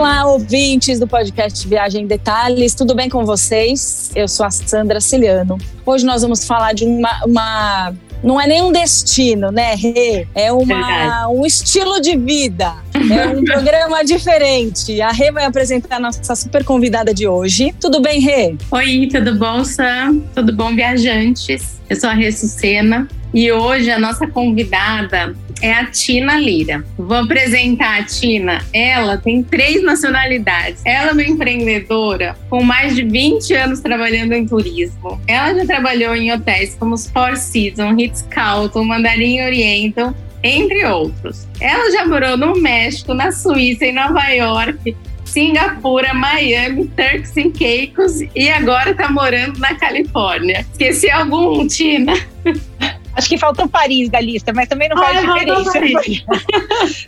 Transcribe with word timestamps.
Olá, 0.00 0.24
ouvintes 0.24 0.98
do 0.98 1.06
podcast 1.06 1.68
Viagem 1.68 2.04
em 2.04 2.06
Detalhes, 2.06 2.74
tudo 2.74 2.94
bem 2.94 3.10
com 3.10 3.26
vocês? 3.26 4.10
Eu 4.14 4.26
sou 4.26 4.46
a 4.46 4.50
Sandra 4.50 4.98
Ciliano. 4.98 5.58
Hoje 5.84 6.06
nós 6.06 6.22
vamos 6.22 6.46
falar 6.46 6.72
de 6.72 6.86
uma, 6.86 7.22
uma 7.26 7.92
não 8.24 8.40
é 8.40 8.46
nem 8.46 8.62
um 8.62 8.72
destino, 8.72 9.50
né, 9.50 9.74
Rê? 9.74 10.26
É 10.34 10.50
uma, 10.50 11.28
um 11.28 11.44
estilo 11.44 12.00
de 12.00 12.16
vida. 12.16 12.76
É 12.94 13.28
um 13.28 13.44
programa 13.44 14.02
diferente. 14.02 15.02
A 15.02 15.10
Rê 15.10 15.30
vai 15.30 15.44
apresentar 15.44 15.96
a 15.96 16.00
nossa 16.00 16.34
super 16.34 16.64
convidada 16.64 17.12
de 17.12 17.28
hoje. 17.28 17.74
Tudo 17.78 18.00
bem, 18.00 18.20
Rê? 18.20 18.56
Oi, 18.70 19.06
tudo 19.12 19.34
bom, 19.34 19.62
Sam? 19.66 20.20
Tudo 20.34 20.56
bom, 20.56 20.74
viajantes? 20.74 21.78
Eu 21.90 22.00
sou 22.00 22.08
a 22.08 22.14
Rê 22.14 22.32
Sucena 22.32 23.06
e 23.32 23.50
hoje 23.52 23.90
a 23.90 23.98
nossa 23.98 24.26
convidada 24.26 25.34
é 25.62 25.72
a 25.72 25.84
Tina 25.86 26.38
Lira. 26.38 26.84
Vou 26.96 27.18
apresentar 27.18 28.00
a 28.00 28.04
Tina. 28.04 28.64
Ela 28.72 29.18
tem 29.18 29.42
três 29.42 29.82
nacionalidades. 29.82 30.82
Ela 30.84 31.10
é 31.10 31.12
uma 31.12 31.22
empreendedora 31.22 32.36
com 32.48 32.62
mais 32.62 32.94
de 32.94 33.04
20 33.04 33.54
anos 33.54 33.80
trabalhando 33.80 34.32
em 34.32 34.46
turismo. 34.46 35.20
Ela 35.26 35.54
já 35.54 35.66
trabalhou 35.66 36.16
em 36.16 36.32
hotéis 36.32 36.74
como 36.74 36.94
os 36.94 37.08
Four 37.10 37.36
Seasons, 37.36 37.96
Ritz-Carlton, 37.96 38.84
Mandarim 38.84 39.40
Oriental, 39.42 40.14
entre 40.42 40.84
outros. 40.86 41.46
Ela 41.60 41.90
já 41.92 42.06
morou 42.06 42.36
no 42.36 42.54
México, 42.58 43.12
na 43.12 43.30
Suíça, 43.30 43.84
em 43.84 43.92
Nova 43.92 44.26
York, 44.28 44.96
Singapura, 45.24 46.12
Miami, 46.14 46.88
Turks 46.88 47.36
and 47.36 47.52
Caicos 47.52 48.20
e 48.34 48.48
agora 48.48 48.90
está 48.90 49.10
morando 49.10 49.58
na 49.60 49.74
Califórnia. 49.74 50.66
Esqueci 50.72 51.10
algum, 51.10 51.66
Tina? 51.66 52.14
Acho 53.14 53.28
que 53.28 53.38
faltou 53.38 53.68
Paris 53.68 54.08
da 54.08 54.20
lista, 54.20 54.52
mas 54.52 54.68
também 54.68 54.88
não 54.88 54.96
faz 54.96 55.18
ah, 55.18 55.34
diferença. 55.34 56.24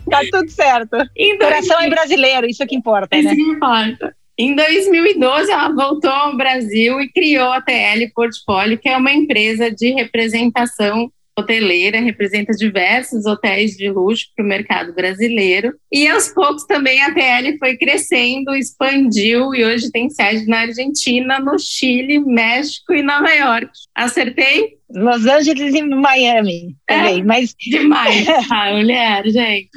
tá 0.09 0.21
tudo 0.31 0.49
certo. 0.49 0.97
O 0.97 1.37
Coração 1.37 1.79
é 1.79 1.89
brasileiro, 1.89 2.47
isso 2.47 2.61
é 2.63 2.65
que 2.67 2.75
importa, 2.75 3.15
isso 3.15 3.29
né? 3.29 3.35
que 3.35 3.41
importa. 3.41 4.15
Em 4.37 4.55
2012, 4.55 5.51
ela 5.51 5.69
voltou 5.69 6.09
ao 6.09 6.35
Brasil 6.35 6.99
e 6.99 7.11
criou 7.11 7.51
a 7.51 7.61
TL 7.61 8.11
Portfólio, 8.15 8.79
que 8.79 8.89
é 8.89 8.97
uma 8.97 9.11
empresa 9.11 9.69
de 9.69 9.91
representação 9.91 11.11
hoteleira, 11.37 11.99
representa 11.99 12.53
diversos 12.53 13.25
hotéis 13.25 13.71
de 13.71 13.89
luxo 13.89 14.27
para 14.35 14.45
o 14.45 14.47
mercado 14.47 14.93
brasileiro. 14.93 15.73
E 15.91 16.07
aos 16.07 16.29
poucos 16.29 16.65
também 16.65 17.01
a 17.01 17.13
TL 17.13 17.57
foi 17.57 17.77
crescendo, 17.77 18.55
expandiu 18.55 19.53
e 19.53 19.65
hoje 19.65 19.91
tem 19.91 20.09
sede 20.09 20.45
na 20.45 20.61
Argentina, 20.61 21.39
no 21.39 21.57
Chile, 21.57 22.19
México 22.19 22.93
e 22.93 23.01
Nova 23.01 23.31
York. 23.31 23.71
Acertei? 23.95 24.77
Los 24.93 25.25
Angeles 25.25 25.73
e 25.73 25.83
Miami 25.83 26.75
também, 26.87 27.21
é, 27.21 27.23
mas 27.23 27.55
demais, 27.59 28.27
a 28.51 28.71
mulher, 28.73 29.23
gente. 29.27 29.69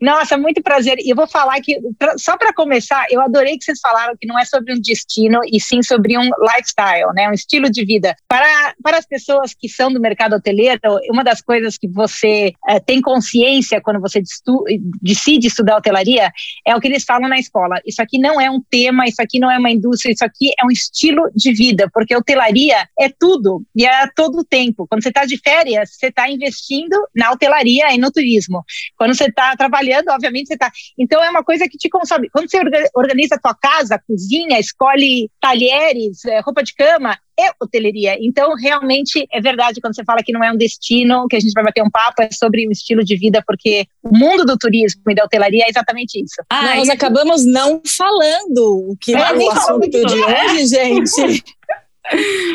Nossa, 0.00 0.36
muito 0.36 0.62
prazer. 0.62 0.98
E 1.00 1.10
eu 1.10 1.16
vou 1.16 1.26
falar 1.26 1.60
que 1.60 1.78
pra, 1.98 2.16
só 2.16 2.36
para 2.36 2.52
começar, 2.52 3.06
eu 3.10 3.20
adorei 3.20 3.58
que 3.58 3.64
vocês 3.64 3.78
falaram 3.80 4.14
que 4.18 4.26
não 4.26 4.38
é 4.38 4.44
sobre 4.44 4.74
um 4.74 4.80
destino 4.80 5.40
e 5.50 5.60
sim 5.60 5.82
sobre 5.82 6.16
um 6.16 6.30
lifestyle, 6.40 7.12
né, 7.14 7.28
um 7.28 7.32
estilo 7.32 7.70
de 7.70 7.84
vida. 7.84 8.14
Para 8.26 8.74
para 8.82 8.98
as 8.98 9.06
pessoas 9.06 9.54
que 9.54 9.68
são 9.68 9.92
do 9.92 10.00
mercado 10.00 10.34
hoteleiro, 10.34 10.80
uma 11.10 11.22
das 11.22 11.42
coisas 11.42 11.76
que 11.76 11.88
você 11.88 12.52
é, 12.66 12.80
tem 12.80 13.00
consciência 13.00 13.80
quando 13.80 14.00
você 14.00 14.20
estu, 14.20 14.64
decide 15.02 15.48
estudar 15.48 15.76
hotelaria 15.76 16.30
é 16.66 16.74
o 16.74 16.80
que 16.80 16.88
eles 16.88 17.04
falam 17.04 17.28
na 17.28 17.38
escola. 17.38 17.80
Isso 17.84 18.00
aqui 18.00 18.18
não 18.18 18.40
é 18.40 18.50
um 18.50 18.60
tema, 18.60 19.06
isso 19.06 19.20
aqui 19.20 19.38
não 19.38 19.50
é 19.50 19.58
uma 19.58 19.70
indústria, 19.70 20.12
isso 20.12 20.24
aqui 20.24 20.52
é 20.58 20.64
um 20.64 20.70
estilo 20.70 21.30
de 21.34 21.52
vida, 21.52 21.90
porque 21.92 22.16
hotelaria 22.16 22.86
é 22.98 23.08
tudo 23.08 23.62
e 23.74 23.84
é 23.84 24.08
todo 24.14 24.37
todo 24.38 24.40
o 24.40 24.44
tempo. 24.44 24.86
Quando 24.88 25.02
você 25.02 25.08
está 25.08 25.24
de 25.24 25.36
férias, 25.38 25.90
você 25.94 26.06
está 26.06 26.30
investindo 26.30 26.96
na 27.14 27.30
hotelaria 27.30 27.92
e 27.92 27.98
no 27.98 28.10
turismo. 28.10 28.62
Quando 28.96 29.14
você 29.14 29.24
está 29.24 29.56
trabalhando, 29.56 30.08
obviamente 30.10 30.46
você 30.46 30.54
está. 30.54 30.70
Então 30.98 31.22
é 31.22 31.30
uma 31.30 31.42
coisa 31.42 31.68
que 31.68 31.76
te 31.76 31.88
consome. 31.88 32.30
Quando 32.30 32.48
você 32.48 32.58
organiza 32.94 33.34
a 33.34 33.38
tua 33.38 33.54
casa, 33.54 34.00
cozinha, 34.06 34.58
escolhe 34.58 35.30
talheres, 35.40 36.24
eh, 36.24 36.40
roupa 36.40 36.62
de 36.62 36.74
cama, 36.74 37.18
é 37.38 37.50
hoteleria. 37.62 38.16
Então, 38.20 38.54
realmente, 38.56 39.24
é 39.32 39.40
verdade 39.40 39.80
quando 39.80 39.94
você 39.94 40.02
fala 40.04 40.22
que 40.24 40.32
não 40.32 40.42
é 40.42 40.50
um 40.50 40.56
destino, 40.56 41.28
que 41.28 41.36
a 41.36 41.40
gente 41.40 41.52
vai 41.52 41.62
bater 41.62 41.82
um 41.82 41.90
papo, 41.90 42.20
é 42.20 42.30
sobre 42.32 42.66
o 42.66 42.72
estilo 42.72 43.04
de 43.04 43.16
vida, 43.16 43.42
porque 43.46 43.86
o 44.02 44.16
mundo 44.16 44.44
do 44.44 44.58
turismo 44.58 45.02
e 45.08 45.14
da 45.14 45.24
hotelaria 45.24 45.64
é 45.64 45.70
exatamente 45.70 46.20
isso. 46.20 46.42
Ah, 46.50 46.74
nós 46.74 46.88
acabamos 46.88 47.44
não 47.44 47.80
falando 47.86 48.90
o 48.90 48.96
que 49.00 49.14
é, 49.14 49.20
é 49.20 49.32
o 49.34 49.50
assunto 49.50 49.88
de 49.88 49.98
hoje, 49.98 50.66
gente. 50.66 51.44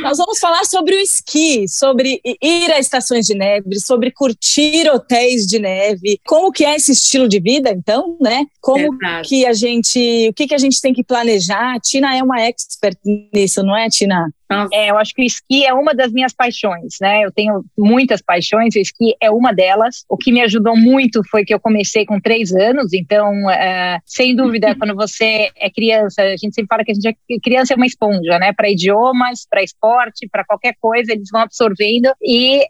Nós 0.02 0.18
vamos 0.18 0.40
falar 0.40 0.66
sobre 0.66 0.96
o 0.96 1.00
esqui, 1.00 1.68
sobre 1.68 2.19
ir 2.24 2.72
a 2.72 2.80
estações 2.80 3.25
de 3.25 3.36
neve, 3.36 3.80
sobre 3.80 4.12
curtir 4.12 4.90
hotéis 4.90 5.46
de 5.46 5.59
neve, 5.59 6.19
como 6.25 6.52
que 6.52 6.66
é 6.66 6.75
esse 6.75 6.91
estilo 6.91 7.28
de 7.28 7.40
vida, 7.40 7.72
então, 7.72 8.18
né? 8.19 8.46
Como 8.62 8.96
Exato. 8.96 9.30
que 9.30 9.46
a 9.46 9.53
gente, 9.53 10.30
o 10.30 10.34
que 10.34 10.47
que 10.47 10.56
a 10.56 10.59
gente 10.59 10.81
tem 10.81 10.94
que 10.94 11.03
planejar? 11.03 11.75
A 11.75 11.80
Tina 11.80 12.18
é 12.18 12.24
uma 12.24 12.41
expert 12.41 12.97
nisso, 13.34 13.64
não 13.64 13.78
é, 13.78 13.90
Tina? 13.90 14.30
É, 14.72 14.92
eu 14.92 14.98
acho 14.98 15.14
que 15.14 15.22
o 15.22 15.26
esqui 15.26 15.66
é 15.66 15.74
uma 15.74 15.94
das 15.94 16.12
minhas 16.12 16.34
paixões, 16.34 16.96
né? 17.02 17.22
Eu 17.24 17.31
tenho 17.31 17.64
muitas 17.78 18.22
paixões, 18.22 18.76
o 18.76 18.80
esqui 18.80 19.16
é 19.22 19.31
uma 19.31 19.54
delas. 19.54 20.06
O 20.09 20.18
que 20.18 20.31
me 20.31 20.42
ajudou 20.42 20.76
muito 20.76 21.22
foi 21.30 21.44
que 21.44 21.54
eu 21.54 21.59
comecei 21.59 22.06
com 22.06 22.20
três 22.20 22.53
anos, 22.53 22.94
então, 22.94 23.50
é, 23.50 24.00
sem 24.06 24.36
dúvida, 24.36 24.76
quando 24.76 24.96
você 24.96 25.50
é 25.56 25.70
criança, 25.70 26.22
a 26.22 26.38
gente 26.38 26.53
sempre 26.53 26.68
fala 26.68 26.84
que 26.84 26.92
a 26.92 26.94
gente 26.94 27.08
é 27.08 27.40
criança 27.42 27.74
é 27.74 27.78
uma 27.78 27.86
esponja, 27.86 28.38
né? 28.40 28.53
Para 28.53 28.70
idiomas, 28.70 29.46
para 29.50 29.64
esporte, 29.64 30.28
para 30.32 30.46
qualquer 30.46 30.76
coisa, 30.80 31.12
eles 31.12 31.30
vão 31.32 31.42
absorvendo. 31.42 32.14
E 32.22 32.66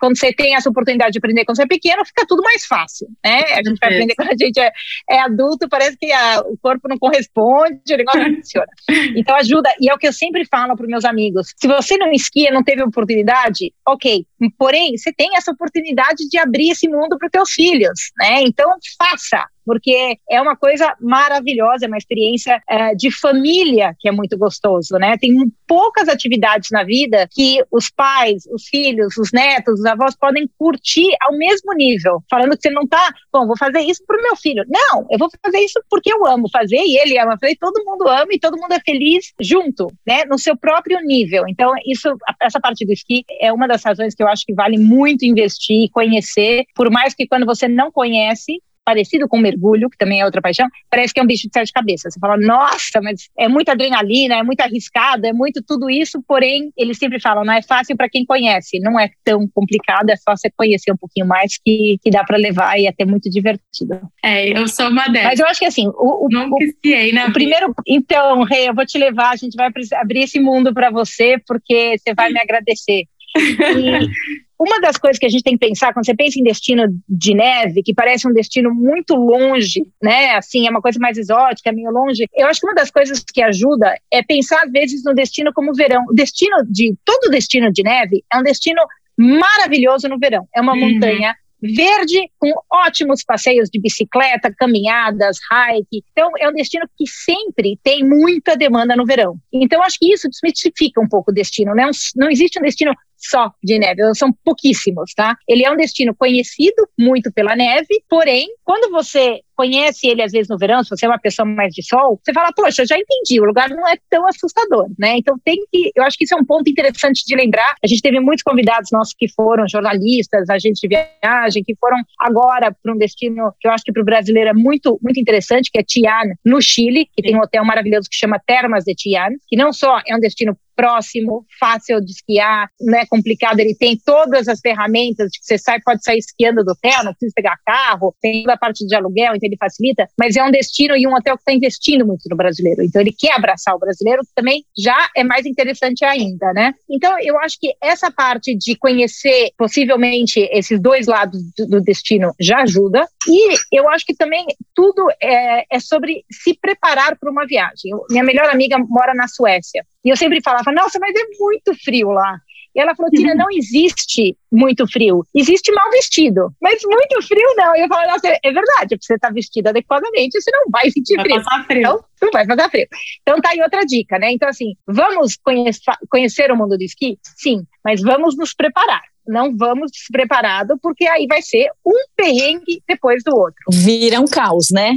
quando 0.00 0.18
você 0.18 0.32
tem 0.32 0.54
essa 0.54 0.70
oportunidade 0.70 1.12
de 1.12 1.18
aprender 1.18 1.44
quando 1.44 1.56
você 1.56 1.62
é 1.62 1.66
pequeno, 1.66 2.04
fica 2.04 2.26
tudo 2.26 2.42
mais 2.42 2.64
fácil, 2.64 3.08
né? 3.24 3.42
A 3.52 3.62
gente 3.62 3.78
vai 3.80 3.90
aprender 3.90 4.14
quando 4.14 4.30
a 4.30 4.36
gente 4.36 4.58
é, 4.58 4.72
é 5.10 5.20
adulto, 5.20 5.68
parece 5.68 5.96
que 5.96 6.10
a, 6.10 6.40
o 6.40 6.56
corpo 6.60 6.88
não 6.88 6.98
corresponde, 6.98 7.80
o 7.92 7.96
negócio 7.96 8.20
não 8.20 8.34
funciona. 8.36 8.68
Então 9.16 9.36
ajuda, 9.36 9.70
e 9.80 9.90
é 9.90 9.94
o 9.94 9.98
que 9.98 10.08
eu 10.08 10.12
sempre 10.12 10.44
falo 10.44 10.76
para 10.76 10.86
meus 10.86 11.04
amigos 11.04 11.17
amigos. 11.18 11.52
Se 11.56 11.66
você 11.66 11.96
não 11.96 12.12
esquia, 12.12 12.52
não 12.52 12.62
teve 12.62 12.82
oportunidade, 12.82 13.72
ok. 13.86 14.24
Porém, 14.56 14.96
você 14.96 15.12
tem 15.12 15.36
essa 15.36 15.50
oportunidade 15.50 16.28
de 16.28 16.38
abrir 16.38 16.70
esse 16.70 16.88
mundo 16.88 17.18
para 17.18 17.26
os 17.26 17.32
teus 17.32 17.50
filhos, 17.50 18.12
né? 18.16 18.42
Então, 18.42 18.70
faça 18.96 19.44
porque 19.68 20.16
é 20.30 20.40
uma 20.40 20.56
coisa 20.56 20.96
maravilhosa, 20.98 21.84
é 21.84 21.88
uma 21.88 21.98
experiência 21.98 22.58
é, 22.66 22.94
de 22.94 23.10
família 23.10 23.94
que 24.00 24.08
é 24.08 24.10
muito 24.10 24.38
gostoso, 24.38 24.94
né? 24.94 25.18
Tem 25.18 25.30
poucas 25.66 26.08
atividades 26.08 26.70
na 26.72 26.84
vida 26.84 27.28
que 27.30 27.62
os 27.70 27.90
pais, 27.90 28.44
os 28.50 28.66
filhos, 28.66 29.18
os 29.18 29.30
netos, 29.30 29.80
os 29.80 29.84
avós 29.84 30.16
podem 30.16 30.48
curtir 30.56 31.10
ao 31.20 31.36
mesmo 31.36 31.74
nível, 31.74 32.22
falando 32.30 32.56
que 32.56 32.62
você 32.62 32.70
não 32.70 32.86
tá, 32.86 33.12
bom, 33.30 33.46
vou 33.46 33.58
fazer 33.58 33.80
isso 33.80 34.02
pro 34.06 34.22
meu 34.22 34.34
filho. 34.36 34.64
Não, 34.66 35.06
eu 35.10 35.18
vou 35.18 35.28
fazer 35.44 35.58
isso 35.58 35.78
porque 35.90 36.10
eu 36.10 36.26
amo 36.26 36.48
fazer 36.50 36.80
e 36.80 36.98
ele 36.98 37.18
ama 37.18 37.36
fazer, 37.38 37.54
todo 37.60 37.84
mundo 37.84 38.08
ama 38.08 38.28
e 38.30 38.40
todo 38.40 38.56
mundo 38.56 38.72
é 38.72 38.80
feliz 38.80 39.34
junto, 39.38 39.92
né? 40.06 40.24
No 40.24 40.38
seu 40.38 40.56
próprio 40.56 40.98
nível. 41.02 41.44
Então, 41.46 41.74
isso, 41.86 42.16
essa 42.40 42.58
parte 42.58 42.86
do 42.86 42.92
esqui 42.94 43.22
é 43.38 43.52
uma 43.52 43.68
das 43.68 43.84
razões 43.84 44.14
que 44.14 44.22
eu 44.22 44.28
acho 44.28 44.46
que 44.46 44.54
vale 44.54 44.78
muito 44.78 45.26
investir 45.26 45.84
e 45.84 45.90
conhecer, 45.90 46.64
por 46.74 46.90
mais 46.90 47.12
que 47.12 47.26
quando 47.26 47.44
você 47.44 47.68
não 47.68 47.92
conhece, 47.92 48.62
parecido 48.88 49.28
com 49.28 49.36
mergulho, 49.36 49.90
que 49.90 49.98
também 49.98 50.22
é 50.22 50.24
outra 50.24 50.40
paixão, 50.40 50.66
parece 50.90 51.12
que 51.12 51.20
é 51.20 51.22
um 51.22 51.26
bicho 51.26 51.46
de 51.46 51.52
sete 51.52 51.70
cabeças. 51.70 52.14
Você 52.14 52.18
fala, 52.18 52.38
nossa, 52.38 53.02
mas 53.02 53.28
é 53.38 53.46
muita 53.46 53.72
adrenalina, 53.72 54.36
é 54.36 54.42
muito 54.42 54.62
arriscado, 54.62 55.26
é 55.26 55.32
muito 55.32 55.62
tudo 55.62 55.90
isso, 55.90 56.24
porém, 56.26 56.72
eles 56.74 56.96
sempre 56.96 57.20
falam, 57.20 57.44
não 57.44 57.52
é 57.52 57.60
fácil 57.60 57.98
para 57.98 58.08
quem 58.08 58.24
conhece, 58.24 58.80
não 58.80 58.98
é 58.98 59.10
tão 59.22 59.46
complicado, 59.46 60.08
é 60.08 60.16
só 60.16 60.34
você 60.34 60.50
conhecer 60.56 60.90
um 60.90 60.96
pouquinho 60.96 61.26
mais 61.26 61.58
que, 61.62 61.98
que 62.02 62.10
dá 62.10 62.24
para 62.24 62.38
levar 62.38 62.80
e 62.80 62.86
é 62.86 62.88
até 62.88 63.04
muito 63.04 63.28
divertido. 63.28 64.00
É, 64.24 64.58
eu 64.58 64.66
sou 64.66 64.88
uma 64.88 65.06
dessas. 65.08 65.28
Mas 65.28 65.40
eu 65.40 65.46
acho 65.46 65.60
que 65.60 65.66
assim, 65.66 65.86
o, 65.88 66.24
o, 66.24 66.28
Nunca 66.30 66.64
esquiei, 66.64 67.12
né? 67.12 67.26
O 67.26 67.32
primeiro, 67.34 67.74
então, 67.86 68.42
Rei, 68.44 68.70
eu 68.70 68.74
vou 68.74 68.86
te 68.86 68.96
levar, 68.96 69.32
a 69.32 69.36
gente 69.36 69.54
vai 69.54 69.70
abrir 70.00 70.20
esse 70.20 70.40
mundo 70.40 70.72
para 70.72 70.88
você, 70.88 71.36
porque 71.46 71.96
você 71.98 72.14
vai 72.14 72.30
me 72.32 72.40
agradecer. 72.40 73.02
E, 73.36 74.08
uma 74.58 74.80
das 74.80 74.96
coisas 74.96 75.18
que 75.18 75.26
a 75.26 75.28
gente 75.28 75.44
tem 75.44 75.56
que 75.56 75.66
pensar 75.66 75.92
quando 75.92 76.04
você 76.04 76.14
pensa 76.14 76.38
em 76.38 76.42
destino 76.42 76.84
de 77.08 77.32
neve, 77.32 77.82
que 77.82 77.94
parece 77.94 78.26
um 78.26 78.32
destino 78.32 78.74
muito 78.74 79.14
longe, 79.14 79.86
né? 80.02 80.34
Assim, 80.36 80.66
é 80.66 80.70
uma 80.70 80.82
coisa 80.82 80.98
mais 80.98 81.16
exótica, 81.16 81.72
meio 81.72 81.90
longe. 81.90 82.26
Eu 82.34 82.48
acho 82.48 82.60
que 82.60 82.66
uma 82.66 82.74
das 82.74 82.90
coisas 82.90 83.22
que 83.22 83.40
ajuda 83.40 83.94
é 84.12 84.22
pensar 84.22 84.62
às 84.64 84.72
vezes 84.72 85.04
no 85.04 85.14
destino 85.14 85.52
como 85.54 85.72
verão. 85.74 86.04
O 86.08 86.14
destino 86.14 86.56
de 86.68 86.94
todo 87.04 87.30
destino 87.30 87.72
de 87.72 87.82
neve 87.84 88.24
é 88.32 88.38
um 88.38 88.42
destino 88.42 88.82
maravilhoso 89.16 90.08
no 90.08 90.18
verão. 90.18 90.48
É 90.54 90.60
uma 90.60 90.72
uhum. 90.74 90.92
montanha 90.92 91.34
verde 91.60 92.30
com 92.38 92.52
ótimos 92.72 93.24
passeios 93.24 93.68
de 93.68 93.80
bicicleta, 93.80 94.52
caminhadas, 94.56 95.38
hike. 95.50 96.04
Então, 96.12 96.30
é 96.38 96.48
um 96.48 96.52
destino 96.52 96.88
que 96.96 97.04
sempre 97.06 97.78
tem 97.82 98.04
muita 98.04 98.56
demanda 98.56 98.94
no 98.94 99.04
verão. 99.04 99.36
Então, 99.52 99.82
acho 99.82 99.98
que 99.98 100.12
isso 100.12 100.28
desmistifica 100.28 101.00
um 101.00 101.08
pouco 101.08 101.30
o 101.30 101.34
destino. 101.34 101.74
Né? 101.74 101.90
Não 102.16 102.30
existe 102.30 102.58
um 102.58 102.62
destino 102.62 102.92
só 103.18 103.50
de 103.62 103.78
neve, 103.78 104.02
são 104.14 104.32
pouquíssimos, 104.44 105.12
tá? 105.14 105.36
Ele 105.48 105.64
é 105.64 105.70
um 105.70 105.76
destino 105.76 106.14
conhecido 106.14 106.88
muito 106.98 107.32
pela 107.32 107.56
neve, 107.56 108.02
porém, 108.08 108.48
quando 108.64 108.90
você 108.90 109.40
conhece 109.58 110.06
ele 110.06 110.22
às 110.22 110.30
vezes 110.30 110.48
no 110.48 110.56
verão, 110.56 110.84
se 110.84 110.90
você 110.90 111.04
é 111.04 111.08
uma 111.08 111.18
pessoa 111.18 111.44
mais 111.44 111.74
de 111.74 111.82
sol, 111.82 112.20
você 112.22 112.32
fala, 112.32 112.52
poxa, 112.54 112.86
já 112.86 112.96
entendi, 112.96 113.40
o 113.40 113.44
lugar 113.44 113.68
não 113.70 113.88
é 113.88 113.96
tão 114.08 114.24
assustador, 114.28 114.86
né? 114.96 115.16
Então 115.16 115.36
tem 115.44 115.56
que, 115.72 115.90
eu 115.96 116.04
acho 116.04 116.16
que 116.16 116.24
isso 116.24 116.34
é 116.34 116.38
um 116.38 116.44
ponto 116.44 116.70
interessante 116.70 117.24
de 117.26 117.34
lembrar. 117.34 117.74
A 117.82 117.86
gente 117.88 118.00
teve 118.00 118.20
muitos 118.20 118.44
convidados 118.44 118.90
nossos 118.92 119.14
que 119.18 119.26
foram 119.28 119.66
jornalistas, 119.68 120.48
agentes 120.48 120.80
de 120.80 120.88
viagem, 120.88 121.64
que 121.64 121.74
foram 121.80 121.96
agora 122.20 122.72
para 122.80 122.94
um 122.94 122.96
destino 122.96 123.52
que 123.58 123.66
eu 123.66 123.72
acho 123.72 123.82
que 123.82 123.92
para 123.92 124.02
o 124.02 124.04
brasileiro 124.04 124.50
é 124.50 124.54
muito, 124.54 124.96
muito 125.02 125.18
interessante, 125.18 125.70
que 125.72 125.78
é 125.80 125.82
Tian, 125.82 126.34
no 126.44 126.62
Chile, 126.62 127.08
que 127.12 127.22
tem 127.22 127.34
um 127.34 127.40
hotel 127.40 127.64
maravilhoso 127.64 128.08
que 128.08 128.16
chama 128.16 128.40
Termas 128.46 128.84
de 128.84 128.94
Tian, 128.94 129.30
que 129.48 129.56
não 129.56 129.72
só 129.72 130.00
é 130.06 130.14
um 130.14 130.20
destino 130.20 130.56
próximo, 130.78 131.44
fácil 131.58 132.00
de 132.00 132.12
esquiar, 132.12 132.70
não 132.80 132.96
é 132.96 133.04
complicado, 133.04 133.58
ele 133.58 133.74
tem 133.74 133.98
todas 133.98 134.46
as 134.46 134.60
ferramentas 134.60 135.28
de 135.32 135.40
que 135.40 135.44
você 135.44 135.58
sai, 135.58 135.80
pode 135.80 136.04
sair 136.04 136.18
esquiando 136.18 136.64
do 136.64 136.70
hotel, 136.70 137.02
não 137.02 137.12
precisa 137.12 137.32
pegar 137.34 137.58
carro, 137.66 138.14
tem 138.22 138.44
toda 138.44 138.54
a 138.54 138.58
parte 138.58 138.86
de 138.86 138.94
aluguel, 138.94 139.34
então 139.34 139.48
ele 139.48 139.56
facilita, 139.56 140.08
mas 140.16 140.36
é 140.36 140.44
um 140.44 140.52
destino 140.52 140.96
e 140.96 141.04
um 141.04 141.14
hotel 141.16 141.34
que 141.34 141.42
está 141.42 141.52
investindo 141.52 142.06
muito 142.06 142.28
no 142.30 142.36
brasileiro, 142.36 142.84
então 142.84 143.02
ele 143.02 143.12
quer 143.12 143.32
abraçar 143.32 143.74
o 143.74 143.78
brasileiro, 143.80 144.22
que 144.22 144.32
também 144.36 144.64
já 144.78 144.96
é 145.16 145.24
mais 145.24 145.44
interessante 145.46 146.04
ainda, 146.04 146.52
né? 146.52 146.72
Então 146.88 147.12
eu 147.20 147.36
acho 147.40 147.58
que 147.58 147.74
essa 147.82 148.08
parte 148.08 148.56
de 148.56 148.76
conhecer 148.76 149.50
possivelmente 149.58 150.48
esses 150.52 150.80
dois 150.80 151.08
lados 151.08 151.40
do 151.56 151.80
destino 151.80 152.32
já 152.40 152.58
ajuda, 152.58 153.04
e 153.26 153.56
eu 153.72 153.88
acho 153.88 154.06
que 154.06 154.14
também 154.14 154.46
tudo 154.72 155.08
é, 155.20 155.64
é 155.74 155.80
sobre 155.80 156.24
se 156.30 156.56
preparar 156.56 157.18
para 157.18 157.30
uma 157.30 157.44
viagem. 157.46 157.90
Eu, 157.90 158.04
minha 158.10 158.22
melhor 158.22 158.48
amiga 158.48 158.78
mora 158.78 159.12
na 159.12 159.26
Suécia, 159.26 159.84
e 160.04 160.10
eu 160.10 160.16
sempre 160.16 160.40
falava, 160.42 160.67
nossa, 160.72 160.98
mas 160.98 161.14
é 161.14 161.24
muito 161.38 161.74
frio 161.82 162.10
lá. 162.10 162.40
E 162.74 162.80
ela 162.80 162.94
falou, 162.94 163.10
Tina, 163.10 163.32
uhum. 163.32 163.38
não 163.38 163.46
existe 163.50 164.36
muito 164.52 164.86
frio, 164.86 165.24
existe 165.34 165.72
mal 165.72 165.90
vestido. 165.90 166.52
Mas 166.60 166.80
muito 166.84 167.26
frio 167.26 167.54
não. 167.56 167.74
E 167.74 167.80
eu 167.80 167.88
falei, 167.88 168.06
nossa, 168.06 168.28
é 168.28 168.52
verdade, 168.52 168.96
você 169.00 169.14
está 169.14 169.30
vestido 169.30 169.68
adequadamente, 169.68 170.40
você 170.40 170.50
não 170.52 170.64
vai 170.70 170.90
sentir 170.90 171.16
vai 171.16 171.24
frio. 171.24 171.42
frio. 171.66 171.78
Então, 171.80 172.04
não 172.22 172.30
vai 172.30 172.46
fazer 172.46 172.70
frio. 172.70 172.86
Então 173.22 173.40
tá 173.40 173.50
aí 173.50 173.60
outra 173.62 173.84
dica, 173.84 174.18
né? 174.18 174.30
Então, 174.30 174.48
assim, 174.48 174.74
vamos 174.86 175.36
conhecer, 175.36 175.92
conhecer 176.08 176.52
o 176.52 176.56
mundo 176.56 176.76
do 176.76 176.84
esqui? 176.84 177.18
Sim, 177.36 177.64
mas 177.84 178.00
vamos 178.00 178.36
nos 178.36 178.54
preparar 178.54 179.02
não 179.30 179.54
vamos 179.54 179.90
despreparado, 179.92 180.78
porque 180.80 181.06
aí 181.06 181.26
vai 181.28 181.42
ser 181.42 181.68
um 181.84 181.98
perrengue 182.16 182.82
depois 182.88 183.22
do 183.22 183.36
outro. 183.36 183.62
Vira 183.70 184.18
um 184.18 184.24
caos, 184.26 184.68
né? 184.72 184.94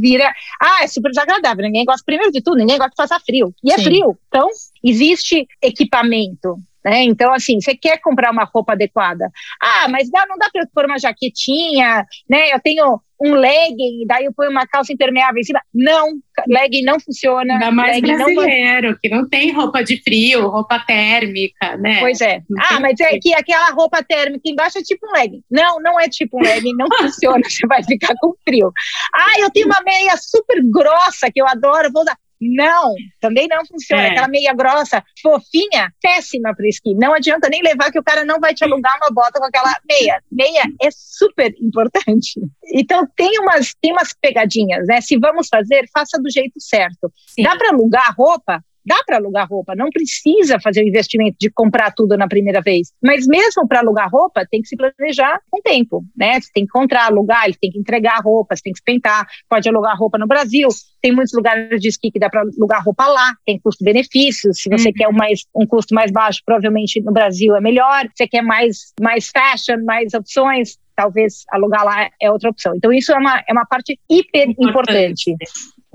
vira. 0.00 0.32
Ah, 0.60 0.84
é 0.84 0.86
super 0.86 1.10
desagradável. 1.10 1.64
Ninguém 1.64 1.84
gosta, 1.84 2.02
primeiro 2.04 2.30
de 2.30 2.42
tudo, 2.42 2.58
ninguém 2.58 2.78
gosta 2.78 2.90
de 2.90 2.96
passar 2.96 3.20
frio. 3.20 3.52
E 3.62 3.72
é 3.72 3.76
Sim. 3.76 3.80
é 3.80 3.84
frio. 3.84 4.18
Então, 4.28 4.48
existe 4.84 5.46
equipamento. 5.62 6.56
Né? 6.84 7.04
Então, 7.04 7.32
assim, 7.32 7.60
você 7.60 7.76
quer 7.76 7.98
comprar 7.98 8.32
uma 8.32 8.44
roupa 8.44 8.72
adequada. 8.72 9.30
Ah, 9.60 9.86
mas 9.88 10.10
dá, 10.10 10.26
não 10.28 10.36
dá 10.36 10.48
para 10.52 10.62
eu 10.62 10.68
pôr 10.74 10.84
uma 10.84 10.98
jaquetinha, 10.98 12.04
né? 12.28 12.52
Eu 12.52 12.60
tenho 12.60 13.00
um 13.24 13.34
legging, 13.34 14.04
daí 14.04 14.24
eu 14.24 14.32
ponho 14.34 14.50
uma 14.50 14.66
calça 14.66 14.92
impermeável 14.92 15.38
em 15.38 15.44
cima. 15.44 15.60
Não, 15.72 16.08
legging 16.48 16.82
não 16.82 16.98
funciona. 16.98 17.54
Ainda 17.54 17.70
mais 17.70 18.00
brasileiro, 18.00 18.90
não... 18.90 18.98
que 19.00 19.08
não 19.08 19.28
tem 19.28 19.52
roupa 19.52 19.84
de 19.84 20.02
frio, 20.02 20.48
roupa 20.48 20.80
térmica, 20.80 21.76
né? 21.76 22.00
Pois 22.00 22.20
é. 22.20 22.42
Não 22.50 22.60
ah, 22.68 22.80
mas 22.80 22.98
é 22.98 23.16
que 23.20 23.32
aquela 23.32 23.70
roupa 23.70 24.02
térmica 24.02 24.42
embaixo 24.44 24.78
é 24.78 24.82
tipo 24.82 25.06
um 25.06 25.12
legging. 25.12 25.42
Não, 25.48 25.80
não 25.80 26.00
é 26.00 26.08
tipo 26.08 26.36
um 26.36 26.42
legging, 26.42 26.74
não 26.74 26.88
funciona, 26.98 27.42
você 27.48 27.64
vai 27.68 27.84
ficar 27.84 28.14
com 28.20 28.34
frio. 28.44 28.72
Ah, 29.14 29.38
eu 29.38 29.50
tenho 29.50 29.66
uma 29.66 29.80
meia 29.84 30.16
super 30.16 30.60
grossa 30.64 31.30
que 31.32 31.40
eu 31.40 31.46
adoro, 31.46 31.92
vou 31.92 32.02
usar. 32.02 32.16
Não, 32.42 32.94
também 33.20 33.46
não 33.46 33.64
funciona. 33.64 34.02
É. 34.02 34.10
Aquela 34.10 34.26
meia 34.26 34.52
grossa, 34.52 35.02
fofinha, 35.22 35.92
péssima 36.02 36.54
para 36.56 36.66
esqui. 36.66 36.92
Não 36.94 37.14
adianta 37.14 37.48
nem 37.48 37.62
levar 37.62 37.92
que 37.92 37.98
o 37.98 38.02
cara 38.02 38.24
não 38.24 38.40
vai 38.40 38.52
te 38.52 38.64
alugar 38.64 38.96
uma 38.96 39.10
bota 39.10 39.38
com 39.38 39.46
aquela 39.46 39.72
meia. 39.88 40.20
Meia 40.30 40.64
é 40.80 40.88
super 40.90 41.54
importante. 41.60 42.40
Então 42.74 43.06
tem 43.16 43.38
umas, 43.38 43.74
tem 43.80 43.92
umas 43.92 44.12
pegadinhas, 44.20 44.86
né? 44.88 45.00
Se 45.00 45.16
vamos 45.18 45.46
fazer, 45.48 45.88
faça 45.92 46.20
do 46.20 46.30
jeito 46.30 46.58
certo. 46.58 47.12
Sim. 47.28 47.44
Dá 47.44 47.56
para 47.56 47.68
alugar 47.68 48.14
roupa? 48.16 48.62
Dá 48.84 48.96
para 49.06 49.16
alugar 49.16 49.48
roupa, 49.48 49.74
não 49.76 49.88
precisa 49.90 50.58
fazer 50.60 50.82
o 50.82 50.88
investimento 50.88 51.36
de 51.38 51.50
comprar 51.50 51.92
tudo 51.92 52.16
na 52.16 52.26
primeira 52.26 52.60
vez. 52.60 52.92
Mas 53.02 53.26
mesmo 53.26 53.66
para 53.68 53.80
alugar 53.80 54.10
roupa, 54.10 54.44
tem 54.50 54.60
que 54.60 54.68
se 54.68 54.76
planejar 54.76 55.40
com 55.50 55.60
tempo, 55.62 56.04
né? 56.16 56.40
Você 56.40 56.50
tem 56.52 56.64
que 56.64 56.70
encontrar, 56.70 57.06
alugar, 57.06 57.44
ele 57.44 57.56
tem 57.60 57.70
que 57.70 57.78
entregar 57.78 58.20
roupa, 58.22 58.56
você 58.56 58.62
tem 58.62 58.72
que 58.72 58.78
espentar, 58.78 59.26
pode 59.48 59.68
alugar 59.68 59.96
roupa 59.96 60.18
no 60.18 60.26
Brasil. 60.26 60.68
Tem 61.00 61.12
muitos 61.12 61.32
lugares 61.32 61.80
de 61.80 61.88
esqui 61.88 62.10
que 62.10 62.18
dá 62.18 62.28
para 62.28 62.42
alugar 62.42 62.82
roupa 62.84 63.06
lá, 63.06 63.34
tem 63.46 63.58
custo-benefício. 63.60 64.52
Se 64.52 64.68
você 64.68 64.88
uhum. 64.88 64.94
quer 64.94 65.08
um, 65.08 65.12
mais, 65.12 65.44
um 65.54 65.66
custo 65.66 65.94
mais 65.94 66.10
baixo, 66.10 66.40
provavelmente 66.44 67.00
no 67.02 67.12
Brasil 67.12 67.54
é 67.54 67.60
melhor. 67.60 68.02
Se 68.06 68.24
você 68.24 68.28
quer 68.28 68.42
mais, 68.42 68.92
mais 69.00 69.28
fashion, 69.28 69.84
mais 69.84 70.12
opções, 70.14 70.76
talvez 70.96 71.44
alugar 71.50 71.84
lá 71.84 72.08
é 72.20 72.30
outra 72.30 72.50
opção. 72.50 72.74
Então, 72.76 72.92
isso 72.92 73.12
é 73.12 73.16
uma, 73.16 73.42
é 73.48 73.52
uma 73.52 73.66
parte 73.66 73.98
hiper 74.10 74.50
importante. 74.50 75.30
importante 75.30 75.36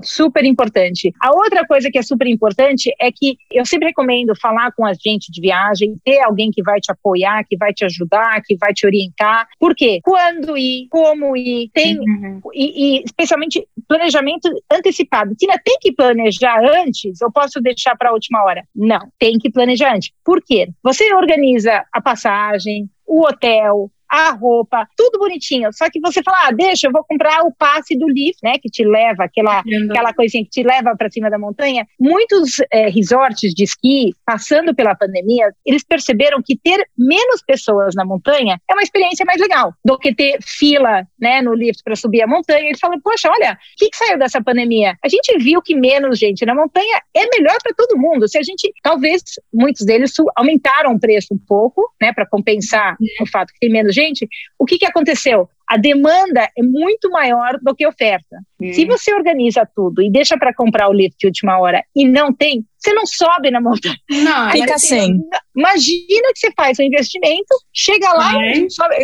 super 0.02 0.44
importante. 0.44 1.12
A 1.20 1.30
outra 1.32 1.66
coisa 1.66 1.90
que 1.90 1.98
é 1.98 2.02
super 2.02 2.26
importante 2.26 2.92
é 3.00 3.10
que 3.10 3.36
eu 3.50 3.64
sempre 3.64 3.88
recomendo 3.88 4.34
falar 4.40 4.72
com 4.72 4.86
a 4.86 4.92
gente 4.94 5.30
de 5.30 5.40
viagem, 5.40 5.96
ter 6.04 6.20
alguém 6.22 6.50
que 6.50 6.62
vai 6.62 6.80
te 6.80 6.90
apoiar, 6.90 7.44
que 7.44 7.56
vai 7.56 7.72
te 7.72 7.84
ajudar, 7.84 8.42
que 8.44 8.56
vai 8.56 8.72
te 8.72 8.86
orientar. 8.86 9.46
Por 9.58 9.74
quê? 9.74 10.00
Quando 10.02 10.56
ir, 10.56 10.86
como 10.90 11.36
ir, 11.36 11.70
tem 11.72 11.98
uhum. 11.98 12.40
e, 12.54 12.98
e, 12.98 13.02
especialmente 13.04 13.66
planejamento 13.86 14.48
antecipado. 14.70 15.34
Tina, 15.34 15.54
tem 15.64 15.78
que 15.80 15.92
planejar 15.92 16.60
antes? 16.64 17.20
Eu 17.20 17.32
posso 17.32 17.60
deixar 17.60 17.96
para 17.96 18.10
a 18.10 18.12
última 18.12 18.42
hora? 18.44 18.64
Não, 18.74 19.10
tem 19.18 19.38
que 19.38 19.50
planejar 19.50 19.94
antes. 19.94 20.10
Por 20.24 20.42
quê? 20.42 20.68
Você 20.82 21.12
organiza 21.14 21.84
a 21.92 22.00
passagem, 22.00 22.88
o 23.06 23.26
hotel, 23.26 23.90
a 24.08 24.30
roupa, 24.30 24.86
tudo 24.96 25.18
bonitinho. 25.18 25.72
Só 25.72 25.90
que 25.90 26.00
você 26.00 26.22
fala, 26.22 26.48
ah, 26.48 26.52
deixa, 26.52 26.86
eu 26.86 26.92
vou 26.92 27.04
comprar 27.04 27.42
o 27.42 27.52
passe 27.52 27.96
do 27.98 28.08
lift, 28.08 28.38
né? 28.42 28.54
Que 28.60 28.70
te 28.70 28.84
leva, 28.84 29.24
aquela, 29.24 29.62
aquela 29.90 30.12
coisinha 30.14 30.44
que 30.44 30.50
te 30.50 30.62
leva 30.62 30.94
para 30.96 31.10
cima 31.10 31.30
da 31.30 31.38
montanha. 31.38 31.86
Muitos 32.00 32.56
é, 32.72 32.88
resorts 32.88 33.52
de 33.54 33.64
esqui, 33.64 34.14
passando 34.24 34.74
pela 34.74 34.94
pandemia, 34.94 35.52
eles 35.66 35.84
perceberam 35.84 36.42
que 36.42 36.56
ter 36.56 36.82
menos 36.96 37.42
pessoas 37.46 37.94
na 37.94 38.04
montanha 38.04 38.60
é 38.68 38.72
uma 38.72 38.82
experiência 38.82 39.24
mais 39.24 39.40
legal 39.40 39.74
do 39.84 39.98
que 39.98 40.14
ter 40.14 40.38
fila, 40.42 41.06
né, 41.20 41.42
no 41.42 41.54
lift 41.54 41.82
para 41.82 41.96
subir 41.96 42.22
a 42.22 42.26
montanha. 42.26 42.66
Eles 42.66 42.80
falam, 42.80 43.00
poxa, 43.00 43.28
olha, 43.28 43.52
o 43.52 43.56
que, 43.76 43.90
que 43.90 43.96
saiu 43.96 44.18
dessa 44.18 44.42
pandemia? 44.42 44.96
A 45.04 45.08
gente 45.08 45.36
viu 45.38 45.60
que 45.60 45.74
menos 45.74 46.18
gente 46.18 46.46
na 46.46 46.54
montanha 46.54 47.02
é 47.14 47.26
melhor 47.36 47.56
para 47.62 47.74
todo 47.76 47.98
mundo. 47.98 48.28
Se 48.28 48.38
a 48.38 48.42
gente, 48.42 48.72
talvez, 48.82 49.22
muitos 49.52 49.84
deles 49.84 50.12
aumentaram 50.36 50.92
o 50.92 51.00
preço 51.00 51.34
um 51.34 51.38
pouco, 51.38 51.82
né, 52.00 52.12
para 52.12 52.26
compensar 52.26 52.96
o 53.20 53.26
fato 53.26 53.52
que 53.52 53.60
tem 53.60 53.70
menos 53.70 53.97
gente, 53.98 54.28
o 54.58 54.64
que, 54.64 54.78
que 54.78 54.86
aconteceu? 54.86 55.48
A 55.68 55.76
demanda 55.76 56.48
é 56.56 56.62
muito 56.62 57.10
maior 57.10 57.58
do 57.62 57.74
que 57.74 57.84
a 57.84 57.88
oferta. 57.88 58.38
Hum. 58.60 58.72
Se 58.72 58.84
você 58.86 59.14
organiza 59.14 59.68
tudo 59.74 60.02
e 60.02 60.10
deixa 60.10 60.36
para 60.36 60.54
comprar 60.54 60.88
o 60.88 60.92
lift 60.92 61.16
de 61.18 61.26
última 61.26 61.58
hora 61.58 61.82
e 61.94 62.08
não 62.08 62.32
tem, 62.32 62.64
você 62.78 62.92
não 62.92 63.06
sobe 63.06 63.50
na 63.50 63.60
montanha. 63.60 63.96
Não, 64.10 64.50
fica 64.50 64.78
sem. 64.78 65.20
Imagina 65.56 66.32
que 66.32 66.38
você 66.38 66.52
faz 66.56 66.78
um 66.78 66.84
investimento, 66.84 67.48
chega 67.74 68.12
lá 68.12 68.32
é. 68.40 68.58
e 68.58 68.70
sobe. 68.70 68.94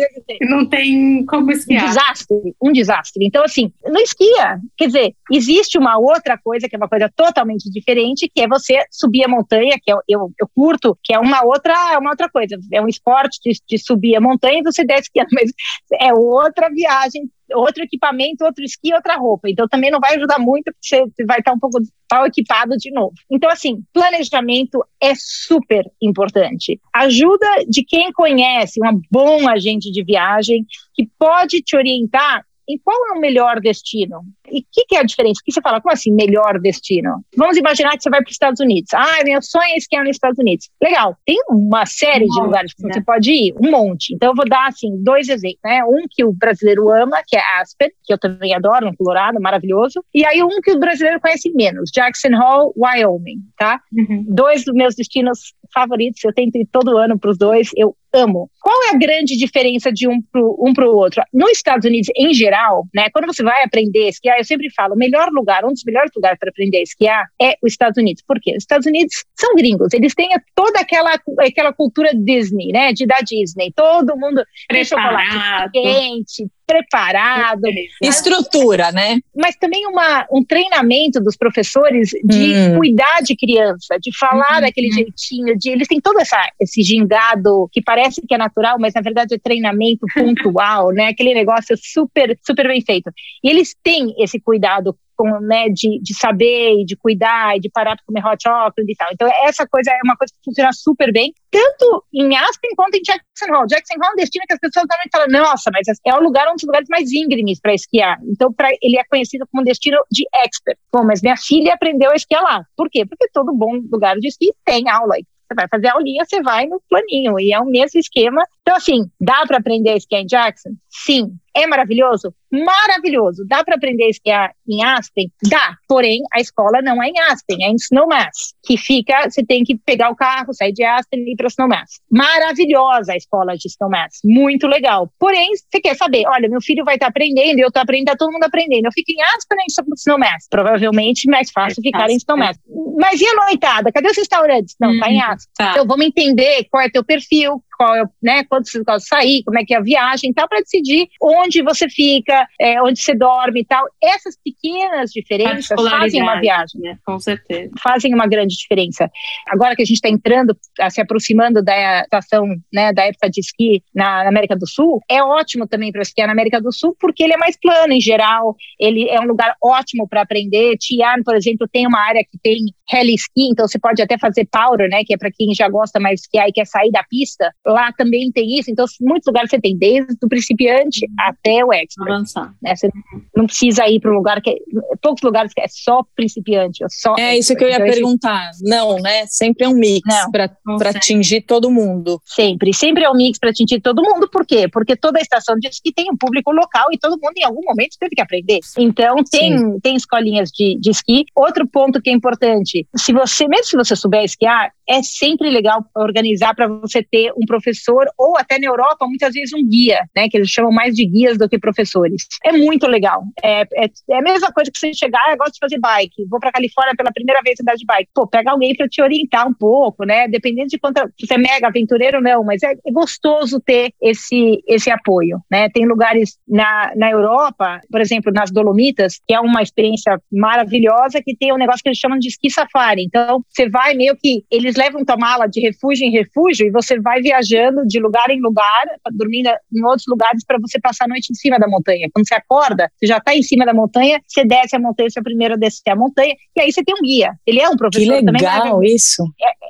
Não 0.41 0.65
tem 0.65 1.25
como 1.25 1.51
esquiar. 1.51 1.83
Um 1.83 1.87
desastre, 1.87 2.55
um 2.61 2.71
desastre. 2.71 3.25
Então, 3.25 3.43
assim, 3.43 3.71
não 3.85 4.01
esquia. 4.01 4.59
Quer 4.77 4.87
dizer, 4.87 5.13
existe 5.31 5.77
uma 5.77 5.97
outra 5.97 6.37
coisa, 6.37 6.69
que 6.69 6.75
é 6.75 6.77
uma 6.77 6.87
coisa 6.87 7.11
totalmente 7.13 7.69
diferente, 7.69 8.31
que 8.33 8.41
é 8.41 8.47
você 8.47 8.79
subir 8.89 9.25
a 9.25 9.27
montanha, 9.27 9.77
que 9.81 9.91
eu, 9.91 9.99
eu, 10.07 10.31
eu 10.39 10.49
curto, 10.55 10.97
que 11.03 11.13
é 11.13 11.19
uma 11.19 11.43
outra, 11.43 11.99
uma 11.99 12.11
outra 12.11 12.29
coisa. 12.29 12.57
É 12.71 12.81
um 12.81 12.87
esporte 12.87 13.39
de, 13.43 13.59
de 13.67 13.77
subir 13.77 14.15
a 14.15 14.21
montanha 14.21 14.59
e 14.59 14.63
você 14.63 14.85
desce 14.85 15.03
esquiando, 15.03 15.29
mas 15.35 15.51
é 15.99 16.13
outra 16.13 16.54
viagem 16.69 17.29
outro 17.53 17.83
equipamento, 17.83 18.43
outro 18.43 18.63
esqui, 18.63 18.93
outra 18.93 19.17
roupa. 19.17 19.49
Então 19.49 19.67
também 19.67 19.91
não 19.91 19.99
vai 19.99 20.15
ajudar 20.15 20.39
muito, 20.39 20.65
porque 20.65 21.11
você 21.11 21.25
vai 21.25 21.39
estar 21.39 21.53
um 21.53 21.59
pouco 21.59 21.79
mal 22.11 22.25
equipado 22.25 22.75
de 22.77 22.91
novo. 22.91 23.13
Então, 23.29 23.49
assim, 23.49 23.83
planejamento 23.93 24.83
é 25.01 25.13
super 25.15 25.85
importante. 26.01 26.79
Ajuda 26.93 27.47
de 27.67 27.83
quem 27.83 28.11
conhece, 28.11 28.79
um 28.81 29.01
bom 29.11 29.47
agente 29.47 29.91
de 29.91 30.03
viagem, 30.03 30.65
que 30.93 31.07
pode 31.19 31.61
te 31.61 31.75
orientar 31.75 32.43
em 32.67 32.77
qual 32.79 32.97
é 33.09 33.17
o 33.17 33.19
melhor 33.19 33.59
destino? 33.59 34.21
E 34.51 34.59
o 34.59 34.63
que, 34.71 34.85
que, 34.87 34.95
é 34.95 34.99
a 34.99 35.03
diferença? 35.03 35.41
Que 35.43 35.51
você 35.51 35.61
fala, 35.61 35.81
como 35.81 35.93
assim, 35.93 36.11
melhor 36.11 36.59
destino? 36.59 37.23
Vamos 37.35 37.57
imaginar 37.57 37.91
que 37.91 38.03
você 38.03 38.09
vai 38.09 38.21
para 38.21 38.29
os 38.29 38.33
Estados 38.33 38.59
Unidos. 38.59 38.93
Ah, 38.93 39.23
meu 39.23 39.41
sonho 39.41 39.73
é 39.73 39.77
esquiar 39.77 40.03
nos 40.03 40.15
Estados 40.15 40.39
Unidos. 40.39 40.69
Legal, 40.81 41.15
tem 41.25 41.37
uma 41.49 41.85
série 41.85 42.25
um 42.25 42.27
de 42.27 42.35
monte, 42.35 42.45
lugares 42.45 42.73
que 42.73 42.83
né? 42.83 42.93
você 42.93 43.01
pode 43.01 43.31
ir, 43.31 43.55
um 43.59 43.71
monte. 43.71 44.13
Então 44.13 44.29
eu 44.29 44.35
vou 44.35 44.47
dar, 44.47 44.67
assim, 44.67 44.89
dois 45.03 45.29
exemplos, 45.29 45.59
né? 45.63 45.83
Um 45.83 46.05
que 46.09 46.23
o 46.23 46.31
brasileiro 46.31 46.89
ama, 46.89 47.21
que 47.25 47.35
é 47.35 47.41
Aspen, 47.59 47.89
que 48.03 48.13
eu 48.13 48.17
também 48.17 48.53
adoro, 48.53 48.85
no 48.85 48.97
Colorado, 48.97 49.39
maravilhoso. 49.41 50.03
E 50.13 50.25
aí 50.25 50.41
um 50.43 50.61
que 50.61 50.71
o 50.71 50.79
brasileiro 50.79 51.19
conhece 51.19 51.51
menos, 51.51 51.91
Jackson 51.91 52.35
Hole, 52.35 52.71
Wyoming, 52.77 53.39
tá? 53.57 53.81
Uhum. 53.93 54.25
Dois 54.27 54.63
dos 54.63 54.73
meus 54.73 54.95
destinos 54.95 55.53
favoritos, 55.73 56.23
eu 56.23 56.33
tento 56.33 56.55
ir 56.55 56.67
todo 56.71 56.97
ano 56.97 57.19
para 57.19 57.31
os 57.31 57.37
dois, 57.37 57.69
eu 57.75 57.95
amo. 58.15 58.49
Qual 58.61 58.75
é 58.87 58.95
a 58.95 58.97
grande 58.97 59.37
diferença 59.37 59.91
de 59.91 60.07
um 60.07 60.21
para 60.21 60.41
um 60.41 60.73
o 60.77 60.95
outro? 60.95 61.21
Nos 61.33 61.51
Estados 61.51 61.85
Unidos, 61.85 62.09
em 62.15 62.33
geral, 62.33 62.87
né, 62.93 63.09
quando 63.11 63.27
você 63.27 63.43
vai 63.43 63.63
aprender 63.63 64.05
a 64.05 64.09
esquiar, 64.09 64.37
eu 64.37 64.45
sempre 64.45 64.69
falo, 64.73 64.95
o 64.95 64.97
melhor 64.97 65.29
lugar, 65.31 65.65
um 65.65 65.73
dos 65.73 65.83
melhores 65.85 66.11
lugares 66.15 66.39
para 66.39 66.49
aprender 66.49 66.77
a 66.77 66.83
esquiar 66.83 67.25
é 67.41 67.55
os 67.61 67.73
Estados 67.73 67.97
Unidos. 67.97 68.23
Por 68.27 68.39
quê? 68.39 68.51
Os 68.51 68.63
Estados 68.63 68.85
Unidos 68.87 69.23
são 69.35 69.55
gringos, 69.55 69.93
eles 69.93 70.13
têm 70.15 70.29
toda 70.55 70.79
aquela, 70.79 71.19
aquela 71.39 71.73
cultura 71.73 72.11
Disney, 72.13 72.71
né, 72.71 72.93
de 72.93 73.05
da 73.05 73.19
Disney. 73.19 73.71
Todo 73.75 74.17
mundo 74.17 74.43
tem 74.69 74.83
chocolate 74.83 75.71
quente, 75.71 76.47
preparado. 76.65 77.61
Estrutura, 78.01 78.91
né? 78.91 79.19
Mas 79.35 79.55
também 79.55 79.85
uma, 79.87 80.25
um 80.31 80.43
treinamento 80.43 81.19
dos 81.21 81.35
professores 81.37 82.09
de 82.23 82.53
hum. 82.53 82.77
cuidar 82.77 83.21
de 83.21 83.35
criança, 83.35 83.97
de 84.01 84.15
falar 84.17 84.55
uhum. 84.55 84.61
daquele 84.61 84.91
jeitinho, 84.91 85.57
de 85.57 85.69
eles 85.69 85.87
têm 85.87 85.99
todo 86.01 86.19
essa, 86.19 86.37
esse 86.59 86.81
gingado 86.81 87.69
que 87.71 87.81
parece 87.81 88.21
que 88.21 88.33
é 88.33 88.37
natural, 88.37 88.77
mas 88.79 88.93
na 88.93 89.01
verdade 89.01 89.35
é 89.35 89.37
treinamento 89.37 90.05
pontual, 90.13 90.91
né? 90.91 91.07
Aquele 91.07 91.33
negócio 91.33 91.75
super, 91.77 92.37
super 92.45 92.67
bem 92.67 92.81
feito. 92.81 93.11
E 93.43 93.49
eles 93.49 93.75
têm 93.83 94.13
esse 94.17 94.39
cuidado 94.39 94.95
com, 95.15 95.39
né, 95.39 95.69
de, 95.69 95.99
de 96.01 96.13
saber 96.13 96.81
e 96.81 96.85
de 96.85 96.95
cuidar 96.95 97.55
e 97.57 97.59
de 97.59 97.69
parar 97.69 97.95
para 97.95 98.05
comer 98.05 98.25
hot 98.25 98.41
chocolate 98.41 98.91
e 98.91 98.95
tal. 98.95 99.09
Então, 99.11 99.29
essa 99.45 99.67
coisa 99.67 99.91
é 99.91 99.99
uma 100.03 100.15
coisa 100.15 100.33
que 100.33 100.39
funciona 100.43 100.71
super 100.73 101.11
bem, 101.11 101.33
tanto 101.49 102.03
em 102.13 102.35
Aspen 102.35 102.71
quanto 102.75 102.95
em 102.95 103.01
Jackson 103.01 103.53
Hole. 103.53 103.67
Jackson 103.67 103.95
Hole 103.95 104.09
é 104.09 104.11
um 104.11 104.15
destino 104.15 104.45
que 104.47 104.53
as 104.53 104.59
pessoas 104.59 104.85
normalmente 104.87 105.11
falam, 105.11 105.27
nossa, 105.27 105.71
mas 105.71 105.87
é 106.05 106.13
o 106.13 106.23
lugar, 106.23 106.47
um 106.49 106.55
dos 106.55 106.63
lugares 106.63 106.87
mais 106.89 107.11
íngremes 107.11 107.59
para 107.59 107.73
esquiar. 107.73 108.17
Então, 108.23 108.51
pra, 108.53 108.69
ele 108.81 108.97
é 108.97 109.03
conhecido 109.03 109.47
como 109.51 109.61
um 109.61 109.65
destino 109.65 109.97
de 110.11 110.25
expert. 110.43 110.77
Bom, 110.93 111.03
mas 111.03 111.21
minha 111.21 111.37
filha 111.37 111.73
aprendeu 111.73 112.11
a 112.11 112.15
esquiar 112.15 112.43
lá. 112.43 112.65
Por 112.75 112.89
quê? 112.89 113.05
Porque 113.05 113.27
todo 113.33 113.53
bom 113.53 113.79
lugar 113.91 114.17
de 114.17 114.27
esqui 114.27 114.51
tem 114.65 114.89
aula. 114.89 115.15
Você 115.15 115.53
vai 115.55 115.67
fazer 115.67 115.87
a 115.87 115.93
aulinha, 115.93 116.25
você 116.25 116.41
vai 116.41 116.65
no 116.65 116.81
planinho. 116.89 117.39
E 117.39 117.53
é 117.53 117.59
o 117.59 117.65
mesmo 117.65 117.99
esquema. 117.99 118.41
Então, 118.61 118.75
assim, 118.75 119.03
dá 119.21 119.45
para 119.45 119.57
aprender 119.57 119.91
a 119.91 119.97
esquiar 119.97 120.21
em 120.21 120.25
Jackson? 120.25 120.71
Sim. 120.89 121.37
É 121.55 121.65
maravilhoso? 121.65 122.33
Maravilhoso. 122.51 123.45
Dá 123.47 123.63
para 123.63 123.75
aprender 123.75 124.05
a 124.05 124.09
esquiar 124.09 124.51
em 124.67 124.83
Aspen? 124.83 125.31
Dá. 125.49 125.77
Porém, 125.87 126.21
a 126.33 126.39
escola 126.39 126.81
não 126.81 127.01
é 127.01 127.07
em 127.07 127.19
Aspen, 127.31 127.63
é 127.63 127.69
em 127.69 127.75
Snowmass, 127.75 128.53
que 128.63 128.77
fica, 128.77 129.29
você 129.29 129.43
tem 129.43 129.63
que 129.63 129.77
pegar 129.77 130.09
o 130.09 130.15
carro, 130.15 130.53
sair 130.53 130.73
de 130.73 130.83
Aspen 130.83 131.21
e 131.21 131.33
ir 131.33 131.35
para 131.35 131.47
Snowmass. 131.47 132.01
Maravilhosa 132.11 133.13
a 133.13 133.17
escola 133.17 133.55
de 133.55 133.67
Snowmass, 133.67 134.19
muito 134.23 134.67
legal. 134.67 135.09
Porém, 135.17 135.49
você 135.55 135.79
quer 135.79 135.95
saber, 135.95 136.25
olha, 136.27 136.49
meu 136.49 136.61
filho 136.61 136.83
vai 136.83 136.95
estar 136.95 137.07
tá 137.07 137.09
aprendendo, 137.09 137.59
eu 137.59 137.67
estou 137.67 137.81
aprendendo, 137.81 138.07
tá 138.07 138.17
todo 138.17 138.31
mundo 138.31 138.43
aprendendo. 138.43 138.85
Eu 138.85 138.91
fico 138.91 139.11
em 139.11 139.21
Aspen 139.21 139.57
ou 139.57 139.63
em 139.63 139.95
Snowmass? 139.95 140.47
Provavelmente 140.49 141.29
mais 141.29 141.49
fácil 141.51 141.79
é 141.79 141.83
ficar 141.83 142.09
em 142.09 142.17
Snowmass. 142.17 142.57
É. 142.57 142.61
Mas 142.99 143.19
e 143.19 143.27
a 143.27 143.33
noitada? 143.33 143.91
Cadê 143.91 144.09
os 144.09 144.17
restaurantes? 144.17 144.75
Não, 144.79 144.91
hum, 144.91 144.99
tá 144.99 145.09
em 145.09 145.17
uhum. 145.17 145.23
Aspen. 145.23 145.53
Tá. 145.57 145.71
Então 145.71 145.87
vamos 145.87 146.05
entender 146.05 146.65
qual 146.69 146.83
é 146.83 146.89
teu 146.89 147.03
perfil, 147.03 147.63
qual 147.77 147.95
é, 147.95 148.03
né, 148.21 148.43
quando 148.45 148.69
você 148.69 148.79
gosta 148.83 148.99
de 148.99 149.07
sair, 149.07 149.43
como 149.43 149.59
é 149.59 149.65
que 149.65 149.73
é 149.73 149.77
a 149.77 149.81
viagem, 149.81 150.33
tal, 150.33 150.47
para 150.47 150.59
decidir 150.59 151.07
onde 151.21 151.61
você 151.61 151.89
fica, 151.89 152.47
é, 152.59 152.81
onde 152.81 152.99
você 152.99 153.15
dorme 153.15 153.61
e 153.61 153.65
tal. 153.65 153.85
Essas 154.01 154.35
pequenas 154.43 155.11
diferenças 155.11 155.67
fazem 155.89 156.21
uma 156.21 156.39
viagem. 156.39 156.81
Né? 156.81 156.97
Com 157.05 157.19
certeza. 157.19 157.71
Fazem 157.81 158.13
uma 158.13 158.27
grande 158.27 158.55
diferença. 158.55 159.09
Agora 159.47 159.75
que 159.75 159.81
a 159.81 159.85
gente 159.85 159.95
está 159.95 160.09
entrando, 160.09 160.57
tá 160.75 160.89
se 160.89 161.01
aproximando 161.01 161.63
da 161.63 162.01
estação, 162.01 162.47
né, 162.73 162.93
da 162.93 163.03
época 163.05 163.29
de 163.29 163.39
esqui 163.39 163.83
na, 163.93 164.27
América 164.27 164.55
do 164.55 164.67
Sul, 164.67 165.01
é 165.09 165.23
ótimo 165.23 165.67
também 165.67 165.91
para 165.91 166.01
esquiar 166.01 166.27
na 166.27 166.33
América 166.33 166.59
do 166.61 166.71
Sul, 166.71 166.95
porque 166.99 167.23
ele 167.23 167.33
é 167.33 167.37
mais 167.37 167.57
plano 167.57 167.93
em 167.93 168.01
geral, 168.01 168.55
ele 168.79 169.07
é 169.09 169.19
um 169.19 169.25
lugar 169.25 169.55
ótimo 169.61 170.07
para 170.07 170.21
aprender. 170.21 170.77
Tian, 170.77 171.23
por 171.23 171.35
exemplo, 171.35 171.67
tem 171.71 171.87
uma 171.87 171.99
área 171.99 172.23
que 172.23 172.37
tem 172.41 172.59
heli 172.91 173.15
ski, 173.15 173.49
então 173.51 173.67
você 173.67 173.79
pode 173.79 174.01
até 174.01 174.17
fazer 174.17 174.47
powder, 174.51 174.89
né, 174.89 175.03
que 175.05 175.13
é 175.13 175.17
para 175.17 175.31
quem 175.31 175.53
já 175.53 175.69
gosta 175.69 175.99
mais 175.99 176.15
de 176.15 176.21
esquiar 176.21 176.47
e 176.47 176.51
quer 176.51 176.65
sair 176.65 176.91
da 176.91 177.03
pista 177.03 177.51
lá 177.65 177.91
também 177.93 178.31
tem 178.31 178.57
isso. 178.57 178.69
Então, 178.69 178.85
muitos 179.01 179.27
lugares 179.27 179.49
você 179.49 179.59
tem, 179.59 179.77
desde 179.77 180.13
o 180.21 180.29
principiante 180.29 181.05
uhum. 181.05 181.15
até 181.19 181.65
o 181.65 181.73
expert. 181.73 182.11
Avançar. 182.11 182.53
Né? 182.61 182.75
Você 182.75 182.89
não 183.35 183.45
precisa 183.45 183.87
ir 183.87 183.99
para 183.99 184.11
um 184.11 184.15
lugar 184.15 184.41
que 184.41 184.51
é, 184.51 184.55
poucos 185.01 185.21
lugares 185.23 185.53
que 185.53 185.61
é 185.61 185.67
só 185.67 186.03
principiante, 186.15 186.83
é 186.83 186.87
só. 186.89 187.15
É 187.17 187.37
isso 187.37 187.55
que 187.55 187.63
eu 187.63 187.69
ia 187.69 187.75
então, 187.75 187.87
perguntar. 187.87 188.51
Não, 188.61 188.95
né? 188.97 189.25
Sempre 189.27 189.65
é 189.65 189.69
um 189.69 189.75
mix 189.75 190.07
para 190.31 190.89
atingir 190.89 191.41
todo 191.41 191.71
mundo. 191.71 192.21
Sempre, 192.25 192.73
sempre 192.73 193.03
é 193.03 193.09
um 193.09 193.15
mix 193.15 193.39
para 193.39 193.49
atingir 193.49 193.81
todo 193.81 194.01
mundo. 194.01 194.29
Por 194.29 194.45
quê? 194.45 194.67
Porque 194.67 194.95
toda 194.95 195.19
estação 195.19 195.55
de 195.55 195.67
esqui 195.67 195.91
tem 195.93 196.09
um 196.11 196.17
público 196.17 196.51
local 196.51 196.87
e 196.91 196.97
todo 196.97 197.19
mundo 197.21 197.33
em 197.37 197.43
algum 197.43 197.61
momento 197.63 197.97
teve 197.99 198.15
que 198.15 198.21
aprender. 198.21 198.59
Então, 198.77 199.15
tem, 199.29 199.79
tem 199.79 199.95
escolinhas 199.95 200.49
de, 200.49 200.77
de 200.79 200.89
esqui. 200.89 201.25
Outro 201.35 201.67
ponto 201.67 202.01
que 202.01 202.09
é 202.09 202.13
importante, 202.13 202.87
se 202.95 203.13
você, 203.13 203.47
mesmo 203.47 203.65
se 203.65 203.75
você 203.75 203.95
souber 203.95 204.23
esquiar, 204.23 204.71
é 204.87 205.01
sempre 205.01 205.49
legal 205.49 205.83
organizar 205.95 206.53
para 206.55 206.67
você 206.67 207.01
ter 207.03 207.31
um 207.33 207.45
professor 207.55 208.05
ou 208.17 208.37
até 208.37 208.59
na 208.59 208.67
Europa 208.67 209.05
muitas 209.07 209.33
vezes 209.33 209.53
um 209.53 209.67
guia, 209.67 209.99
né, 210.15 210.27
que 210.29 210.37
eles 210.37 210.49
chamam 210.49 210.71
mais 210.71 210.93
de 210.93 211.05
guias 211.05 211.37
do 211.37 211.47
que 211.47 211.57
professores. 211.57 212.27
É 212.43 212.51
muito 212.51 212.87
legal. 212.87 213.23
É, 213.43 213.61
é, 213.61 213.89
é 214.09 214.17
a 214.17 214.21
mesma 214.21 214.51
coisa 214.51 214.71
que 214.71 214.77
você 214.77 214.93
chegar, 214.93 215.21
eu 215.29 215.37
gosto 215.37 215.53
de 215.53 215.59
fazer 215.59 215.79
bike, 215.79 216.25
vou 216.29 216.39
para 216.39 216.51
Califórnia 216.51 216.95
pela 216.95 217.11
primeira 217.11 217.41
vez 217.41 217.59
andar 217.61 217.75
de 217.75 217.85
bike. 217.85 218.09
Pô, 218.13 218.27
pega 218.27 218.51
alguém 218.51 218.75
para 218.75 218.87
te 218.87 219.01
orientar 219.01 219.47
um 219.47 219.53
pouco, 219.53 220.05
né? 220.05 220.27
Dependendo 220.27 220.67
de 220.69 220.79
quanto 220.79 221.01
você 221.19 221.33
é 221.33 221.37
mega 221.37 221.67
aventureiro 221.67 222.17
ou 222.17 222.23
não, 222.23 222.43
mas 222.43 222.61
é, 222.63 222.73
é, 222.73 222.91
gostoso 222.91 223.59
ter 223.59 223.93
esse 224.01 224.61
esse 224.67 224.89
apoio, 224.89 225.39
né? 225.49 225.69
Tem 225.69 225.85
lugares 225.85 226.37
na, 226.47 226.91
na 226.95 227.11
Europa, 227.11 227.79
por 227.89 228.01
exemplo, 228.01 228.31
nas 228.31 228.51
Dolomitas, 228.51 229.19
que 229.27 229.33
é 229.33 229.39
uma 229.39 229.61
experiência 229.61 230.19
maravilhosa 230.31 231.21
que 231.23 231.35
tem 231.35 231.53
um 231.53 231.57
negócio 231.57 231.81
que 231.81 231.89
eles 231.89 231.99
chamam 231.99 232.17
de 232.17 232.27
esqui 232.27 232.49
safari. 232.49 233.03
Então, 233.03 233.43
você 233.49 233.69
vai 233.69 233.93
meio 233.93 234.15
que 234.15 234.43
eles 234.51 234.75
levam 234.75 235.05
tua 235.05 235.17
mala 235.17 235.47
de 235.47 235.59
refúgio 235.61 236.05
em 236.05 236.11
refúgio 236.11 236.67
e 236.67 236.71
você 236.71 236.99
vai 236.99 237.21
viajando 237.45 237.85
de 237.85 237.99
lugar 237.99 238.29
em 238.29 238.41
lugar, 238.41 238.85
dormindo 239.13 239.49
em 239.73 239.83
outros 239.85 240.05
lugares 240.07 240.43
para 240.45 240.57
você 240.59 240.79
passar 240.79 241.05
a 241.05 241.07
noite 241.07 241.31
em 241.31 241.35
cima 241.35 241.59
da 241.59 241.67
montanha. 241.67 242.09
Quando 242.13 242.27
você 242.27 242.35
acorda, 242.35 242.89
você 242.97 243.07
já 243.07 243.17
está 243.17 243.35
em 243.35 243.43
cima 243.43 243.65
da 243.65 243.73
montanha, 243.73 244.19
você 244.27 244.43
desce 244.43 244.75
a 244.75 244.79
montanha, 244.79 245.09
você 245.09 245.19
é 245.19 245.21
o 245.21 245.23
primeiro 245.23 245.53
a 245.53 245.57
descer 245.57 245.91
a 245.91 245.95
montanha, 245.95 246.35
e 246.55 246.61
aí 246.61 246.71
você 246.71 246.83
tem 246.83 246.95
um 246.95 247.01
guia. 247.01 247.33
Ele 247.45 247.59
é 247.59 247.69
um 247.69 247.77
professor 247.77 248.17
que 248.17 248.31
legal 248.31 248.73
também. 248.73 248.95
isso. 248.95 249.23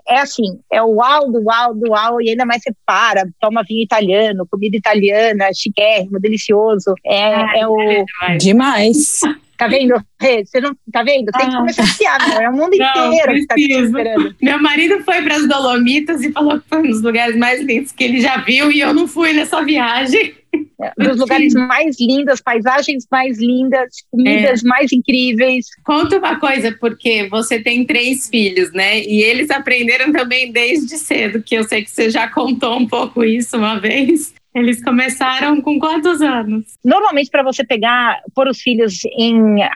É, 0.07 0.15
é, 0.15 0.19
assim, 0.19 0.59
é 0.71 0.81
o 0.81 0.95
uau 0.95 1.31
do 1.31 1.43
uau 1.43 1.73
do 1.75 1.91
uau, 1.91 2.21
e 2.21 2.29
ainda 2.29 2.45
mais 2.45 2.61
você 2.61 2.73
para, 2.85 3.27
toma 3.39 3.63
vinho 3.67 3.83
italiano, 3.83 4.47
comida 4.49 4.77
italiana, 4.77 5.49
chiquérrimo, 5.53 6.19
delicioso. 6.19 6.93
É, 7.05 7.59
é 7.59 7.67
o... 7.67 8.05
É 8.29 8.37
demais. 8.37 9.19
Tá 9.57 9.67
vendo? 9.67 9.95
Você 10.19 10.59
não 10.59 10.75
tá 10.91 11.03
vendo? 11.03 11.31
Tem 11.31 11.49
que 11.49 11.55
ah. 11.55 11.59
começar 11.59 11.81
a 11.81 11.85
esquiar, 11.85 12.29
meu. 12.29 12.41
É 12.41 12.49
o 12.49 12.53
mundo 12.53 12.75
não, 12.77 13.13
inteiro 13.13 13.33
que 13.33 13.47
tá 13.47 13.55
te 13.55 13.71
esperando. 13.71 14.35
Meu 14.41 14.61
marido 14.61 15.03
foi 15.03 15.21
para 15.21 15.35
as 15.35 15.47
Dolomitas 15.47 16.21
e 16.21 16.31
falou 16.31 16.59
que 16.59 16.67
foi 16.67 16.79
um 16.79 16.89
dos 16.89 17.01
lugares 17.01 17.35
mais 17.37 17.61
lindos 17.61 17.91
que 17.91 18.03
ele 18.03 18.19
já 18.19 18.37
viu 18.37 18.71
e 18.71 18.79
eu 18.79 18.93
não 18.93 19.07
fui 19.07 19.33
nessa 19.33 19.63
viagem. 19.63 20.33
É, 20.81 20.91
dos 20.97 21.17
lugares 21.17 21.53
mais 21.53 21.97
lindos, 21.99 22.41
paisagens 22.41 23.05
mais 23.11 23.39
lindas, 23.39 23.89
comidas 24.11 24.63
é. 24.63 24.67
mais 24.67 24.91
incríveis. 24.91 25.67
Conta 25.83 26.17
uma 26.17 26.39
coisa, 26.39 26.71
porque 26.79 27.27
você 27.29 27.59
tem 27.59 27.85
três 27.85 28.29
filhos, 28.29 28.71
né? 28.71 29.01
E 29.01 29.21
eles 29.21 29.49
aprenderam 29.49 30.11
também 30.11 30.51
desde 30.51 30.97
cedo, 30.97 31.41
que 31.41 31.55
eu 31.55 31.63
sei 31.63 31.83
que 31.83 31.91
você 31.91 32.09
já 32.09 32.27
contou 32.27 32.77
um 32.77 32.87
pouco 32.87 33.23
isso 33.23 33.57
uma 33.57 33.79
vez. 33.79 34.33
Eles 34.55 34.81
começaram 34.81 35.59
com 35.61 35.77
quantos 35.77 36.21
anos? 36.21 36.77
Normalmente, 36.83 37.29
para 37.29 37.43
você 37.43 37.65
pegar, 37.65 38.21
pôr 38.33 38.47
os 38.47 38.61
filhos 38.61 39.01
em 39.17 39.35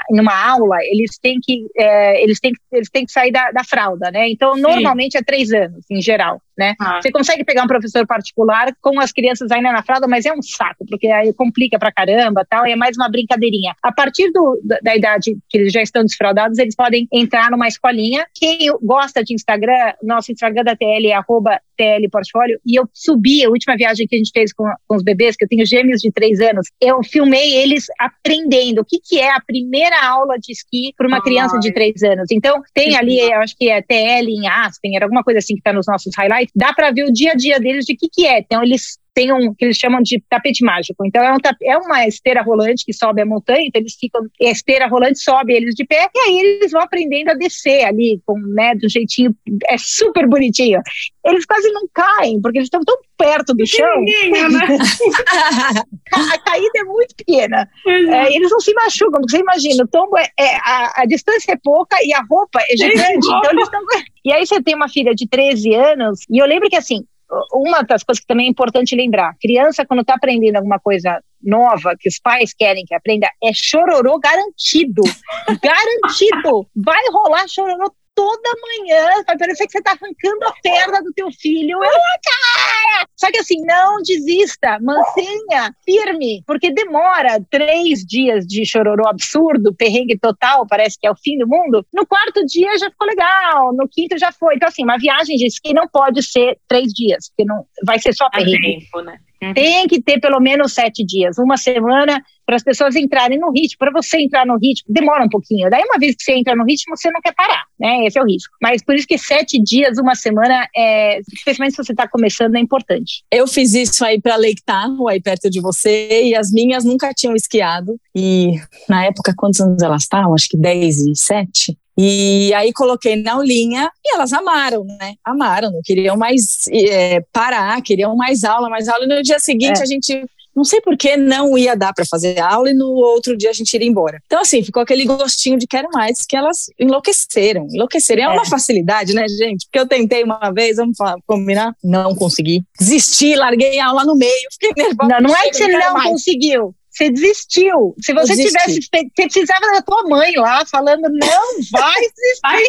uma 0.10 0.50
aula, 0.52 0.78
eles 0.84 1.20
têm 1.22 1.38
que, 1.44 1.68
é, 1.78 2.24
eles 2.24 2.40
têm, 2.40 2.54
eles 2.72 2.90
têm 2.90 3.06
que 3.06 3.12
sair 3.12 3.32
da, 3.32 3.52
da 3.52 3.64
fralda, 3.66 4.10
né? 4.10 4.30
Então, 4.30 4.56
Sim. 4.56 4.62
normalmente 4.62 5.18
é 5.18 5.22
três 5.22 5.52
anos, 5.52 5.84
em 5.92 6.02
geral 6.02 6.42
né? 6.60 6.76
Ah. 6.80 7.02
Você 7.02 7.12
consegue 7.12 7.44
pegar 7.44 7.64
um 7.64 7.68
professor 7.68 8.06
particular 8.06 8.76
com 8.82 9.00
as 9.00 9.12
crianças 9.12 9.50
ainda 9.50 9.72
na 9.72 9.82
fralda, 9.82 10.08
mas 10.08 10.26
é 10.26 10.34
um 10.34 10.42
saco, 10.42 10.86
porque 10.88 11.08
aí 11.08 11.34
complica 11.34 11.80
pra 11.80 11.92
caramba 11.92 12.46
tal, 12.48 12.68
e 12.68 12.72
é 12.72 12.76
mais 12.76 12.98
uma 12.98 13.10
brincadeirinha. 13.10 13.74
A 13.82 13.92
partir 13.92 14.30
do, 14.32 14.60
da 14.84 14.96
idade 14.96 15.38
que 15.48 15.58
eles 15.58 15.72
já 15.72 15.82
estão 15.82 16.04
desfraldados, 16.04 16.60
eles 16.60 16.76
podem 16.76 17.08
entrar 17.12 17.50
numa 17.50 17.68
escolinha. 17.68 18.28
Quem 18.36 18.60
gosta 18.84 19.24
de 19.24 19.34
Instagram, 19.34 19.94
nosso 20.04 20.32
Instagram 20.32 20.64
da 20.64 20.76
TL 20.76 21.08
é 21.08 21.14
arroba 21.14 21.60
TL 21.78 22.10
Portfólio, 22.12 22.60
e 22.66 22.78
eu 22.78 22.90
subi 22.94 23.44
a 23.46 23.50
última 23.50 23.78
viagem 23.78 24.06
que 24.06 24.16
a 24.16 24.18
gente 24.18 24.32
fez 24.34 24.52
com, 24.52 24.66
com 24.86 24.96
os 24.98 25.04
bebês, 25.04 25.38
que 25.38 25.46
eu 25.46 25.48
tenho 25.48 25.66
gêmeos 25.66 26.02
de 26.02 26.12
três 26.12 26.42
anos, 26.42 26.68
eu 26.82 27.02
filmei 27.04 27.56
eles 27.56 27.86
aprendendo 27.98 28.82
o 28.82 28.86
que, 28.86 29.00
que 29.00 29.18
é 29.18 29.32
a 29.32 29.40
primeira 29.40 30.06
aula 30.06 30.38
de 30.38 30.52
esqui 30.52 30.94
para 30.98 31.08
uma 31.08 31.22
criança 31.22 31.58
de 31.60 31.72
três 31.74 32.04
anos. 32.04 32.30
Então, 32.32 32.62
tem 32.74 32.98
ali, 32.98 33.20
eu 33.20 33.40
acho 33.40 33.56
que 33.58 33.70
é 33.70 33.82
TL 33.82 34.28
em 34.30 34.48
Aspen, 34.48 34.96
era 34.96 35.06
alguma 35.06 35.24
coisa 35.24 35.40
assim 35.40 35.54
que 35.54 35.62
está 35.62 35.72
nos 35.72 35.88
nossos 35.88 36.14
highlights, 36.18 36.49
dá 36.56 36.74
para 36.74 36.92
ver 36.92 37.06
o 37.06 37.12
dia 37.12 37.32
a 37.32 37.36
dia 37.36 37.60
deles 37.60 37.86
de 37.86 37.96
que 37.96 38.10
que 38.10 38.26
é. 38.26 38.40
Então 38.40 38.64
eles 38.64 38.98
têm 39.14 39.34
um 39.34 39.54
que 39.54 39.66
eles 39.66 39.78
chamam 39.78 40.02
de 40.02 40.22
tapete 40.30 40.64
mágico. 40.64 41.06
Então 41.06 41.24
é, 41.24 41.34
um, 41.34 41.38
é 41.64 41.78
uma 41.78 42.08
esteira 42.08 42.42
rolante 42.42 42.86
que 42.86 42.94
sobe 42.94 43.22
a 43.22 43.26
montanha, 43.26 43.66
então 43.66 43.82
eles 43.82 43.96
ficam, 44.00 44.22
a 44.42 44.52
esteira 44.52 44.88
rolante 44.88 45.20
sobe 45.20 45.54
eles 45.54 45.76
de 45.76 45.86
pé, 45.86 46.10
e 46.14 46.20
aí 46.20 46.40
eles 46.40 46.72
vão 46.72 46.82
aprendendo 46.82 47.30
a 47.30 47.34
descer 47.34 47.86
ali, 47.86 48.22
com, 48.26 48.38
né, 48.40 48.76
do 48.76 48.90
jeitinho, 48.90 49.36
é 49.68 49.78
super 49.78 50.28
bonitinho. 50.28 50.82
Eles 51.26 51.46
quase 51.46 51.70
não 51.72 51.88
caem, 51.94 52.42
porque 52.42 52.60
eles 52.60 52.68
estão 52.68 52.82
tão 52.82 52.98
perto 53.18 53.54
do 53.54 53.66
chão. 53.68 54.02
Né? 54.02 54.40
a 56.14 56.38
caída 56.40 56.72
é 56.78 56.84
muito 56.84 57.16
pequena. 57.16 57.70
Uhum. 57.86 58.14
É, 58.14 58.34
eles 58.34 58.50
não 58.50 58.60
se 58.60 58.74
machucam, 58.74 59.20
porque 59.20 59.36
você 59.36 59.42
imagina, 59.42 59.84
o 59.84 59.88
tombo 59.88 60.18
é, 60.18 60.28
é 60.40 60.56
a, 60.56 61.02
a, 61.02 61.06
distância 61.06 61.52
é 61.52 61.58
pouca 61.62 61.98
e 62.04 62.14
a 62.14 62.22
roupa 62.30 62.60
é 62.70 62.78
gigante. 62.78 63.28
então 63.28 63.52
eles 63.52 63.64
estão. 63.64 63.82
E 64.24 64.32
aí 64.32 64.46
você 64.46 64.62
tem 64.62 64.76
uma 64.76 64.90
filha 64.90 65.14
de 65.14 65.28
13 65.28 65.74
anos, 65.76 66.20
e 66.30 66.42
eu 66.42 66.46
lembro 66.46 66.70
que 66.70 66.78
assim, 66.78 67.04
uma 67.54 67.84
das 67.84 68.04
coisas 68.04 68.22
que 68.22 68.28
também 68.28 68.48
é 68.48 68.50
importante 68.50 68.96
lembrar, 68.96 69.36
criança 69.40 69.86
quando 69.86 70.02
está 70.02 70.16
aprendendo 70.16 70.56
alguma 70.56 70.80
coisa 70.80 71.22
nova 71.42 71.96
que 71.98 72.10
os 72.10 72.20
pais 72.20 72.54
querem 72.54 72.86
que 72.86 72.94
aprenda, 72.94 73.28
é 73.44 73.52
chororô 73.54 74.20
garantido. 74.20 75.02
garantido. 75.62 76.68
Vai 76.76 77.02
rolar 77.12 77.48
chororô 77.48 77.94
toda 78.16 78.50
manhã, 78.62 79.24
vai 79.26 79.38
parecer 79.38 79.66
que 79.66 79.72
você 79.72 79.82
tá 79.82 79.92
arrancando 79.92 80.46
a 80.46 80.54
perna 80.62 81.02
do 81.02 81.12
teu 81.14 81.32
filho. 81.32 81.78
Eu, 81.78 81.82
cara! 81.82 83.08
Só 83.16 83.32
que 83.32 83.40
assim, 83.40 83.62
não 83.66 84.02
desista, 84.02 84.78
mantenha 84.82 85.74
firme, 85.84 86.44
porque 86.46 86.72
demora 86.72 87.40
três 87.50 88.00
dias 88.06 88.46
de 88.46 88.66
chororô 88.66 89.08
absurdo, 89.08 89.74
perrengue 89.74 90.18
total, 90.18 90.66
parece 90.68 90.98
que 91.00 91.08
é 91.08 91.12
o 91.12 91.16
fim 91.16 91.38
do 91.38 91.48
mundo. 91.48 91.86
No 91.94 92.06
quarto 92.06 92.46
dia 92.46 92.78
já 92.78 92.90
ficou 92.90 93.08
legal, 93.08 93.74
no 93.74 93.88
quinto 93.88 94.18
já 94.18 94.32
foi. 94.32 94.56
Então, 94.56 94.68
assim, 94.68 94.84
uma 94.84 94.98
viagem 94.98 95.36
de 95.36 95.46
esqui 95.46 95.74
não 95.74 95.88
pode 95.88 96.24
ser 96.24 96.58
três 96.68 96.92
dias, 96.94 97.30
porque 97.30 97.46
não 97.46 97.66
vai 97.86 98.00
ser 98.00 98.14
só 98.14 98.30
perrengue. 98.30 98.80
Tempo, 98.80 99.02
né? 99.02 99.20
Uhum. 99.42 99.54
Tem 99.54 99.88
que 99.88 100.02
ter 100.02 100.20
pelo 100.20 100.40
menos 100.40 100.74
sete 100.74 101.06
dias, 101.06 101.38
uma 101.38 101.56
semana, 101.58 102.22
para 102.46 102.56
as 102.56 102.64
pessoas 102.64 102.96
entrarem 102.96 103.40
no 103.40 103.52
ritmo. 103.52 103.78
Para 103.78 103.92
você 103.92 104.18
entrar 104.20 104.46
no 104.46 104.58
ritmo, 104.58 104.92
demora 104.94 105.24
um 105.24 105.30
pouquinho. 105.30 105.70
Daí, 105.70 105.84
uma 105.84 106.00
vez 106.00 106.16
que 106.16 106.24
você 106.24 106.34
entra 106.34 106.56
no 106.56 106.66
ritmo, 106.66 106.98
você 106.98 107.12
não 107.12 107.22
quer 107.22 107.34
parar, 107.34 107.64
né? 107.80 108.06
Esse 108.06 108.18
é 108.18 108.22
o 108.22 108.26
risco. 108.26 108.54
Mas 108.62 108.84
por 108.84 108.96
isso 108.96 109.08
que 109.08 109.18
sete 109.18 109.62
dias, 109.62 109.98
uma 109.98 110.16
semana, 110.16 110.68
é, 110.76 111.20
especialmente 111.32 111.76
se 111.76 111.84
você 111.84 111.94
está 111.94 112.08
começando, 112.08 112.56
é 112.56 112.60
importante. 112.60 113.24
Eu 113.32 113.48
fiz 113.48 113.74
isso 113.74 114.04
aí 114.04 114.20
para 114.20 114.36
Tahoe, 114.66 115.14
aí 115.14 115.22
perto 115.22 115.50
de 115.50 115.62
você, 115.62 116.24
e 116.24 116.36
as 116.36 116.52
minhas 116.52 116.84
nunca 116.84 117.14
tinham 117.14 117.36
esquiado. 117.36 118.00
E 118.16 118.56
na 118.90 119.06
época, 119.06 119.34
quantos 119.38 119.62
anos 119.62 119.82
elas 119.82 120.04
estavam? 120.04 120.34
Acho 120.34 120.50
que 120.50 120.58
10 120.58 120.98
e 120.98 121.16
7. 121.16 121.78
E 122.02 122.54
aí 122.54 122.72
coloquei 122.72 123.18
na 123.18 123.34
aulinha 123.34 123.92
e 124.06 124.16
elas 124.16 124.32
amaram, 124.32 124.86
né? 124.86 125.16
Amaram, 125.22 125.70
não 125.70 125.82
queriam 125.84 126.16
mais 126.16 126.66
é, 126.72 127.20
parar, 127.34 127.82
queriam 127.82 128.16
mais 128.16 128.46
aula, 128.46 128.70
mais 128.70 128.88
aula. 128.88 129.04
E 129.04 129.08
no 129.08 129.22
dia 129.22 129.38
seguinte 129.38 129.80
é. 129.80 129.84
a 129.84 129.86
gente 129.86 130.26
não 130.56 130.64
sei 130.64 130.80
por 130.80 130.96
que 130.96 131.18
não 131.18 131.58
ia 131.58 131.76
dar 131.76 131.94
para 131.94 132.06
fazer 132.06 132.40
aula 132.40 132.70
e 132.72 132.74
no 132.74 132.88
outro 132.88 133.36
dia 133.36 133.50
a 133.50 133.54
gente 133.54 133.74
iria 133.74 133.88
embora. 133.88 134.22
Então, 134.26 134.42
assim, 134.42 134.64
ficou 134.64 134.82
aquele 134.82 135.04
gostinho 135.04 135.60
de 135.60 135.68
quero 135.68 135.90
mais, 135.92 136.26
que 136.26 136.38
elas 136.38 136.68
enlouqueceram. 136.80 137.68
Enlouqueceram. 137.70 138.24
É, 138.24 138.26
é 138.26 138.30
uma 138.30 138.46
facilidade, 138.46 139.14
né, 139.14 139.26
gente? 139.28 139.66
Porque 139.66 139.80
eu 139.80 139.88
tentei 139.88 140.24
uma 140.24 140.52
vez, 140.52 140.78
vamos 140.78 140.96
falar, 140.98 141.18
combinar? 141.28 141.76
Não 141.84 142.16
consegui. 142.16 142.64
Desisti, 142.80 143.36
larguei 143.36 143.78
a 143.78 143.88
aula 143.88 144.06
no 144.06 144.16
meio, 144.16 144.48
fiquei 144.54 144.72
nervosa. 144.86 145.10
Não, 145.10 145.30
não 145.30 145.36
é 145.36 145.50
que 145.50 145.58
você 145.58 145.68
não 145.68 145.94
mais. 145.94 146.10
conseguiu. 146.10 146.74
Você 147.00 147.10
desistiu. 147.10 147.96
Se 148.02 148.14
você 148.14 148.36
tivesse 148.36 148.82
feito, 148.94 149.12
você 149.16 149.24
precisava 149.24 149.66
da 149.72 149.82
tua 149.82 150.04
mãe 150.04 150.34
lá 150.36 150.66
falando, 150.66 151.04
não, 151.04 151.62
vai 151.72 151.96
desistir. 151.96 152.42
vai, 152.42 152.64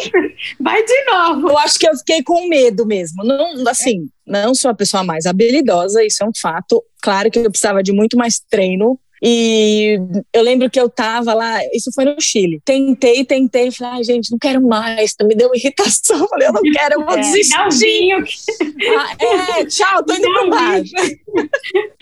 vai 0.57 0.85
de 0.85 1.05
novo. 1.05 1.49
Eu 1.49 1.57
acho 1.57 1.77
que 1.77 1.89
eu 1.89 1.97
fiquei 1.97 2.23
com 2.23 2.47
medo 2.47 2.85
mesmo. 2.85 3.25
Não, 3.25 3.67
assim, 3.67 4.07
não 4.25 4.55
sou 4.55 4.71
a 4.71 4.73
pessoa 4.73 5.03
mais 5.03 5.25
habilidosa, 5.25 6.01
isso 6.05 6.23
é 6.23 6.25
um 6.25 6.31
fato. 6.33 6.81
Claro 7.01 7.29
que 7.29 7.39
eu 7.39 7.51
precisava 7.51 7.83
de 7.83 7.91
muito 7.91 8.15
mais 8.15 8.39
treino 8.39 8.97
e 9.21 9.99
eu 10.33 10.41
lembro 10.41 10.69
que 10.69 10.79
eu 10.79 10.89
tava 10.89 11.33
lá, 11.33 11.59
isso 11.73 11.91
foi 11.93 12.05
no 12.05 12.19
Chile. 12.19 12.59
Tentei, 12.65 13.23
tentei, 13.23 13.69
falei, 13.71 13.93
ai, 13.97 14.03
gente, 14.03 14.31
não 14.31 14.39
quero 14.39 14.61
mais, 14.67 15.15
me 15.21 15.35
deu 15.35 15.51
irritação. 15.53 16.27
Falei, 16.29 16.47
eu 16.47 16.53
não 16.53 16.61
quero, 16.73 16.95
eu 16.95 17.05
vou 17.05 17.17
é, 17.17 17.21
desistir. 17.21 17.51
Ah, 18.97 19.59
é, 19.59 19.65
tchau, 19.65 20.03
tô 20.03 20.13
indo 20.13 20.33
pro 20.33 20.49
bar. 20.49 20.81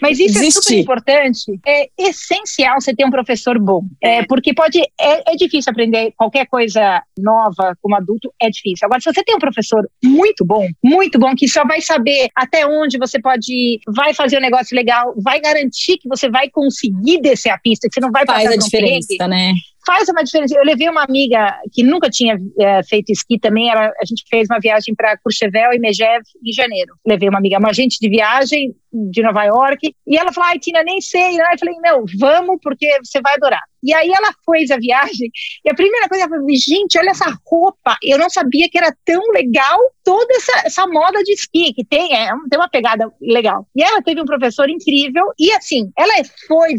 Mas 0.01 0.19
isso 0.19 0.33
Desistir. 0.33 0.57
é 0.57 0.61
super 0.61 0.79
importante. 0.79 1.59
É 1.65 1.89
essencial 1.97 2.79
você 2.79 2.95
ter 2.95 3.05
um 3.05 3.11
professor 3.11 3.59
bom. 3.59 3.83
É, 4.01 4.25
porque 4.25 4.53
pode. 4.53 4.79
É, 4.99 5.33
é 5.33 5.35
difícil 5.35 5.71
aprender 5.71 6.13
qualquer 6.15 6.45
coisa 6.47 7.03
nova 7.17 7.75
como 7.81 7.95
adulto, 7.95 8.33
é 8.41 8.49
difícil. 8.49 8.85
Agora, 8.85 9.01
se 9.01 9.11
você 9.11 9.23
tem 9.23 9.35
um 9.35 9.39
professor 9.39 9.87
muito 10.03 10.45
bom, 10.45 10.67
muito 10.83 11.19
bom, 11.19 11.35
que 11.35 11.47
só 11.47 11.65
vai 11.65 11.81
saber 11.81 12.29
até 12.35 12.65
onde 12.65 12.97
você 12.97 13.19
pode 13.19 13.51
ir, 13.51 13.79
vai 13.87 14.13
fazer 14.13 14.37
um 14.37 14.41
negócio 14.41 14.75
legal, 14.75 15.13
vai 15.17 15.39
garantir 15.39 15.97
que 15.97 16.07
você 16.07 16.29
vai 16.29 16.49
conseguir 16.49 17.08
conseguir 17.09 17.21
descer 17.21 17.49
a 17.49 17.57
pista, 17.57 17.87
que 17.87 17.95
você 17.95 17.99
não 17.99 18.11
vai 18.11 18.25
Faz 18.25 18.43
passar 18.43 18.53
a 18.53 18.57
diferença, 18.57 19.27
né? 19.27 19.53
Faz 19.85 20.07
uma 20.09 20.23
diferença. 20.23 20.55
Eu 20.55 20.63
levei 20.63 20.87
uma 20.87 21.03
amiga 21.03 21.57
que 21.71 21.81
nunca 21.81 22.09
tinha 22.09 22.37
é, 22.59 22.83
feito 22.83 23.11
esqui 23.11 23.39
também, 23.39 23.69
ela, 23.69 23.87
a 23.87 24.05
gente 24.05 24.23
fez 24.29 24.47
uma 24.49 24.59
viagem 24.59 24.93
para 24.93 25.17
Courchevel 25.17 25.73
e 25.73 25.79
Megève 25.79 26.25
em 26.45 26.53
janeiro. 26.53 26.93
Levei 27.05 27.27
uma 27.27 27.39
amiga, 27.39 27.57
uma 27.57 27.69
agente 27.69 27.97
de 27.99 28.09
viagem 28.09 28.75
de 28.91 29.21
Nova 29.21 29.43
York, 29.43 29.95
e 30.07 30.17
ela 30.17 30.33
falou, 30.33 30.49
ai 30.49 30.59
Tina, 30.59 30.83
nem 30.83 30.99
sei. 31.01 31.37
Né? 31.37 31.43
Eu 31.53 31.59
falei, 31.59 31.75
não, 31.81 32.03
vamos 32.19 32.57
porque 32.61 32.87
você 33.03 33.21
vai 33.21 33.35
adorar. 33.35 33.61
E 33.81 33.93
aí 33.93 34.09
ela 34.09 34.33
fez 34.45 34.71
a 34.71 34.77
viagem, 34.77 35.31
e 35.63 35.69
a 35.69 35.73
primeira 35.73 36.09
coisa 36.09 36.25
ela 36.25 36.29
falou, 36.29 36.47
gente, 36.49 36.97
olha 36.97 37.11
essa 37.11 37.33
roupa, 37.45 37.97
eu 38.03 38.17
não 38.17 38.29
sabia 38.29 38.67
que 38.69 38.77
era 38.77 38.93
tão 39.05 39.21
legal 39.31 39.79
toda 40.03 40.33
essa, 40.35 40.67
essa 40.67 40.87
moda 40.87 41.23
de 41.23 41.31
esqui, 41.33 41.73
que 41.73 41.85
tem, 41.85 42.13
é, 42.13 42.27
tem 42.49 42.59
uma 42.59 42.69
pegada 42.69 43.09
legal. 43.21 43.65
E 43.75 43.81
ela 43.81 44.01
teve 44.01 44.21
um 44.21 44.25
professor 44.25 44.69
incrível, 44.69 45.23
e 45.39 45.51
assim, 45.53 45.91
ela 45.97 46.11
foi, 46.47 46.75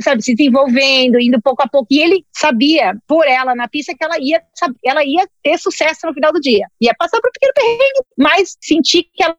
sabe, 0.00 0.22
se 0.22 0.34
desenvolvendo, 0.34 1.20
indo 1.20 1.40
pouco 1.40 1.62
a 1.62 1.68
pouco, 1.68 1.86
e 1.90 2.00
ele 2.00 2.24
sabia, 2.32 2.96
por 3.06 3.26
ela 3.26 3.54
na 3.54 3.68
pista, 3.68 3.94
que 3.94 4.02
ela 4.02 4.16
ia, 4.18 4.42
ela 4.84 5.04
ia 5.04 5.28
ter 5.42 5.58
sucesso 5.58 6.06
no 6.06 6.14
final 6.14 6.32
do 6.32 6.40
dia. 6.40 6.66
Ia 6.80 6.94
passar 6.98 7.20
por 7.20 7.28
um 7.28 7.32
pequeno 7.32 7.52
perrengue, 7.54 8.06
mas 8.16 8.56
sentir 8.60 9.04
que 9.14 9.22
ela 9.22 9.36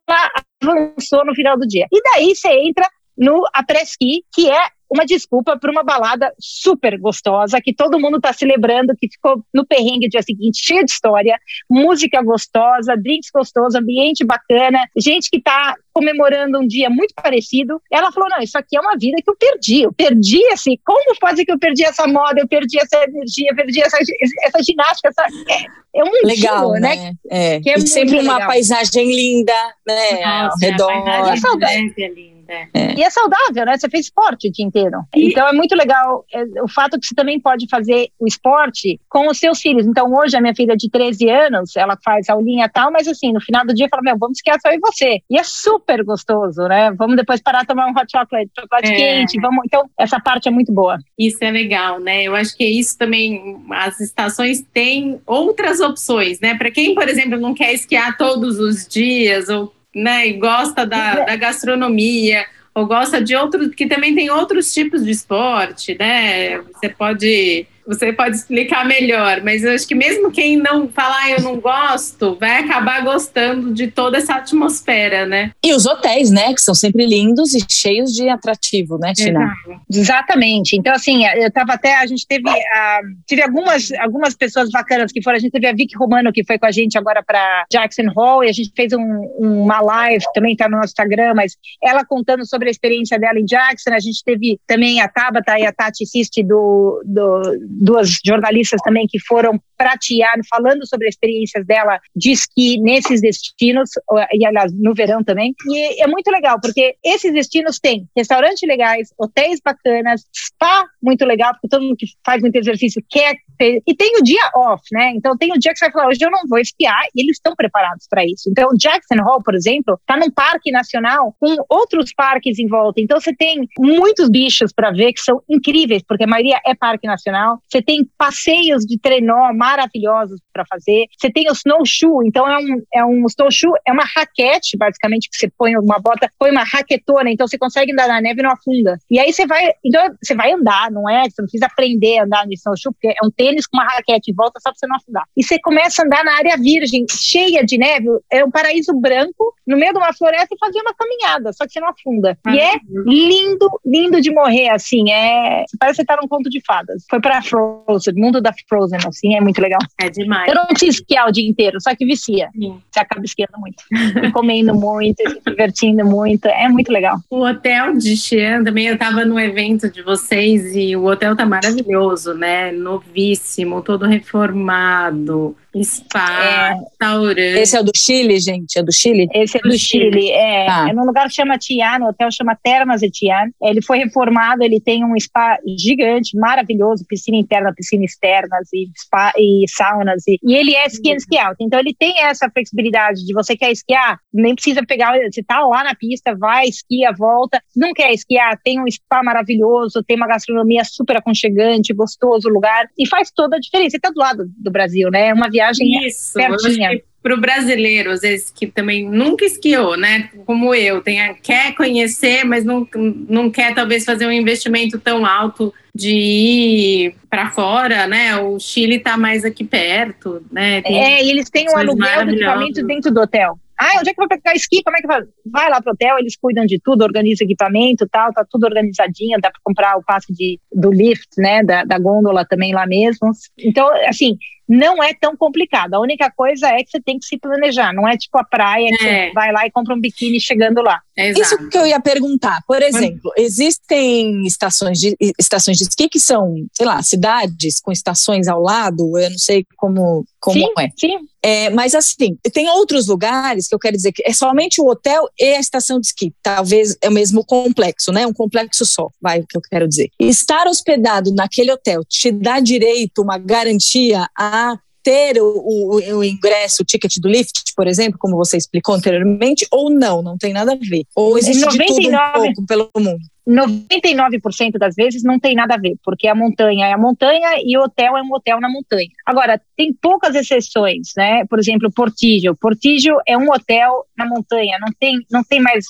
avançou 0.62 1.26
no 1.26 1.34
final 1.34 1.58
do 1.58 1.67
dia. 1.67 1.88
E 1.91 2.02
daí 2.13 2.36
você 2.36 2.50
entra 2.50 2.88
no 3.17 3.43
après-ski, 3.54 4.26
que 4.34 4.50
é 4.50 4.69
uma 4.91 5.06
desculpa 5.06 5.58
para 5.58 5.71
uma 5.71 5.84
balada 5.84 6.34
super 6.38 6.99
gostosa, 6.99 7.62
que 7.62 7.73
todo 7.73 7.97
mundo 7.97 8.17
está 8.17 8.34
celebrando, 8.34 8.93
que 8.99 9.08
ficou 9.08 9.41
no 9.54 9.65
perrengue 9.65 10.10
dia 10.10 10.21
seguinte, 10.21 10.60
cheia 10.62 10.84
de 10.84 10.91
história, 10.91 11.39
música 11.69 12.21
gostosa, 12.21 12.97
drinks 12.97 13.30
gostosos, 13.34 13.75
ambiente 13.75 14.25
bacana, 14.25 14.80
gente 14.97 15.30
que 15.30 15.38
está 15.38 15.75
comemorando 15.93 16.60
um 16.60 16.67
dia 16.67 16.89
muito 16.89 17.13
parecido. 17.15 17.82
Ela 17.89 18.12
falou: 18.12 18.30
não, 18.30 18.39
isso 18.39 18.58
aqui 18.58 18.75
é 18.75 18.82
uma 18.82 18.97
vida 18.97 19.15
que 19.23 19.30
eu 19.30 19.36
perdi. 19.38 19.82
Eu 19.84 19.93
perdi 19.93 20.43
assim, 20.51 20.77
como 20.86 21.15
pode 21.21 21.38
ser 21.38 21.45
que 21.45 21.54
eu 21.54 21.60
perdi 21.60 21.86
essa 21.86 22.06
moda, 22.06 22.41
eu 22.41 22.47
perdi 22.47 22.77
essa 22.77 23.01
energia, 23.04 23.49
eu 23.49 23.56
perdi 23.56 23.82
essa, 23.82 23.97
essa 23.97 24.62
ginástica, 24.62 25.08
essa, 25.08 25.23
é, 25.49 26.01
é 26.01 26.04
um 26.04 26.27
legal, 26.27 26.71
né? 26.73 26.80
né? 26.80 27.13
É. 27.30 27.60
Que 27.62 27.69
é 27.69 27.77
e 27.77 27.88
sempre 27.88 28.19
uma 28.19 28.34
legal. 28.34 28.49
paisagem 28.49 29.08
linda, 29.08 29.54
né? 29.88 30.12
Nossa, 30.25 30.65
ao 30.65 30.69
redor. 30.69 30.91
A 30.91 31.27
paisagem 31.27 31.93
é 31.97 32.08
linda. 32.10 32.40
É. 32.52 32.68
é. 32.74 32.96
E 32.98 33.04
é 33.04 33.10
saudável, 33.10 33.66
né? 33.66 33.78
Você 33.78 33.90
fez 33.90 34.06
esporte 34.06 34.50
o 34.50 34.52
dia 34.52 34.66
inteiro. 34.66 35.00
E... 35.16 35.30
Então 35.30 35.48
é 35.48 35.54
muito 35.54 35.74
legal 35.76 36.26
é, 36.34 36.44
o 36.62 36.68
fato 36.68 37.00
que 37.00 37.08
você 37.08 37.16
também 37.16 37.40
pode 37.40 37.68
fazer 37.70 38.10
o 38.20 38.28
esporte 38.28 39.00
com 39.10 39.28
os 39.28 39.40
seus 39.40 39.62
filhos. 39.62 39.86
Então 39.88 40.12
hoje 40.14 40.36
a 40.36 40.42
minha 40.42 40.54
filha 40.54 40.76
de 40.76 40.90
13 40.90 41.30
anos, 41.30 41.76
ela 41.76 41.98
faz 42.04 42.30
aulinha 42.30 42.66
e 42.66 42.70
tal, 42.70 42.92
mas 42.92 43.08
assim, 43.08 43.32
no 43.32 43.40
final 43.40 43.66
do 43.66 43.74
dia 43.74 43.88
fala, 43.90 44.04
meu, 44.04 44.18
vamos 44.18 44.38
esquiar 44.38 44.60
só 44.62 44.70
eu 44.70 44.76
e 44.76 44.80
você. 44.80 45.20
E 45.30 45.38
é 45.38 45.44
super 45.44 46.04
gostoso, 46.04 46.64
né? 46.64 46.92
Vamos 46.92 47.16
depois 47.16 47.42
parar 47.42 47.66
tomar 47.66 47.88
um 47.88 47.92
hot 47.92 48.12
chocolate, 48.12 48.52
chocolate 48.58 48.92
é. 48.92 48.96
quente, 48.96 49.40
vamos. 49.40 49.64
Então 49.66 49.90
essa 49.98 50.20
parte 50.20 50.48
é 50.48 50.52
muito 50.52 50.74
boa. 50.74 50.98
Isso 51.18 51.38
é 51.42 51.52
legal, 51.52 52.00
né? 52.00 52.24
Eu 52.24 52.36
acho 52.36 52.56
que 52.58 52.66
isso 52.66 52.98
também, 52.98 53.64
as 53.72 54.00
estações 54.00 54.62
têm 54.74 55.22
outras 55.26 55.80
opções, 55.80 56.40
né? 56.40 56.56
Para 56.56 56.72
quem, 56.72 56.94
por 56.94 57.08
exemplo, 57.08 57.40
não 57.40 57.54
quer 57.54 57.74
esquiar 57.74 58.18
todos 58.18 58.60
os 58.60 58.88
dias 58.88 59.48
ou 59.50 59.74
né, 59.93 60.27
e 60.27 60.34
gosta 60.34 60.86
da, 60.86 61.13
é. 61.13 61.25
da 61.25 61.36
gastronomia, 61.36 62.45
ou 62.73 62.86
gosta 62.86 63.21
de 63.21 63.36
outros, 63.36 63.73
que 63.75 63.86
também 63.86 64.15
tem 64.15 64.30
outros 64.30 64.73
tipos 64.73 65.04
de 65.04 65.12
esporte, 65.12 65.95
né? 65.99 66.60
Você 66.60 66.88
pode 66.88 67.67
você 67.88 68.12
pode 68.12 68.36
explicar 68.36 68.86
melhor, 68.86 69.41
mas 69.44 69.63
eu 69.63 69.74
acho 69.74 69.88
que 69.88 69.96
mesmo 69.96 70.32
quem 70.32 70.58
não 70.58 70.88
falar 70.88 71.22
ah, 71.22 71.30
eu 71.30 71.41
não 71.41 71.60
gosto, 71.60 72.36
vai 72.39 72.63
acabar 72.63 73.04
gostando 73.04 73.72
de 73.74 73.91
toda 73.91 74.17
essa 74.17 74.36
atmosfera, 74.36 75.26
né? 75.28 75.52
E 75.63 75.72
os 75.72 75.86
hotéis, 75.86 76.32
né, 76.32 76.52
que 76.52 76.62
são 76.62 76.74
sempre 76.74 77.06
lindos 77.06 77.54
e 77.54 77.60
cheios 77.70 78.12
de 78.12 78.28
atrativo, 78.28 78.98
né, 78.98 79.13
Tina? 79.13 79.54
Exatamente. 79.88 80.76
Então, 80.76 80.91
assim, 80.94 81.24
eu 81.26 81.52
tava 81.52 81.74
até, 81.74 81.96
a 81.98 82.08
gente 82.08 82.26
teve, 82.26 82.50
uh, 82.50 83.08
tive 83.28 83.44
algumas, 83.44 83.91
algumas 84.00 84.36
pessoas 84.36 84.72
bacanas 84.72 85.12
que 85.12 85.22
foram, 85.22 85.38
a 85.38 85.39
gente 85.39 85.52
teve 85.52 85.67
a 85.67 85.74
Vicky 85.74 85.96
Romano, 85.96 86.34
que 86.34 86.44
foi 86.44 86.58
com 86.58 86.65
a 86.65 86.72
gente 86.72 86.98
agora 86.98 87.22
para 87.24 87.65
Jackson 87.72 88.10
Hall, 88.15 88.44
e 88.44 88.50
a 88.50 88.54
gente 88.54 88.72
fez 88.76 88.94
um, 88.94 89.00
uma 89.38 89.80
live, 89.80 90.26
também 90.34 90.56
tá 90.56 90.67
no 90.67 90.78
nosso 90.78 90.94
Instagram, 90.94 91.34
mas 91.36 91.56
ela 91.84 92.04
contando 92.04 92.48
sobre 92.48 92.67
a 92.67 92.72
experiência 92.72 93.20
dela 93.20 93.39
em 93.39 93.46
Jackson, 93.46 93.91
a 93.94 94.00
gente 94.00 94.24
teve 94.24 94.60
também 94.65 95.02
a 95.02 95.08
Tabata 95.08 95.60
e 95.60 95.65
a 95.67 95.72
Tati 95.72 96.06
Siste 96.06 96.41
do, 96.41 97.04
do 97.06 97.41
duas 97.79 98.19
jornalistas 98.25 98.81
também 98.84 99.05
que 99.07 99.19
foram 99.19 99.60
pratear, 99.77 100.36
falando 100.49 100.86
sobre 100.88 101.07
as 101.07 101.15
experiências 101.15 101.65
dela 101.65 101.99
de 102.15 102.31
esqui 102.31 102.79
nesses 102.79 103.19
destinos, 103.21 103.89
e 104.34 104.45
aliás, 104.45 104.71
no 104.73 104.93
verão 104.93 105.23
também. 105.23 105.55
E 105.67 106.03
é 106.03 106.07
muito 106.07 106.29
legal, 106.29 106.60
porque 106.62 106.95
esses 107.03 107.34
destinos 107.34 107.79
têm 107.79 108.07
restaurantes 108.15 108.67
legais, 108.67 109.10
hotéis 109.17 109.60
bacanas, 109.63 110.21
spa 110.36 110.86
muito 111.01 111.25
legal, 111.25 111.53
porque 111.53 111.67
todo 111.67 111.84
mundo 111.84 111.95
que 111.97 112.05
faz 112.23 112.41
muito 112.41 112.55
exercício 112.55 113.03
quer 113.10 113.36
ter. 113.62 113.82
E 113.86 113.95
tem 113.95 114.17
o 114.17 114.24
dia 114.24 114.50
off, 114.56 114.82
né? 114.91 115.12
Então 115.15 115.38
tem 115.38 115.52
o 115.52 115.60
dia 115.60 115.71
que 115.71 115.78
você 115.78 115.86
vai 115.86 115.91
falar, 115.91 116.08
hoje 116.08 116.19
eu 116.24 116.32
não 116.32 116.41
vou 116.50 116.58
esquiar, 116.58 117.04
e 117.15 117.21
eles 117.21 117.38
estão 117.38 117.56
preparados 117.56 118.08
para 118.10 118.26
isso. 118.26 118.50
Então, 118.50 118.69
Jackson 118.76 119.21
Hole, 119.24 119.43
por 119.43 119.54
exemplo, 119.54 120.00
está 120.02 120.17
num 120.17 120.32
parque 120.32 120.71
nacional 120.71 121.36
com 121.39 121.56
outros 121.69 122.12
parques 122.13 122.58
em 122.58 122.67
volta. 122.67 123.00
Então, 123.00 123.19
você 123.19 123.34
tem 123.36 123.67
muitos 123.78 124.30
bichos 124.30 124.74
para 124.74 124.91
ver 124.91 125.13
que 125.13 125.21
são 125.21 125.41
incríveis, 125.47 126.02
porque 126.08 126.24
a 126.24 126.28
maioria 126.28 126.60
é 126.65 126.74
parque 126.74 127.06
nacional. 127.06 127.60
Você 127.69 127.82
tem 127.82 128.08
passeios 128.17 128.84
de 128.84 129.00
trenó 129.00 129.54
maravilhosos 129.54 130.39
para 130.52 130.65
fazer. 130.65 131.06
Você 131.17 131.32
tem 131.32 131.50
o 131.50 131.54
snowshoe, 131.54 132.28
então 132.28 132.50
é 132.50 132.58
um, 132.58 132.82
é 132.93 133.06
um 133.06 133.26
snowshoe, 133.28 133.80
é 133.88 133.91
uma 133.91 134.06
raquete, 134.15 134.78
basicamente, 134.78 135.30
que 135.30 135.38
você 135.38 135.52
põe 135.58 135.76
uma 135.78 136.00
bota, 136.00 136.30
põe 136.39 136.52
uma 136.52 136.63
raquetona, 136.63 137.30
então 137.30 137.47
você 137.47 137.58
consegue 137.58 137.91
andar 137.91 138.08
na 138.08 138.21
neve 138.21 138.39
e 138.39 138.43
não 138.43 138.52
afunda. 138.52 138.97
E 139.10 139.19
aí 139.19 139.32
você 139.32 139.45
vai, 139.45 139.71
então 139.84 140.02
você 140.21 140.34
vai 140.34 140.52
andar, 140.52 140.89
não 140.91 141.08
é? 141.10 141.24
Você 141.24 141.41
não 141.41 141.45
precisa 141.45 141.67
aprender 141.67 142.19
a 142.19 142.24
andar 142.24 142.45
no 142.45 142.54
snowshoe, 142.54 142.93
porque 142.93 143.10
é 143.10 143.26
um 143.26 143.30
tênis 143.30 143.51
tênis 143.52 143.68
com 143.68 143.78
uma 143.78 143.86
raquete 143.86 144.32
em 144.32 144.34
volta 144.34 144.60
só 144.60 144.70
para 144.70 144.78
você 144.78 144.88
não 144.88 144.96
afundar. 144.96 145.24
E 145.36 145.44
você 145.44 145.60
começa 145.60 146.02
a 146.02 146.06
andar 146.06 146.24
na 146.24 146.38
área 146.38 146.58
virgem, 146.58 147.06
cheia 147.10 147.64
de 147.64 147.78
neve, 147.78 148.08
é 148.32 148.44
um 148.44 148.52
paraíso 148.52 148.94
branco, 148.94 149.54
no 149.68 149.78
meio 149.78 149.94
de 149.94 150.00
uma 150.00 150.14
floresta 150.14 150.56
e 150.56 150.58
fazer 150.58 150.80
uma 150.80 150.94
caminhada, 150.94 151.54
só 151.54 151.66
que 151.66 151.74
você 151.74 151.80
não 151.80 151.90
afunda. 151.90 152.38
Ah, 152.46 152.56
e 152.56 152.60
é 152.60 152.74
lindo, 153.06 153.70
lindo 153.86 154.22
de 154.22 154.32
morrer, 154.32 154.70
assim, 154.70 155.12
é... 155.12 155.66
Parece 155.80 155.98
que 155.98 156.02
você 156.02 156.06
tá 156.06 156.18
num 156.22 156.28
conto 156.28 156.50
de 156.50 156.62
fadas. 156.66 157.06
Foi 157.10 157.20
pra 157.20 157.42
Frozen, 157.42 158.14
mundo 158.16 158.42
da 158.42 158.52
Frozen, 158.68 159.00
assim, 159.08 159.36
é 159.36 159.42
muito 159.42 159.62
legal. 159.62 159.80
É 160.00 160.10
demais. 160.10 160.50
Eu 160.50 160.56
não 160.56 160.66
preciso 160.68 161.00
esquiar 161.00 161.28
o 161.28 161.32
dia 161.32 161.48
inteiro, 161.48 161.80
só 161.82 161.96
que 161.96 162.06
vicia. 162.06 162.50
Sim. 162.54 162.80
Você 162.92 163.00
acaba 163.00 163.24
esquiando 163.24 163.54
muito. 163.58 163.84
e 164.24 164.32
comendo 164.32 164.74
muito, 164.74 165.18
se 165.30 165.42
divertindo 165.46 166.06
muito, 166.06 166.48
é 166.48 166.68
muito 166.68 166.92
legal. 166.92 167.20
O 167.30 167.46
hotel 167.46 167.98
de 167.98 168.16
Xi'an 168.16 168.64
também, 168.64 168.88
eu 168.88 168.98
tava 168.98 169.26
no 169.26 169.40
evento 169.40 169.90
de 169.90 170.02
vocês 170.02 170.76
e 170.76 170.96
o 170.96 171.06
hotel 171.06 171.36
tá 171.36 171.46
maravilhoso, 171.46 172.34
né? 172.34 172.72
Novíssimo, 172.72 173.40
todo 173.84 174.06
reformado 174.08 175.56
Spa, 175.84 176.43
é, 176.43 176.73
restaurante. 176.73 177.39
Esse 177.39 177.77
é 177.77 177.84
do 177.84 177.91
Chile, 177.95 178.39
gente? 178.39 178.77
É 178.77 178.84
do 178.84 178.91
Chile? 178.91 179.29
Esse 179.34 179.57
é 179.57 179.62
do, 179.62 179.69
do 179.69 179.77
Chile. 179.77 180.12
Chile. 180.12 180.31
É, 180.31 180.69
ah. 180.69 180.89
é 180.89 180.93
num 180.93 181.05
lugar 181.05 181.27
que 181.29 181.36
chama 181.36 181.57
Tian, 181.57 181.99
o 182.01 182.10
hotel 182.10 182.29
chama 182.31 182.57
Termas 182.62 182.99
de 182.99 183.10
Tian. 183.10 183.49
Ele 183.62 183.81
foi 183.81 183.99
reformado, 183.99 184.63
ele 184.63 184.81
tem 184.81 185.05
um 185.05 185.17
spa 185.17 185.57
gigante, 185.77 186.38
maravilhoso, 186.38 187.05
piscina 187.07 187.38
interna, 187.38 187.73
piscina 187.73 188.03
externas 188.03 188.67
e 188.73 188.89
spa 188.97 189.31
e 189.38 189.63
saunas. 189.69 190.27
E, 190.27 190.38
e 190.43 190.55
ele 190.55 190.75
é 190.75 190.86
ski 190.88 191.13
and 191.13 191.17
ski 191.17 191.38
out. 191.38 191.55
Então 191.62 191.79
ele 191.79 191.95
tem 191.97 192.19
essa 192.19 192.49
flexibilidade 192.49 193.25
de 193.25 193.34
você 193.34 193.55
quer 193.55 193.71
esquiar, 193.71 194.19
nem 194.34 194.53
precisa 194.53 194.86
pegar, 194.86 195.17
você 195.31 195.41
tá 195.41 195.65
lá 195.65 195.86
na 195.86 195.95
pista, 195.95 196.36
vai, 196.36 196.65
esquia, 196.65 197.13
volta. 197.17 197.62
Não 197.75 197.93
quer 197.93 198.12
esquiar, 198.12 198.60
tem 198.62 198.81
um 198.81 198.91
spa 198.91 199.23
maravilhoso, 199.23 200.03
tem 200.03 200.17
uma 200.17 200.27
gastronomia 200.27 200.84
super 200.84 201.17
aconchegante, 201.17 201.93
gostoso 201.93 202.49
o 202.49 202.51
lugar 202.51 202.88
e 202.99 203.07
faz 203.07 203.31
toda 203.31 203.55
a 203.55 203.60
diferença. 203.60 203.91
Você 203.91 203.99
tá 203.99 204.10
do 204.10 204.19
lado 204.19 204.45
do 204.57 204.69
Brasil, 204.69 205.10
né? 205.10 205.34
Uma 205.34 205.49
viagem 205.49 205.61
viagem 205.62 206.08
Isso, 206.08 206.34
pertinha. 206.34 207.02
Para 207.21 207.36
o 207.36 207.39
brasileiro, 207.39 208.10
às 208.10 208.21
vezes, 208.21 208.50
que 208.50 208.65
também 208.65 209.08
nunca 209.08 209.45
esquiou, 209.45 209.95
né? 209.95 210.32
Como 210.43 210.74
eu, 210.74 211.02
tem, 211.02 211.36
quer 211.36 211.76
conhecer, 211.76 212.43
mas 212.43 212.65
não, 212.65 212.88
não 213.30 213.52
quer 213.52 213.76
talvez 213.76 214.04
fazer 214.04 214.26
um 214.26 214.32
investimento 214.32 214.97
tão 214.97 215.24
alto 215.24 215.71
de 215.93 216.15
ir 216.15 217.15
para 217.30 217.52
fora, 217.52 218.08
né? 218.08 218.38
O 218.38 218.60
Chile 218.60 218.95
está 218.95 219.17
mais 219.17 219.45
aqui 219.45 219.63
perto, 219.63 220.43
né? 220.52 220.82
Tem 220.82 221.00
é, 221.00 221.24
e 221.24 221.30
eles 221.30 221.47
têm 221.47 221.69
um 221.69 221.78
aluguel 221.78 222.26
de 222.26 222.36
equipamento 222.36 222.84
dentro 222.88 223.13
do 223.13 223.21
hotel. 223.21 223.56
Ah, 223.82 224.00
onde 224.00 224.12
é 224.12 224.13
que 224.13 224.21
eu 224.21 224.28
vou 224.28 224.30
pegar 224.30 224.56
esqui? 224.56 224.84
Como 224.84 224.95
é 224.95 225.02
que 225.02 225.08
vai? 225.08 225.21
Vai 225.43 225.69
lá 225.71 225.82
pro 225.82 225.93
hotel, 225.93 226.19
eles 226.19 226.36
cuidam 226.36 226.67
de 226.67 226.80
tudo, 226.80 227.04
organizam 227.04 227.45
equipamento 227.45 228.08
tal, 228.12 228.32
tá 228.32 228.45
tudo 228.47 228.65
organizadinho, 228.65 229.41
dá 229.41 229.50
para 229.50 229.60
comprar 229.63 229.97
o 229.97 230.04
passe 230.04 230.32
de, 230.32 230.60
do 230.71 230.91
lift, 230.91 231.30
né, 231.39 231.63
da, 231.63 231.84
da 231.84 231.97
gôndola 231.97 232.45
também 232.45 232.76
lá 232.76 232.86
mesmo. 232.86 233.32
Então, 233.58 233.89
assim, 234.08 234.38
não 234.71 235.03
é 235.03 235.13
tão 235.13 235.36
complicado. 235.36 235.95
A 235.95 235.99
única 235.99 236.31
coisa 236.31 236.69
é 236.69 236.81
que 236.81 236.91
você 236.91 237.01
tem 237.01 237.19
que 237.19 237.25
se 237.25 237.38
planejar. 237.38 237.93
Não 237.93 238.07
é 238.07 238.15
tipo 238.15 238.38
a 238.38 238.43
praia 238.43 238.88
que 238.97 239.05
é. 239.05 239.27
você 239.27 239.34
vai 239.34 239.51
lá 239.51 239.67
e 239.67 239.71
compra 239.71 239.93
um 239.93 239.99
biquíni 239.99 240.39
chegando 240.39 240.81
lá. 240.81 241.01
Exato. 241.17 241.41
Isso 241.41 241.69
que 241.69 241.77
eu 241.77 241.86
ia 241.86 241.99
perguntar. 241.99 242.62
Por 242.65 242.81
exemplo, 242.81 243.34
existem 243.38 244.45
estações 244.45 244.97
de, 244.97 245.13
estações 245.38 245.77
de 245.77 245.84
esqui 245.84 246.07
que 246.07 246.21
são, 246.21 246.55
sei 246.71 246.86
lá, 246.86 247.03
cidades 247.03 247.81
com 247.81 247.91
estações 247.91 248.47
ao 248.47 248.62
lado. 248.62 249.17
Eu 249.19 249.31
não 249.31 249.38
sei 249.38 249.65
como, 249.75 250.25
como 250.39 250.57
sim, 250.57 250.71
é. 250.79 250.89
Sim. 250.97 251.17
É, 251.43 251.69
mas 251.71 251.95
assim, 251.95 252.38
tem 252.53 252.69
outros 252.69 253.07
lugares 253.07 253.67
que 253.67 253.73
eu 253.73 253.79
quero 253.79 253.97
dizer 253.97 254.12
que 254.12 254.23
é 254.25 254.31
somente 254.31 254.79
o 254.79 254.88
hotel 254.88 255.27
e 255.39 255.55
a 255.55 255.60
estação 255.60 255.99
de 255.99 256.07
esqui. 256.07 256.34
Talvez 256.41 256.95
é 257.01 257.10
o 257.10 257.12
mesmo 257.12 257.43
complexo, 257.43 258.12
né? 258.12 258.25
Um 258.25 258.34
complexo 258.34 258.86
só, 258.86 259.10
vai 259.19 259.39
o 259.39 259.47
que 259.47 259.57
eu 259.57 259.62
quero 259.62 259.88
dizer. 259.88 260.10
Estar 260.19 260.67
hospedado 260.67 261.34
naquele 261.34 261.71
hotel 261.71 262.03
te 262.07 262.31
dá 262.31 262.60
direito, 262.60 263.21
uma 263.21 263.39
garantia 263.39 264.27
a 264.38 264.61
ter 265.04 265.41
o, 265.41 265.45
o, 265.45 266.17
o, 266.17 266.24
ingresso, 266.24 266.84
o 266.84 266.86
ticket 266.86 267.15
do 267.19 267.28
lift, 267.28 267.74
por 267.76 267.88
exemplo, 267.88 268.19
como 268.19 268.38
você 268.38 268.58
explicou 268.58 268.95
anteriormente, 268.95 269.65
ou 269.71 269.89
não, 269.89 270.21
não 270.21 270.38
tem 270.38 270.54
nada 270.54 270.74
a 270.74 270.76
ver. 270.76 271.06
Ou 271.15 271.38
existe 271.38 271.65
99, 271.65 271.80
de 271.80 271.88
tudo 271.88 272.10
um 272.10 272.43
pouco 272.43 272.65
pelo 272.67 272.91
mundo. 272.97 273.19
99% 273.47 274.78
das 274.78 274.95
vezes 274.95 275.24
não 275.24 275.39
tem 275.39 275.56
nada 275.56 275.74
a 275.74 275.78
ver, 275.78 275.95
porque 276.04 276.28
a 276.28 276.36
montanha 276.36 276.86
é 276.88 276.93
a 276.93 276.97
montanha 276.97 277.56
e 277.63 277.76
o 277.78 277.82
hotel 277.82 278.15
é 278.15 278.21
um 278.21 278.32
hotel 278.34 278.60
na 278.60 278.69
montanha. 278.69 279.10
Agora, 279.26 279.60
tem 279.76 279.91
poucas 279.93 280.36
exceções, 280.36 281.10
né? 281.17 281.45
Por 281.45 281.60
exemplo, 281.60 281.91
Portígio. 281.91 282.56
Portígio 282.56 283.17
é 283.28 283.38
um 283.38 283.50
hotel 283.52 284.06
na 284.15 284.28
montanha, 284.28 284.78
não 284.80 284.93
tem, 285.00 285.19
não 285.32 285.43
tem 285.43 285.60
mais. 285.60 285.86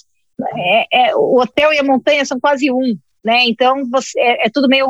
É, 0.56 1.10
é, 1.10 1.16
o 1.16 1.40
hotel 1.40 1.74
e 1.74 1.80
a 1.80 1.84
montanha 1.84 2.26
são 2.26 2.40
quase 2.40 2.72
um. 2.72 2.98
Né? 3.24 3.46
Então 3.48 3.88
você, 3.90 4.20
é, 4.20 4.48
é 4.48 4.50
tudo 4.50 4.68
meio 4.68 4.88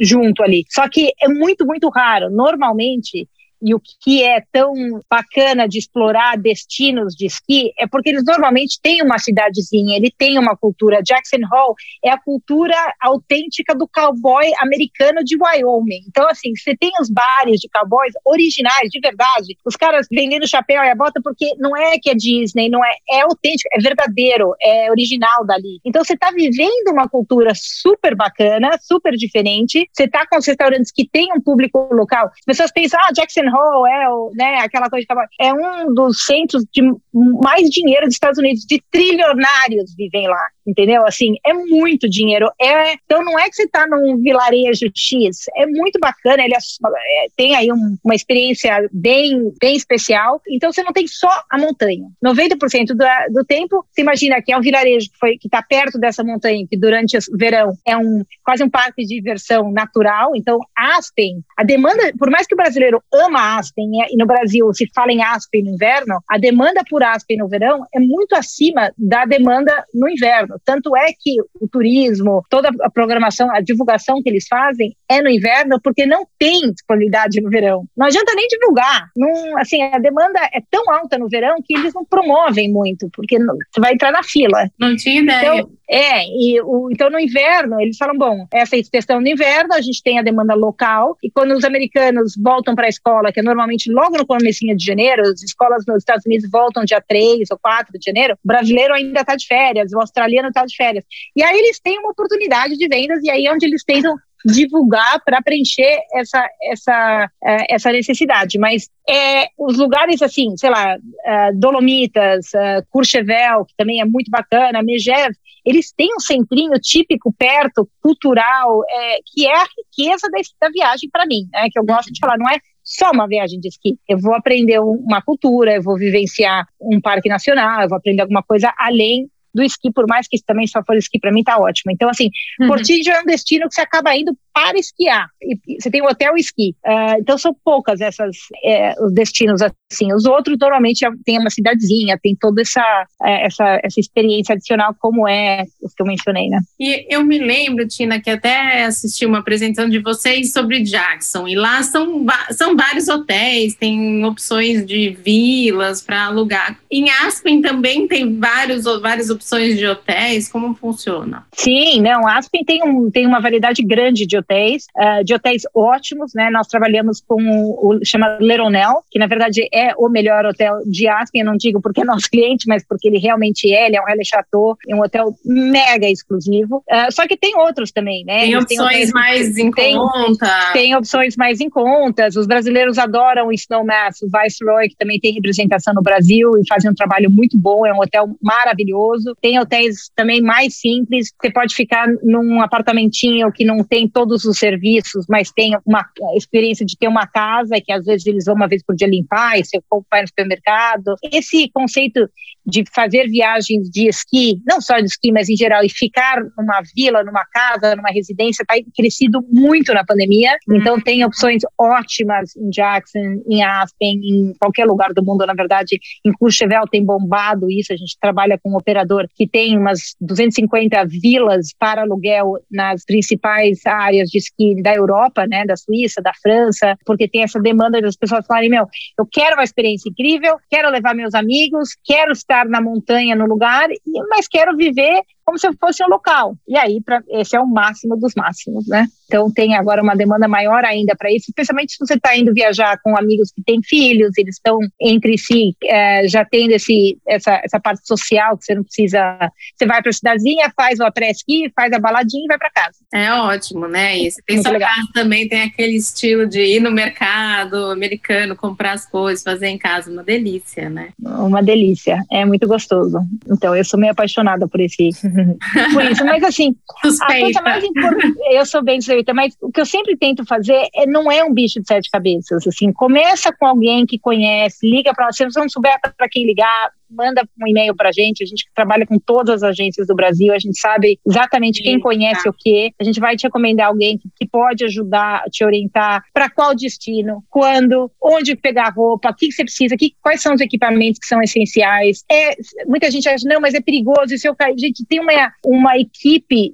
junto 0.00 0.42
ali. 0.42 0.64
Só 0.68 0.88
que 0.88 1.12
é 1.20 1.28
muito, 1.28 1.64
muito 1.64 1.88
raro. 1.88 2.28
Normalmente 2.30 3.28
e 3.62 3.74
o 3.74 3.80
que 4.02 4.22
é 4.22 4.42
tão 4.52 4.72
bacana 5.08 5.68
de 5.68 5.78
explorar 5.78 6.38
destinos 6.38 7.14
de 7.14 7.26
esqui 7.26 7.72
é 7.78 7.86
porque 7.86 8.10
eles 8.10 8.24
normalmente 8.24 8.80
têm 8.82 9.02
uma 9.02 9.18
cidadezinha, 9.18 9.96
ele 9.96 10.12
tem 10.16 10.38
uma 10.38 10.56
cultura. 10.56 11.02
Jackson 11.02 11.38
Hole 11.52 11.74
é 12.04 12.10
a 12.10 12.18
cultura 12.18 12.76
autêntica 13.00 13.74
do 13.74 13.86
cowboy 13.88 14.46
americano 14.60 15.22
de 15.24 15.36
Wyoming. 15.36 16.04
Então, 16.08 16.28
assim, 16.28 16.52
você 16.56 16.76
tem 16.76 16.90
os 17.00 17.10
bares 17.10 17.60
de 17.60 17.68
cowboys 17.68 18.12
originais, 18.24 18.88
de 18.90 19.00
verdade, 19.00 19.56
os 19.64 19.76
caras 19.76 20.06
vendendo 20.10 20.48
chapéu 20.48 20.82
e 20.82 20.88
a 20.88 20.94
bota 20.94 21.20
porque 21.22 21.54
não 21.58 21.76
é 21.76 21.98
que 21.98 22.10
é 22.10 22.14
Disney, 22.14 22.68
não 22.68 22.84
é, 22.84 22.94
é 23.10 23.20
autêntico, 23.22 23.68
é 23.72 23.80
verdadeiro, 23.80 24.54
é 24.60 24.90
original 24.90 25.44
dali. 25.44 25.80
Então, 25.84 26.02
você 26.04 26.14
está 26.14 26.30
vivendo 26.30 26.92
uma 26.92 27.08
cultura 27.08 27.52
super 27.54 28.14
bacana, 28.14 28.78
super 28.80 29.14
diferente. 29.14 29.88
Você 29.92 30.04
está 30.04 30.26
com 30.26 30.38
os 30.38 30.46
restaurantes 30.46 30.90
que 30.90 31.08
têm 31.08 31.28
um 31.34 31.40
público 31.40 31.88
local. 31.92 32.26
As 32.26 32.44
pessoas 32.44 32.72
pensam, 32.72 32.98
ah, 33.00 33.12
Jackson 33.12 33.49
É, 33.86 34.08
o, 34.08 34.30
né, 34.34 34.58
aquela 34.58 34.88
coisa 34.88 35.06
de 35.06 35.06
é 35.40 35.52
um 35.52 35.92
dos 35.94 36.24
centros 36.24 36.64
de 36.72 36.82
mais 37.12 37.68
dinheiro 37.68 38.06
dos 38.06 38.14
Estados 38.14 38.38
Unidos, 38.38 38.64
de 38.64 38.82
trilionários 38.90 39.94
vivem 39.96 40.28
lá, 40.28 40.46
entendeu? 40.70 41.04
Assim, 41.06 41.34
é 41.44 41.52
muito 41.52 42.08
dinheiro. 42.08 42.50
É, 42.60 42.94
então 42.94 43.24
não 43.24 43.38
é 43.38 43.48
que 43.48 43.56
você 43.56 43.64
está 43.64 43.86
num 43.86 44.16
vilarejo 44.18 44.86
X, 44.94 45.46
é 45.56 45.66
muito 45.66 45.98
bacana, 45.98 46.44
ele 46.44 46.54
é, 46.54 46.58
é, 46.58 47.28
tem 47.36 47.54
aí 47.54 47.72
um, 47.72 47.96
uma 48.04 48.14
experiência 48.14 48.88
bem, 48.92 49.52
bem 49.60 49.76
especial. 49.76 50.40
Então 50.48 50.72
você 50.72 50.82
não 50.82 50.92
tem 50.92 51.06
só 51.06 51.30
a 51.50 51.58
montanha. 51.58 52.06
90% 52.24 52.86
do, 52.88 53.32
do 53.32 53.44
tempo, 53.44 53.84
você 53.90 54.02
imagina 54.02 54.40
que 54.42 54.52
é 54.52 54.56
um 54.56 54.62
vilarejo 54.62 55.08
que 55.10 55.38
que 55.40 55.48
está 55.48 55.62
perto 55.62 55.98
dessa 55.98 56.22
montanha, 56.22 56.66
que 56.68 56.76
durante 56.76 57.16
o 57.16 57.36
verão 57.36 57.72
é 57.86 57.96
um 57.96 58.24
quase 58.44 58.62
um 58.62 58.70
parque 58.70 59.02
de 59.02 59.16
diversão 59.16 59.70
natural. 59.72 60.32
Então 60.36 60.58
Aspen, 60.76 61.42
a 61.56 61.64
demanda, 61.64 62.12
por 62.18 62.30
mais 62.30 62.46
que 62.46 62.54
o 62.54 62.56
brasileiro 62.56 63.02
ama 63.12 63.58
Aspen, 63.58 63.90
e 64.10 64.16
no 64.16 64.26
Brasil 64.26 64.72
se 64.74 64.88
fala 64.94 65.12
em 65.12 65.22
Aspen 65.22 65.64
no 65.64 65.70
inverno, 65.70 66.22
a 66.28 66.38
demanda 66.38 66.82
por 66.88 67.02
Aspen 67.02 67.38
no 67.38 67.48
verão 67.48 67.86
é 67.94 67.98
muito 67.98 68.34
acima 68.34 68.92
da 68.96 69.24
demanda 69.24 69.84
no 69.94 70.08
inverno. 70.08 70.59
Tanto 70.64 70.96
é 70.96 71.12
que 71.18 71.40
o 71.60 71.68
turismo, 71.68 72.44
toda 72.48 72.70
a 72.82 72.90
programação, 72.90 73.50
a 73.54 73.60
divulgação 73.60 74.22
que 74.22 74.28
eles 74.28 74.46
fazem 74.48 74.94
é 75.08 75.22
no 75.22 75.28
inverno, 75.28 75.80
porque 75.82 76.06
não 76.06 76.26
tem 76.38 76.70
disponibilidade 76.72 77.40
no 77.40 77.50
verão. 77.50 77.84
Não 77.96 78.06
adianta 78.06 78.32
nem 78.34 78.46
divulgar. 78.48 79.08
Não, 79.16 79.58
assim, 79.58 79.82
a 79.82 79.98
demanda 79.98 80.38
é 80.52 80.60
tão 80.70 80.82
alta 80.92 81.18
no 81.18 81.28
verão 81.28 81.56
que 81.64 81.76
eles 81.76 81.94
não 81.94 82.04
promovem 82.04 82.70
muito, 82.72 83.08
porque 83.12 83.38
não, 83.38 83.54
você 83.70 83.80
vai 83.80 83.92
entrar 83.92 84.12
na 84.12 84.22
fila. 84.22 84.68
Não 84.78 84.96
tinha 84.96 85.22
ideia. 85.22 85.60
Então, 85.60 85.70
é, 85.90 86.24
e 86.24 86.60
o, 86.60 86.88
então 86.92 87.10
no 87.10 87.18
inverno, 87.18 87.80
eles 87.80 87.96
falam: 87.96 88.16
bom, 88.16 88.46
essa 88.52 88.76
questão 88.90 89.20
no 89.20 89.26
inverno, 89.26 89.74
a 89.74 89.80
gente 89.80 90.00
tem 90.02 90.20
a 90.20 90.22
demanda 90.22 90.54
local, 90.54 91.18
e 91.20 91.28
quando 91.28 91.52
os 91.52 91.64
americanos 91.64 92.34
voltam 92.40 92.76
para 92.76 92.86
a 92.86 92.88
escola, 92.88 93.32
que 93.32 93.40
é 93.40 93.42
normalmente 93.42 93.90
logo 93.90 94.16
no 94.16 94.24
comecinho 94.24 94.76
de 94.76 94.84
janeiro, 94.84 95.22
as 95.22 95.42
escolas 95.42 95.84
nos 95.88 95.98
Estados 95.98 96.24
Unidos 96.24 96.48
voltam 96.48 96.84
dia 96.84 97.02
3 97.06 97.50
ou 97.50 97.58
4 97.58 97.98
de 97.98 98.04
janeiro, 98.04 98.34
o 98.34 98.46
brasileiro 98.46 98.94
ainda 98.94 99.22
está 99.22 99.34
de 99.34 99.44
férias, 99.46 99.92
o 99.92 99.98
australiano 99.98 100.48
está 100.48 100.64
de 100.64 100.76
férias. 100.76 101.04
E 101.34 101.42
aí 101.42 101.58
eles 101.58 101.80
têm 101.80 101.98
uma 101.98 102.12
oportunidade 102.12 102.76
de 102.76 102.86
vendas, 102.86 103.20
e 103.24 103.30
aí 103.30 103.46
é 103.46 103.52
onde 103.52 103.66
eles 103.66 103.82
tentam 103.82 104.14
divulgar 104.44 105.20
para 105.24 105.42
preencher 105.42 105.98
essa, 106.14 106.48
essa, 106.62 107.30
é, 107.44 107.74
essa 107.74 107.92
necessidade. 107.92 108.58
Mas 108.58 108.88
é, 109.08 109.48
os 109.58 109.78
lugares 109.78 110.22
assim, 110.22 110.56
sei 110.56 110.70
lá, 110.70 110.96
uh, 110.96 111.58
Dolomitas, 111.58 112.50
Courchevel, 112.90 113.64
que 113.64 113.74
também 113.76 114.00
é 114.00 114.04
muito 114.04 114.30
bacana, 114.30 114.82
Megève, 114.82 115.34
eles 115.64 115.92
têm 115.92 116.08
um 116.14 116.20
centrinho 116.20 116.72
típico 116.80 117.32
perto, 117.32 117.88
cultural, 118.02 118.82
é, 118.88 119.18
que 119.26 119.46
é 119.46 119.54
a 119.54 119.66
riqueza 119.76 120.28
da, 120.30 120.38
da 120.60 120.72
viagem 120.72 121.08
para 121.10 121.26
mim, 121.26 121.46
né, 121.52 121.68
que 121.70 121.78
eu 121.78 121.84
gosto 121.84 122.12
de 122.12 122.18
falar, 122.18 122.38
não 122.38 122.48
é 122.48 122.58
só 122.82 123.10
uma 123.12 123.28
viagem 123.28 123.60
de 123.60 123.68
esqui. 123.68 123.98
Eu 124.08 124.18
vou 124.18 124.34
aprender 124.34 124.80
uma 124.80 125.22
cultura, 125.22 125.74
eu 125.74 125.82
vou 125.82 125.96
vivenciar 125.96 126.66
um 126.80 127.00
parque 127.00 127.28
nacional, 127.28 127.82
eu 127.82 127.88
vou 127.88 127.98
aprender 127.98 128.22
alguma 128.22 128.42
coisa 128.42 128.72
além 128.78 129.28
do 129.54 129.62
esqui, 129.62 129.90
por 129.92 130.06
mais 130.06 130.26
que 130.28 130.36
também 130.44 130.66
só 130.66 130.82
for 130.84 130.96
esqui, 130.96 131.18
para 131.18 131.32
mim 131.32 131.42
tá 131.42 131.58
ótimo. 131.58 131.92
Então, 131.92 132.08
assim, 132.08 132.30
uhum. 132.60 132.68
Portillo 132.68 133.10
é 133.10 133.20
um 133.20 133.24
destino 133.24 133.68
que 133.68 133.74
você 133.74 133.80
acaba 133.80 134.16
indo 134.16 134.36
para 134.52 134.78
esquiar. 134.78 135.28
E 135.42 135.80
você 135.80 135.90
tem 135.90 136.02
o 136.02 136.06
hotel 136.06 136.36
e 136.36 136.40
esqui. 136.40 136.74
Uh, 136.84 137.20
então 137.20 137.38
são 137.38 137.54
poucas 137.64 138.00
essas 138.00 138.36
é, 138.64 138.94
os 139.02 139.12
destinos 139.12 139.60
assim. 139.62 140.12
Os 140.12 140.24
outros 140.24 140.56
normalmente 140.60 141.06
tem 141.24 141.38
uma 141.38 141.50
cidadezinha, 141.50 142.18
tem 142.22 142.36
toda 142.38 142.60
essa, 142.62 143.06
é, 143.22 143.46
essa, 143.46 143.80
essa 143.82 144.00
experiência 144.00 144.54
adicional 144.54 144.94
como 144.98 145.28
é 145.28 145.64
os 145.82 145.94
que 145.94 146.02
eu 146.02 146.06
mencionei, 146.06 146.48
né? 146.48 146.60
E 146.78 147.06
eu 147.08 147.24
me 147.24 147.38
lembro, 147.38 147.86
Tina, 147.86 148.20
que 148.20 148.30
até 148.30 148.84
assisti 148.84 149.26
uma 149.26 149.38
apresentação 149.38 149.88
de 149.88 149.98
vocês 149.98 150.52
sobre 150.52 150.82
Jackson. 150.82 151.48
E 151.48 151.54
lá 151.54 151.82
são, 151.82 152.24
são 152.50 152.76
vários 152.76 153.08
hotéis, 153.08 153.74
tem 153.74 154.24
opções 154.24 154.84
de 154.86 155.10
vilas 155.10 156.02
para 156.02 156.26
alugar. 156.26 156.78
Em 156.90 157.10
Aspen 157.10 157.60
também 157.60 158.06
tem 158.06 158.38
vários, 158.38 158.84
várias 159.00 159.30
opções 159.30 159.78
de 159.78 159.86
hotéis. 159.86 160.48
Como 160.48 160.74
funciona? 160.74 161.46
Sim, 161.52 162.00
não. 162.00 162.26
Aspen 162.26 162.64
tem, 162.64 162.82
um, 162.82 163.10
tem 163.10 163.26
uma 163.26 163.40
variedade 163.40 163.82
grande 163.82 164.26
de 164.26 164.36
hotéis, 164.36 164.49
uh, 164.96 165.24
de 165.24 165.34
hotéis 165.34 165.62
ótimos, 165.74 166.32
né? 166.34 166.50
Nós 166.50 166.66
trabalhamos 166.66 167.20
com 167.20 167.40
o, 167.42 167.96
o 167.96 168.04
chamado 168.04 168.42
Leronel, 168.44 169.02
que 169.10 169.18
na 169.18 169.26
verdade 169.26 169.68
é 169.72 169.92
o 169.96 170.08
melhor 170.08 170.44
hotel 170.46 170.80
de 170.86 171.08
Aspen. 171.08 171.42
Eu 171.42 171.46
não 171.46 171.56
digo 171.56 171.80
porque 171.80 172.02
é 172.02 172.04
nosso 172.04 172.28
cliente, 172.30 172.66
mas 172.66 172.84
porque 172.86 173.08
ele 173.08 173.18
realmente 173.18 173.72
é. 173.72 173.86
Ele 173.86 173.96
é 173.96 174.00
um 174.00 174.04
Relais 174.04 174.28
Chateau, 174.28 174.76
é 174.88 174.94
um 174.94 175.02
hotel 175.02 175.34
mega 175.44 176.08
exclusivo. 176.08 176.84
Uh, 176.88 177.12
só 177.12 177.26
que 177.26 177.36
tem 177.36 177.56
outros 177.56 177.92
também, 177.92 178.24
né? 178.24 178.40
Tem 178.40 178.56
opções 178.56 179.12
mais 179.12 179.56
em 179.56 179.70
tem, 179.70 179.96
conta. 179.96 180.72
Tem 180.72 180.96
opções 180.96 181.36
mais 181.36 181.60
em 181.60 181.68
contas. 181.68 182.36
Os 182.36 182.46
brasileiros 182.46 182.98
adoram 182.98 183.48
o 183.48 183.52
Snowmass, 183.52 184.22
o 184.22 184.28
Viceroy, 184.28 184.88
que 184.88 184.96
também 184.96 185.18
tem 185.20 185.32
representação 185.32 185.94
no 185.94 186.02
Brasil 186.02 186.50
e 186.58 186.66
fazem 186.68 186.90
um 186.90 186.94
trabalho 186.94 187.30
muito 187.30 187.56
bom. 187.56 187.86
É 187.86 187.92
um 187.92 188.00
hotel 188.00 188.28
maravilhoso. 188.42 189.36
Tem 189.40 189.58
hotéis 189.58 190.10
também 190.14 190.40
mais 190.40 190.80
simples. 190.80 191.32
Você 191.40 191.50
pode 191.50 191.74
ficar 191.74 192.08
num 192.22 192.60
apartamentinho 192.60 193.52
que 193.52 193.64
não 193.64 193.84
tem 193.84 194.08
todos 194.30 194.44
os 194.44 194.58
serviços, 194.58 195.26
mas 195.28 195.50
tem 195.50 195.76
uma 195.84 196.04
experiência 196.36 196.86
de 196.86 196.96
ter 196.96 197.08
uma 197.08 197.26
casa 197.26 197.80
que 197.84 197.92
às 197.92 198.04
vezes 198.04 198.26
eles 198.26 198.44
vão 198.44 198.54
uma 198.54 198.68
vez 198.68 198.82
por 198.82 198.94
dia 198.94 199.08
limpar 199.08 199.58
e 199.58 199.64
você 199.64 199.80
vai 200.10 200.22
no 200.22 200.28
supermercado. 200.28 201.16
Esse 201.32 201.68
conceito 201.72 202.28
de 202.64 202.84
fazer 202.94 203.26
viagens 203.26 203.90
de 203.90 204.06
esqui, 204.06 204.60
não 204.66 204.80
só 204.80 204.98
de 205.00 205.06
esqui, 205.06 205.32
mas 205.32 205.48
em 205.48 205.56
geral, 205.56 205.82
e 205.82 205.88
ficar 205.88 206.40
numa 206.56 206.80
vila, 206.94 207.24
numa 207.24 207.44
casa, 207.46 207.96
numa 207.96 208.10
residência, 208.10 208.62
está 208.62 208.74
crescido 208.96 209.44
muito 209.50 209.92
na 209.92 210.04
pandemia. 210.04 210.56
Então, 210.70 210.94
uhum. 210.94 211.00
tem 211.00 211.24
opções 211.24 211.62
ótimas 211.78 212.54
em 212.56 212.70
Jackson, 212.70 213.42
em 213.48 213.64
Aspen, 213.64 214.20
em 214.22 214.54
qualquer 214.60 214.84
lugar 214.84 215.12
do 215.12 215.24
mundo. 215.24 215.44
Na 215.46 215.54
verdade, 215.54 215.98
em 216.24 216.32
Courchevel 216.32 216.84
tem 216.90 217.04
bombado 217.04 217.70
isso. 217.70 217.92
A 217.92 217.96
gente 217.96 218.16
trabalha 218.20 218.58
com 218.62 218.70
um 218.70 218.76
operador 218.76 219.26
que 219.34 219.48
tem 219.48 219.76
umas 219.76 220.14
250 220.20 221.04
vilas 221.06 221.74
para 221.78 222.02
aluguel 222.02 222.58
nas 222.70 223.04
principais 223.04 223.84
áreas 223.86 224.19
de 224.24 224.38
esqui 224.38 224.82
da 224.82 224.94
Europa, 224.94 225.46
né, 225.46 225.64
da 225.64 225.76
Suíça, 225.76 226.20
da 226.22 226.32
França, 226.42 226.96
porque 227.04 227.28
tem 227.28 227.42
essa 227.42 227.60
demanda 227.60 228.00
das 228.00 228.16
pessoas 228.16 228.46
falarem: 228.46 228.70
meu, 228.70 228.86
eu 229.18 229.26
quero 229.30 229.56
uma 229.56 229.64
experiência 229.64 230.08
incrível, 230.08 230.56
quero 230.68 230.90
levar 230.90 231.14
meus 231.14 231.34
amigos, 231.34 231.90
quero 232.04 232.32
estar 232.32 232.66
na 232.66 232.80
montanha, 232.80 233.34
no 233.34 233.46
lugar, 233.46 233.88
mas 234.28 234.46
quero 234.48 234.76
viver 234.76 235.22
como 235.44 235.58
se 235.58 235.68
fosse 235.78 236.04
um 236.04 236.08
local. 236.08 236.56
E 236.68 236.76
aí, 236.76 237.00
pra, 237.02 237.22
esse 237.28 237.56
é 237.56 237.60
o 237.60 237.66
máximo 237.66 238.16
dos 238.16 238.34
máximos, 238.34 238.86
né? 238.86 239.06
Então, 239.26 239.50
tem 239.50 239.76
agora 239.76 240.02
uma 240.02 240.16
demanda 240.16 240.48
maior 240.48 240.84
ainda 240.84 241.14
para 241.16 241.30
isso, 241.30 241.46
especialmente 241.48 241.92
se 241.92 241.98
você 241.98 242.14
está 242.14 242.36
indo 242.36 242.52
viajar 242.52 242.98
com 243.02 243.16
amigos 243.16 243.52
que 243.52 243.62
têm 243.62 243.80
filhos, 243.80 244.36
eles 244.36 244.56
estão 244.56 244.78
entre 245.00 245.38
si, 245.38 245.76
é, 245.84 246.26
já 246.26 246.44
tendo 246.44 246.72
esse, 246.72 247.16
essa, 247.28 247.60
essa 247.64 247.78
parte 247.78 248.06
social 248.06 248.58
que 248.58 248.64
você 248.64 248.74
não 248.74 248.82
precisa. 248.82 249.38
Você 249.76 249.86
vai 249.86 250.02
para 250.02 250.10
a 250.10 250.12
cidadezinha, 250.12 250.72
faz 250.76 250.98
o 250.98 251.04
après-ski, 251.04 251.72
faz 251.76 251.92
a 251.92 252.00
baladinha 252.00 252.44
e 252.44 252.48
vai 252.48 252.58
para 252.58 252.70
casa. 252.70 252.98
É 253.12 253.32
ótimo, 253.32 253.86
né? 253.86 254.18
E 254.18 254.30
você 254.30 254.42
tem 254.44 254.56
Muito 254.56 254.66
sua 254.66 254.72
legal. 254.72 254.90
casa 254.94 255.08
também, 255.14 255.48
tem 255.48 255.62
aquele 255.62 255.96
estilo 255.96 256.46
de 256.46 256.60
ir 256.60 256.80
no 256.80 256.90
mercado 256.90 257.76
americano, 257.86 258.56
comprar 258.56 258.92
as 258.92 259.06
coisas, 259.08 259.44
fazer 259.44 259.68
em 259.68 259.78
casa, 259.78 260.10
uma 260.10 260.24
delícia, 260.24 260.90
né? 260.90 261.10
Uma 261.22 261.62
delícia, 261.62 262.18
é 262.30 262.44
muito 262.44 262.66
gostoso. 262.66 263.18
Então, 263.48 263.76
eu 263.76 263.84
sou 263.84 263.98
meio 263.98 264.12
apaixonada 264.12 264.66
por 264.66 264.80
esse 264.80 265.10
por 265.92 266.04
isso. 266.04 266.24
Mas 266.24 266.42
assim, 266.42 266.74
Suspeita. 267.02 267.34
a 267.34 267.40
coisa 267.40 267.62
mais 267.62 267.84
importante, 267.84 268.38
eu 268.50 268.66
sou 268.66 268.82
bem 268.82 269.00
suspeita, 269.00 269.32
mas 269.34 269.56
o 269.60 269.70
que 269.70 269.80
eu 269.80 269.86
sempre 269.86 270.16
tento 270.16 270.44
fazer 270.44 270.88
é, 270.94 271.06
não 271.06 271.30
é 271.30 271.44
um 271.44 271.52
bicho 271.52 271.80
de 271.80 271.86
sete 271.86 272.10
cabeças. 272.10 272.66
Assim, 272.66 272.92
começa 272.92 273.52
com 273.52 273.66
alguém 273.66 274.06
que 274.06 274.18
conhece, 274.18 274.88
liga 274.88 275.12
para 275.14 275.32
se 275.32 275.44
você 275.44 275.60
não 275.60 275.68
souber 275.68 275.98
para 276.00 276.28
quem 276.28 276.46
ligar, 276.46 276.90
manda 277.10 277.42
um 277.60 277.68
e-mail 277.68 277.94
para 277.94 278.10
a 278.10 278.12
gente. 278.12 278.42
A 278.42 278.46
gente 278.46 278.64
trabalha 278.74 279.06
com 279.06 279.18
todas 279.18 279.62
as 279.62 279.70
agências 279.70 280.06
do 280.06 280.14
Brasil, 280.14 280.52
a 280.52 280.58
gente 280.58 280.78
sabe 280.78 281.18
exatamente 281.26 281.82
quem 281.82 281.98
conhece 281.98 282.48
o 282.48 282.52
que. 282.52 282.92
A 283.00 283.04
gente 283.04 283.20
vai 283.20 283.36
te 283.36 283.44
recomendar 283.44 283.88
alguém 283.88 284.16
que, 284.16 284.28
que 284.36 284.48
pode 284.48 284.84
ajudar, 284.84 285.42
te 285.50 285.64
orientar 285.64 286.22
para 286.32 286.48
qual 286.48 286.74
destino, 286.74 287.42
quando, 287.48 288.10
onde 288.22 288.54
pegar 288.54 288.92
roupa, 288.94 289.30
o 289.30 289.34
que, 289.34 289.48
que 289.48 289.52
você 289.52 289.64
precisa, 289.64 289.96
que, 289.96 290.14
quais 290.22 290.40
são 290.40 290.54
os 290.54 290.60
equipamentos 290.60 291.18
que 291.18 291.26
são 291.26 291.42
essenciais. 291.42 292.24
É, 292.30 292.54
muita 292.86 293.10
gente 293.10 293.28
acha, 293.28 293.46
não, 293.48 293.60
mas 293.60 293.74
é 293.74 293.80
perigoso, 293.80 294.36
se 294.38 294.48
eu 294.48 294.54
cair. 294.54 294.78
Gente, 294.78 295.04
tem 295.04 295.20
uma, 295.20 295.52
uma 295.64 295.98
equipe 295.98 296.70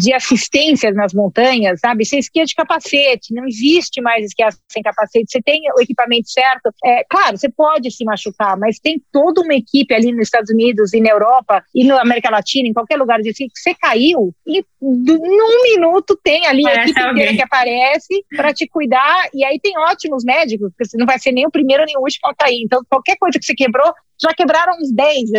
de 0.00 0.12
assistência 0.12 0.90
nas 0.92 1.12
montanhas, 1.12 1.80
sabe? 1.80 2.04
Você 2.04 2.18
esquia 2.18 2.44
de 2.44 2.54
capacete, 2.54 3.34
não 3.34 3.46
existe 3.46 4.00
mais 4.00 4.24
esquiar 4.24 4.52
sem 4.70 4.82
capacete. 4.82 5.26
Você 5.28 5.42
tem 5.42 5.60
o 5.76 5.80
equipamento 5.80 6.30
certo. 6.30 6.70
É, 6.84 7.04
claro, 7.08 7.36
você 7.36 7.50
pode 7.50 7.90
se 7.90 8.04
machucar, 8.04 8.56
mas 8.56 8.78
tem 8.78 9.02
toda 9.12 9.42
uma 9.42 9.54
equipe 9.54 9.71
equipe 9.72 9.94
ali 9.94 10.12
nos 10.12 10.26
Estados 10.26 10.50
Unidos 10.50 10.92
e 10.92 11.00
na 11.00 11.10
Europa 11.10 11.64
e 11.74 11.84
na 11.84 12.00
América 12.00 12.30
Latina, 12.30 12.68
em 12.68 12.72
qualquer 12.72 12.96
lugar, 12.96 13.20
diz 13.20 13.36
que 13.36 13.48
você 13.54 13.74
caiu 13.74 14.34
e 14.46 14.64
num 14.80 15.62
minuto 15.62 16.18
tem 16.22 16.46
ali 16.46 16.66
a 16.66 16.74
equipe 16.82 17.00
inteira 17.00 17.34
que 17.34 17.42
aparece 17.42 18.24
para 18.36 18.52
te 18.52 18.66
cuidar 18.68 19.28
e 19.32 19.44
aí 19.44 19.58
tem 19.60 19.76
ótimos 19.78 20.24
médicos, 20.24 20.70
porque 20.70 20.84
você 20.84 20.98
não 20.98 21.06
vai 21.06 21.18
ser 21.18 21.32
nem 21.32 21.46
o 21.46 21.50
primeiro 21.50 21.84
nem 21.84 21.96
o 21.96 22.00
último 22.00 22.28
a 22.28 22.34
cair. 22.34 22.62
Então, 22.62 22.82
qualquer 22.88 23.16
coisa 23.16 23.38
que 23.38 23.44
você 23.44 23.54
quebrou, 23.54 23.92
já 24.20 24.32
quebraram 24.34 24.74
uns 24.78 24.92
10, 24.92 25.30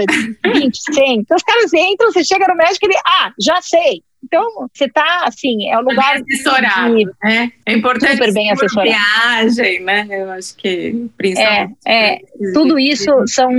20, 0.53 0.77
100. 0.93 1.19
Então, 1.19 1.37
os 1.37 1.43
caras 1.43 1.73
entram, 1.73 2.11
você 2.11 2.23
chega 2.23 2.47
no 2.47 2.55
médico 2.55 2.85
e 2.85 2.87
ele, 2.87 2.99
ah, 3.05 3.31
já 3.39 3.61
sei. 3.61 4.03
Então, 4.23 4.69
você 4.73 4.85
está 4.85 5.25
assim, 5.25 5.69
é 5.69 5.77
o 5.77 5.81
lugar. 5.81 6.13
Bem 6.13 6.23
assessorado, 6.33 6.95
de... 6.95 7.05
né? 7.21 7.51
É 7.65 7.73
importante 7.73 8.13
super 8.13 8.33
bem 8.33 8.51
assessorado. 8.51 8.89
viagem, 8.89 9.81
né? 9.81 10.07
Eu 10.09 10.31
acho 10.31 10.55
que 10.55 11.09
principalmente. 11.17 11.75
É, 11.85 12.13
é 12.15 12.19
tudo 12.53 12.79
isso 12.79 13.11
são. 13.27 13.49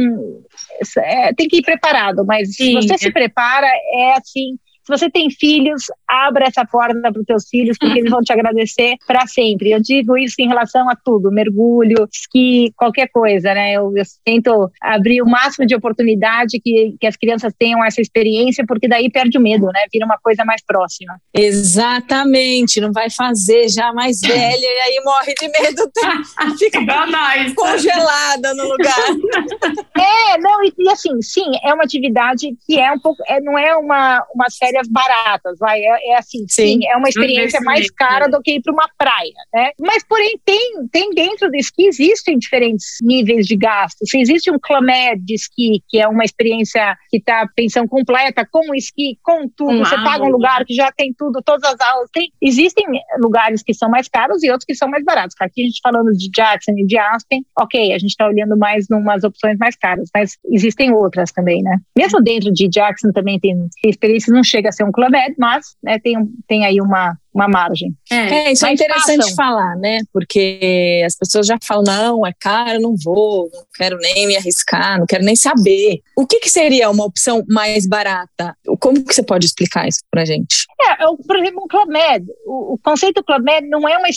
É, 0.99 1.33
tem 1.33 1.49
que 1.49 1.59
ir 1.59 1.63
preparado, 1.63 2.25
mas 2.25 2.55
Sim, 2.55 2.81
se 2.81 2.89
você 2.89 2.95
é. 2.95 2.99
se 2.99 3.13
prepara, 3.13 3.67
é 3.67 4.15
assim, 4.17 4.59
se 4.85 4.99
você 4.99 5.11
tem 5.11 5.31
filhos, 5.31 5.85
abra 6.07 6.47
essa 6.47 6.65
porta 6.65 7.01
para 7.01 7.21
os 7.21 7.27
teus 7.27 7.49
filhos, 7.49 7.77
porque 7.79 7.99
eles 7.99 8.11
vão 8.11 8.21
te 8.21 8.33
agradecer 8.33 8.97
para 9.07 9.27
sempre. 9.27 9.71
Eu 9.71 9.81
digo 9.81 10.17
isso 10.19 10.37
em 10.39 10.49
relação 10.49 10.89
a 10.91 10.95
tudo, 10.95 11.31
mergulho, 11.31 12.07
esqui, 12.13 12.73
qualquer 12.77 13.09
coisa, 13.09 13.55
né? 13.55 13.73
Eu, 13.73 13.93
eu 13.97 14.05
tento 14.25 14.71
abrir 14.81 15.23
o 15.23 15.27
máximo 15.27 15.67
de 15.67 15.75
oportunidade 15.75 16.61
que, 16.61 16.97
que 17.01 17.07
as 17.07 17.17
crianças 17.17 17.53
tenham 17.59 17.85
essa 17.85 18.01
experiência, 18.01 18.65
porque 18.67 18.87
daí 18.87 19.11
perde 19.11 19.39
o 19.39 19.41
medo, 19.41 19.67
né? 19.67 19.81
Vira 19.93 20.05
uma 20.05 20.19
coisa 20.19 20.45
mais 20.45 20.63
próxima. 20.65 21.19
Exatamente, 21.33 22.81
não 22.81 22.93
vai 22.93 23.09
fazer 23.11 23.69
já 23.69 23.93
mais 23.93 24.21
velha 24.21 24.35
e 24.35 24.81
aí 24.81 25.03
morre 25.05 25.35
de 25.35 25.49
medo, 25.49 25.91
fica 26.59 26.81
congelada 27.55 28.55
no 28.55 28.65
lugar. 28.69 28.95
É, 29.97 30.39
não, 30.39 30.63
e, 30.63 30.73
e, 30.79 30.89
assim, 30.91 31.21
sim, 31.23 31.51
é 31.63 31.73
uma 31.73 31.85
atividade 31.85 32.55
que 32.67 32.79
é 32.79 32.93
um 32.93 32.99
pouco, 32.99 33.23
é, 33.27 33.41
não 33.41 33.59
é 33.59 33.77
uma, 33.77 34.25
uma 34.35 34.51
série 34.51 34.74
férias 34.75 34.89
baratas, 34.89 35.59
vai, 35.59 35.79
é, 35.81 36.13
é 36.13 36.17
assim, 36.17 36.45
sim. 36.49 36.81
sim. 36.81 36.87
é 36.87 36.97
uma 36.97 37.09
experiência 37.09 37.61
mais 37.61 37.89
cara 37.91 38.27
do 38.27 38.41
que 38.43 38.57
ir 38.57 38.63
para 38.63 38.73
uma 38.73 38.89
praia, 38.99 39.33
né? 39.53 39.71
Mas, 39.79 40.05
porém, 40.05 40.39
tem, 40.45 40.89
tem 40.91 41.11
dentro 41.15 41.49
do 41.49 41.57
esqui, 41.57 41.87
existem 41.87 42.39
diferentes 42.39 42.97
níveis 43.03 43.47
de 43.47 43.57
gasto. 43.57 44.07
Se 44.07 44.19
existe 44.19 44.51
um 44.51 44.59
clamé 44.61 45.15
de 45.17 45.35
esqui, 45.35 45.83
que 45.89 45.99
é 45.99 46.09
uma 46.09 46.25
experiência 46.25 46.97
que 47.09 47.19
está 47.19 47.47
pensão 47.55 47.87
completa, 47.87 48.47
com 48.51 48.71
o 48.71 48.75
esqui, 48.75 49.19
com 49.23 49.49
tudo, 49.49 49.79
você 49.79 49.97
paga 49.97 50.25
um 50.25 50.31
lugar 50.31 50.65
que 50.65 50.75
já 50.75 50.91
tem 50.91 51.15
tudo, 51.17 51.41
todas 51.45 51.63
as 51.65 51.81
aulas, 51.81 52.11
tem, 52.13 52.31
existem 52.43 52.85
lugares 53.21 53.63
que 53.63 53.75
são 53.75 53.89
mais 53.89 54.09
caros 54.09 54.43
e 54.43 54.51
outros 54.51 54.65
que 54.65 54.75
são 54.75 54.89
mais 54.89 55.05
baratos. 55.05 55.37
Aqui 55.41 55.63
a 55.63 55.67
gente 55.67 55.81
falando 55.83 56.11
de 56.13 56.31
Jackson 56.31 56.73
e 56.77 56.87
de 56.87 56.99
Aspen, 56.99 57.45
ok, 57.59 57.93
a 57.93 57.99
gente 57.99 58.11
está 58.11 58.27
olhando 58.27 58.57
mais 58.57 58.87
numas 58.89 59.23
opções 59.23 59.57
mais 59.59 59.77
caras, 59.77 60.09
mas 60.15 60.37
existem 60.51 60.93
outras 60.93 61.31
também, 61.33 61.63
né? 61.63 61.79
Mesmo 61.97 62.21
dentro 62.23 62.53
de 62.53 62.69
Jackson 62.69 63.13
também 63.13 63.39
tem 63.39 63.55
experiências, 63.85 64.35
não 64.35 64.43
chega 64.43 64.64
chega 64.65 64.69
a 64.71 64.73
ser 64.73 64.85
um 64.85 64.93
Club 64.93 65.11
Med, 65.11 65.35
mas 65.39 65.77
né, 65.83 65.99
tem, 65.99 66.17
tem 66.47 66.65
aí 66.65 66.81
uma, 66.81 67.17
uma 67.35 67.49
margem. 67.49 67.93
É, 68.11 68.17
é 68.17 68.53
isso 68.53 68.65
é 68.65 68.73
interessante 68.73 69.23
façam. 69.23 69.35
falar, 69.35 69.77
né? 69.77 69.99
Porque 70.13 71.03
as 71.05 71.17
pessoas 71.17 71.47
já 71.47 71.59
falam, 71.63 71.83
não, 71.85 72.27
é 72.27 72.33
caro, 72.39 72.81
não 72.81 72.95
vou, 72.97 73.51
não 73.53 73.65
quero 73.75 73.99
nem 73.99 74.27
me 74.29 74.37
arriscar, 74.37 74.99
não 74.99 75.07
quero 75.07 75.25
nem 75.25 75.35
saber. 75.35 76.01
O 76.17 76.27
que, 76.27 76.39
que 76.39 76.49
seria 76.49 76.89
uma 76.89 77.05
opção 77.05 77.43
mais 77.49 77.87
barata? 77.87 78.57
Como 78.79 79.05
que 79.05 79.13
você 79.13 79.23
pode 79.23 79.47
explicar 79.47 79.89
isso 79.89 79.99
pra 80.11 80.25
gente? 80.25 80.67
É, 80.81 81.05
eu, 81.05 81.17
por 81.17 81.37
exemplo, 81.37 81.65
um 81.65 81.67
Club 81.69 81.89
Med, 81.89 82.25
o, 82.47 82.75
o, 82.75 82.79
conceito 82.79 83.25
Club 83.25 83.43
Med 83.43 83.69
não 83.69 83.89
é 83.89 83.99
uma, 83.99 84.09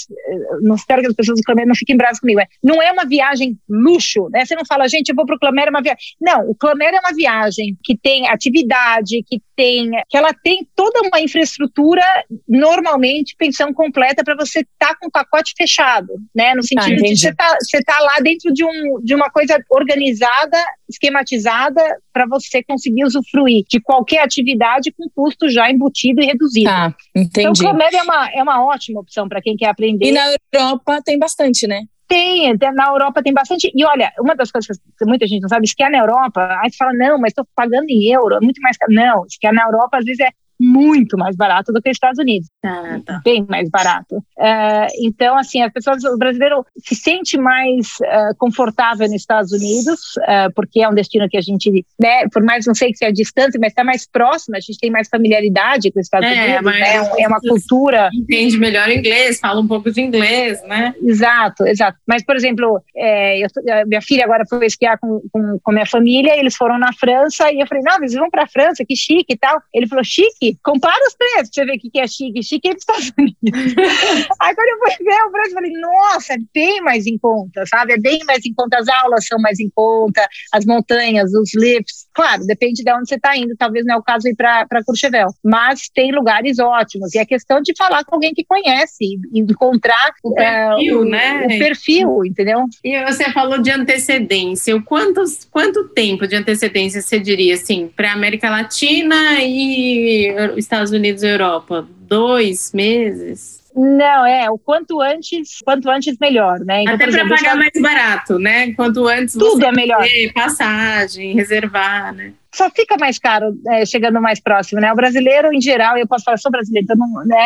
não 0.61 0.75
espero 0.75 1.01
que 1.01 1.07
as 1.07 1.15
pessoas 1.15 1.39
do 1.39 1.43
Club 1.43 1.57
Med 1.57 1.67
não 1.67 1.75
fiquem 1.75 1.97
bravas 1.97 2.19
comigo, 2.19 2.39
é, 2.39 2.47
não 2.63 2.81
é 2.81 2.91
uma 2.91 3.05
viagem 3.05 3.57
luxo, 3.67 4.29
né? 4.29 4.45
Você 4.45 4.55
não 4.55 4.65
fala, 4.65 4.87
gente, 4.87 5.09
eu 5.09 5.15
vou 5.15 5.25
pro 5.25 5.39
Club 5.39 5.55
Med, 5.55 5.67
é 5.67 5.71
uma 5.71 5.81
viagem. 5.81 5.99
Não, 6.21 6.49
o 6.49 6.55
Club 6.55 6.77
Med 6.77 6.95
é 6.95 6.99
uma 6.99 7.15
viagem 7.15 7.75
que 7.83 7.97
tem 7.97 8.27
atividade, 8.27 9.23
que 9.25 9.41
tem, 9.55 9.89
que 10.07 10.17
ela 10.17 10.33
tem 10.33 10.67
toda 10.75 11.01
uma 11.01 11.19
infraestrutura 11.19 12.03
normalmente 12.47 13.06
realmente 13.07 13.35
pensão 13.37 13.73
completa 13.73 14.23
para 14.23 14.35
você 14.35 14.59
estar 14.59 14.89
tá 14.89 14.95
com 14.99 15.07
o 15.07 15.11
pacote 15.11 15.53
fechado, 15.57 16.13
né? 16.35 16.53
No 16.55 16.63
sentido 16.63 16.99
ah, 16.99 17.07
de 17.07 17.17
você 17.17 17.33
tá, 17.33 17.57
você 17.61 17.81
tá 17.83 17.99
lá 17.99 18.19
dentro 18.21 18.53
de, 18.53 18.63
um, 18.63 18.99
de 19.03 19.15
uma 19.15 19.29
coisa 19.29 19.57
organizada, 19.69 20.57
esquematizada, 20.89 21.81
para 22.13 22.25
você 22.27 22.63
conseguir 22.63 23.05
usufruir 23.05 23.63
de 23.69 23.79
qualquer 23.79 24.23
atividade 24.23 24.91
com 24.91 25.09
custo 25.09 25.49
já 25.49 25.69
embutido 25.69 26.21
e 26.21 26.25
reduzido. 26.25 26.69
Ah, 26.69 26.93
entendi. 27.15 27.47
Então, 27.47 27.51
o 27.51 27.55
Clomed 27.55 27.95
é 27.95 28.03
uma, 28.03 28.29
é 28.31 28.43
uma 28.43 28.65
ótima 28.65 29.01
opção 29.01 29.27
para 29.27 29.41
quem 29.41 29.55
quer 29.55 29.69
aprender. 29.69 30.07
E 30.07 30.11
na 30.11 30.35
Europa 30.53 31.01
tem 31.03 31.17
bastante, 31.17 31.67
né? 31.67 31.83
Tem, 32.07 32.55
na 32.73 32.87
Europa 32.87 33.21
tem 33.21 33.33
bastante. 33.33 33.69
E 33.75 33.85
olha, 33.85 34.13
uma 34.17 34.33
das 34.33 34.49
coisas 34.49 34.77
que 34.97 35.05
muita 35.05 35.27
gente 35.27 35.41
não 35.41 35.49
sabe, 35.49 35.67
é 35.77 35.89
na 35.89 35.97
Europa, 35.99 36.57
aí 36.61 36.71
você 36.71 36.77
fala, 36.77 36.93
não, 36.93 37.19
mas 37.19 37.31
estou 37.31 37.45
pagando 37.53 37.85
em 37.89 38.13
euro, 38.13 38.35
é 38.35 38.39
muito 38.39 38.61
mais 38.61 38.77
caro. 38.77 38.93
Não, 38.93 39.25
que 39.29 39.51
na 39.51 39.63
Europa 39.63 39.97
às 39.97 40.05
vezes 40.05 40.21
é 40.21 40.29
muito 40.59 41.17
mais 41.17 41.35
barato 41.35 41.71
do 41.71 41.81
que 41.81 41.89
os 41.89 41.95
Estados 41.95 42.19
Unidos. 42.19 42.49
Ah, 42.63 42.99
tá. 43.05 43.21
Bem 43.23 43.45
mais 43.47 43.69
barato. 43.69 44.17
Uh, 44.17 44.87
então, 45.01 45.37
assim, 45.37 45.61
as 45.61 45.71
pessoas, 45.71 46.03
o 46.03 46.17
brasileiro 46.17 46.65
se 46.77 46.95
sente 46.95 47.37
mais 47.37 47.87
uh, 48.01 48.35
confortável 48.37 49.07
nos 49.07 49.15
Estados 49.15 49.51
Unidos, 49.51 49.99
uh, 50.17 50.51
porque 50.55 50.81
é 50.81 50.89
um 50.89 50.93
destino 50.93 51.27
que 51.29 51.37
a 51.37 51.41
gente, 51.41 51.85
né, 51.99 52.27
por 52.31 52.43
mais 52.43 52.65
não 52.65 52.73
sei 52.73 52.91
que 52.91 52.97
seja 52.97 53.11
distante, 53.11 53.57
mas 53.59 53.69
está 53.71 53.83
mais 53.83 54.07
próximo, 54.09 54.55
a 54.55 54.59
gente 54.59 54.79
tem 54.79 54.89
mais 54.89 55.07
familiaridade 55.09 55.91
com 55.91 55.99
os 55.99 56.05
Estados 56.05 56.29
é, 56.29 56.59
Unidos, 56.59 56.73
né? 56.73 56.95
é 57.19 57.27
uma 57.27 57.39
cultura. 57.39 58.09
Entende 58.13 58.57
melhor 58.57 58.89
inglês, 58.89 59.39
fala 59.39 59.61
um 59.61 59.67
pouco 59.67 59.91
de 59.91 60.01
inglês, 60.01 60.61
né? 60.67 60.93
Exato, 61.03 61.65
exato. 61.65 61.97
Mas, 62.07 62.23
por 62.23 62.35
exemplo, 62.35 62.81
é, 62.95 63.43
eu, 63.43 63.47
minha 63.87 64.01
filha 64.01 64.23
agora 64.25 64.43
foi 64.49 64.65
esquiar 64.65 64.97
com, 64.99 65.21
com, 65.31 65.59
com 65.61 65.71
minha 65.71 65.85
família, 65.85 66.37
eles 66.37 66.55
foram 66.55 66.77
na 66.77 66.93
França 66.93 67.51
e 67.51 67.59
eu 67.59 67.67
falei, 67.67 67.83
não, 67.83 67.97
eles 67.97 68.13
vão 68.13 68.29
para 68.29 68.43
a 68.43 68.47
França, 68.47 68.83
que 68.85 68.95
chique 68.95 69.33
e 69.33 69.37
tal. 69.37 69.61
Ele 69.73 69.87
falou, 69.87 70.03
chique? 70.03 70.46
Compara 70.63 70.99
os 71.07 71.15
preços 71.15 71.49
pra 71.53 71.63
você 71.63 71.65
ver 71.65 71.77
o 71.77 71.79
que 71.79 71.99
é 71.99 72.07
chique. 72.07 72.43
Chique 72.43 72.69
é 72.69 72.73
dos 72.73 72.81
Estados 72.81 73.11
Unidos. 73.17 73.37
Aí 74.39 74.55
quando 74.55 74.67
eu 74.69 74.79
fui 74.79 75.05
ver 75.05 75.21
o 75.21 75.31
preço, 75.31 75.49
eu 75.49 75.53
falei, 75.53 75.71
nossa, 75.73 76.33
é 76.33 76.37
bem 76.53 76.81
mais 76.81 77.05
em 77.05 77.17
conta, 77.17 77.63
sabe? 77.67 77.93
É 77.93 77.97
bem 77.97 78.19
mais 78.25 78.45
em 78.45 78.53
conta, 78.53 78.77
as 78.77 78.87
aulas 78.87 79.25
são 79.25 79.39
mais 79.39 79.59
em 79.59 79.69
conta, 79.73 80.27
as 80.53 80.65
montanhas, 80.65 81.31
os 81.33 81.53
lifts. 81.55 82.07
Claro, 82.13 82.45
depende 82.45 82.83
de 82.83 82.91
onde 82.91 83.07
você 83.07 83.15
está 83.15 83.35
indo, 83.37 83.55
talvez 83.57 83.85
não 83.85 83.95
é 83.95 83.97
o 83.97 84.03
caso 84.03 84.27
ir 84.27 84.35
para 84.35 84.65
Courchevel, 84.85 85.29
mas 85.43 85.89
tem 85.93 86.11
lugares 86.11 86.59
ótimos. 86.59 87.13
E 87.13 87.19
é 87.19 87.25
questão 87.25 87.61
de 87.61 87.73
falar 87.77 88.03
com 88.03 88.15
alguém 88.15 88.33
que 88.33 88.43
conhece 88.43 89.03
e 89.03 89.39
encontrar 89.39 90.11
o 90.23 90.33
perfil, 90.33 91.03
é, 91.03 91.09
né? 91.09 91.45
O 91.45 91.59
perfil, 91.59 92.25
entendeu? 92.25 92.65
E 92.83 93.03
você 93.05 93.31
falou 93.31 93.61
de 93.61 93.71
antecedência. 93.71 94.75
O 94.75 94.83
quantos, 94.83 95.45
quanto 95.49 95.89
tempo 95.89 96.27
de 96.27 96.35
antecedência 96.35 97.01
você 97.01 97.19
diria, 97.19 97.55
assim, 97.55 97.89
para 97.95 98.13
América 98.13 98.49
Latina 98.49 99.41
e 99.41 100.33
Estados 100.57 100.91
Unidos 100.91 101.23
e 101.23 101.27
Europa? 101.27 101.87
Dois 102.07 102.71
meses? 102.73 103.57
Não, 103.75 104.25
é, 104.25 104.49
o 104.49 104.57
quanto 104.57 104.99
antes, 105.01 105.59
quanto 105.63 105.87
antes 105.89 106.17
melhor, 106.19 106.59
né? 106.61 106.81
Então, 106.81 106.95
Até 106.95 107.11
para 107.11 107.29
pagar 107.29 107.55
mais 107.55 107.71
barato, 107.79 108.39
né? 108.39 108.73
Quanto 108.73 109.07
antes 109.07 109.35
tudo 109.35 109.63
é 109.63 109.71
melhor. 109.71 110.03
passagem, 110.33 111.35
reservar, 111.35 112.11
né? 112.13 112.33
Só 112.53 112.69
fica 112.69 112.97
mais 112.97 113.19
caro 113.19 113.53
é, 113.67 113.85
chegando 113.85 114.21
mais 114.21 114.39
próximo, 114.39 114.81
né? 114.81 114.91
O 114.91 114.95
brasileiro, 114.95 115.53
em 115.53 115.61
geral, 115.61 115.97
eu 115.97 116.07
posso 116.07 116.23
falar, 116.23 116.37
sou 116.37 116.51
brasileiro, 116.51 116.85
então 116.85 116.97
não, 116.97 117.25
né? 117.25 117.45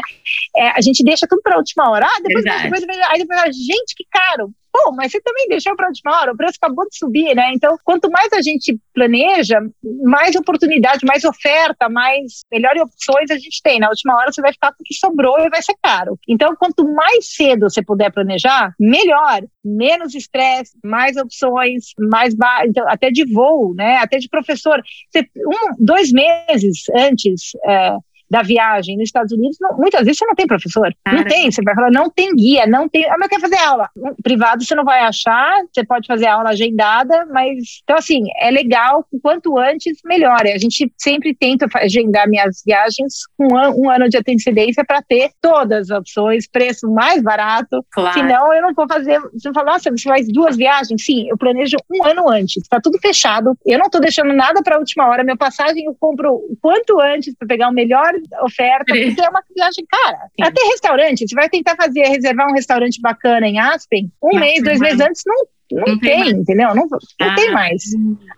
É, 0.56 0.70
a 0.70 0.82
gente 0.82 1.04
deixa 1.04 1.28
tudo 1.28 1.42
para 1.42 1.56
a 1.56 1.58
última 1.58 1.90
hora. 1.90 2.06
Ah, 2.06 2.22
depois, 2.22 2.44
depois, 2.44 2.82
depois, 2.82 3.00
aí 3.10 3.20
depois, 3.20 3.56
gente, 3.56 3.96
que 3.96 4.06
caro. 4.10 4.52
Pô, 4.72 4.94
mas 4.94 5.12
você 5.12 5.20
também 5.20 5.48
deixou 5.50 5.76
para 5.76 5.88
a 5.88 5.90
última 5.90 6.18
hora, 6.18 6.32
o 6.32 6.38
preço 6.38 6.58
acabou 6.62 6.88
de 6.88 6.98
subir, 6.98 7.36
né? 7.36 7.52
Então, 7.54 7.78
quanto 7.84 8.10
mais 8.10 8.32
a 8.32 8.42
gente 8.42 8.80
planeja, 8.94 9.60
mais 10.04 10.34
oportunidade, 10.36 11.06
mais 11.06 11.26
oferta, 11.26 11.90
mais 11.90 12.42
melhores 12.50 12.82
opções 12.82 13.30
a 13.30 13.36
gente 13.36 13.62
tem. 13.62 13.80
Na 13.80 13.90
última 13.90 14.16
hora 14.16 14.32
você 14.32 14.42
vai 14.42 14.54
ficar 14.54 14.72
com 14.72 14.82
o 14.82 14.86
que 14.86 14.94
sobrou 14.96 15.40
e 15.40 15.50
vai 15.50 15.62
ser 15.62 15.76
caro. 15.84 16.18
Então, 16.28 16.56
quanto 16.56 16.88
mais 16.94 17.36
cedo 17.36 17.70
você 17.70 17.84
puder 17.84 18.12
planejar, 18.14 18.74
melhor. 18.80 19.42
Menos 19.63 20.15
estresse, 20.15 20.78
mais 20.84 21.15
opções, 21.17 21.93
mais 22.00 22.34
ba... 22.34 22.63
então, 22.65 22.88
até 22.88 23.12
de 23.12 23.26
voo, 23.32 23.76
né? 23.76 23.97
Até 23.97 24.17
de 24.17 24.28
professor. 24.28 24.82
Você, 25.10 25.28
um, 25.38 25.76
dois 25.78 26.12
meses 26.12 26.84
antes. 26.95 27.52
É, 27.65 27.95
da 28.32 28.41
viagem 28.41 28.96
nos 28.96 29.10
Estados 29.10 29.34
Unidos, 29.34 29.58
não, 29.60 29.76
muitas 29.78 30.06
vezes 30.06 30.17
você 30.17 30.26
não 30.26 30.36
tem 30.36 30.48
professor. 30.48 30.89
Cara. 31.04 31.17
Não 31.17 31.26
tem. 31.26 31.52
Você 31.52 31.62
vai 31.62 31.76
falar, 31.76 31.91
não 31.91 32.10
tem 32.10 32.34
guia, 32.34 32.65
não 32.65 32.88
tem. 32.88 33.06
Ah, 33.10 33.17
mas 33.20 33.28
quer 33.28 33.41
fazer 33.41 33.58
aula. 33.58 33.89
Privado 34.24 34.63
você 34.63 34.74
não 34.74 34.86
vai 34.86 35.02
achar, 35.02 35.52
você 35.70 35.86
pode 35.86 36.08
fazer 36.08 36.28
aula 36.28 36.52
agendada, 36.52 37.26
mas. 37.26 37.82
Então, 37.84 37.98
assim, 37.98 38.24
é 38.39 38.50
legal, 38.50 39.06
quanto 39.22 39.58
antes, 39.58 39.98
melhor. 40.06 40.39
A 40.44 40.58
gente 40.58 40.89
sempre 40.98 41.36
tenta 41.36 41.67
agendar 41.76 42.30
minhas 42.30 42.62
viagens 42.65 43.28
com 43.38 43.48
um, 43.54 43.86
um 43.86 43.89
ano 43.89 44.08
de 44.08 44.17
antecedência 44.17 44.86
para 44.86 45.02
ter 45.02 45.32
todas 45.41 45.91
as 45.91 46.00
opções, 46.00 46.48
preço 46.48 46.89
mais 46.89 47.22
barato. 47.22 47.86
Claro. 47.91 48.17
Senão, 48.17 48.54
eu 48.54 48.62
não 48.62 48.74
vou 48.74 48.88
fazer. 48.88 49.20
Você 49.34 49.52
fala, 49.52 49.74
nossa, 49.74 49.91
você 49.91 50.08
faz 50.08 50.28
duas 50.32 50.56
viagens? 50.56 51.04
Sim, 51.04 51.28
eu 51.30 51.38
planejo 51.38 51.76
um 51.91 52.06
ano 52.06 52.30
antes. 52.30 52.63
Está 52.63 52.80
tudo 52.80 52.98
fechado. 53.00 53.58
Eu 53.65 53.78
não 53.78 53.88
estou 53.88 54.00
deixando 54.00 54.34
nada 54.34 54.63
para 54.63 54.78
a 54.78 54.80
última 54.80 55.06
hora. 55.10 55.22
Minha 55.22 55.36
passagem 55.36 55.84
eu 55.84 55.96
compro 56.00 56.34
o 56.34 56.58
quanto 56.62 57.02
antes 57.02 57.36
para 57.36 57.46
pegar 57.46 57.67
o 57.67 57.74
melhor 57.74 58.21
oferta, 58.44 58.86
porque 58.86 59.22
é 59.22 59.30
uma 59.30 59.44
viagem 59.56 59.86
cara. 59.90 60.18
Sim. 60.36 60.44
Até 60.44 60.62
restaurante, 60.68 61.28
você 61.28 61.36
vai 61.36 61.50
tentar 61.50 61.76
fazer, 61.76 62.02
reservar 62.02 62.50
um 62.50 62.54
restaurante 62.54 63.00
bacana 63.02 63.48
em 63.48 63.60
Aspen, 63.60 64.12
um 64.22 64.40
mês, 64.40 64.64
dois 64.64 64.80
meses 64.80 65.00
antes, 65.00 65.24
não 65.26 65.36
não, 65.72 65.86
não 65.88 66.00
tem, 66.00 66.24
tem 66.24 66.32
entendeu? 66.34 66.76
Não, 66.76 66.86
não 66.86 67.00
ah. 67.22 67.36
tem 67.36 67.52
mais. 67.52 67.82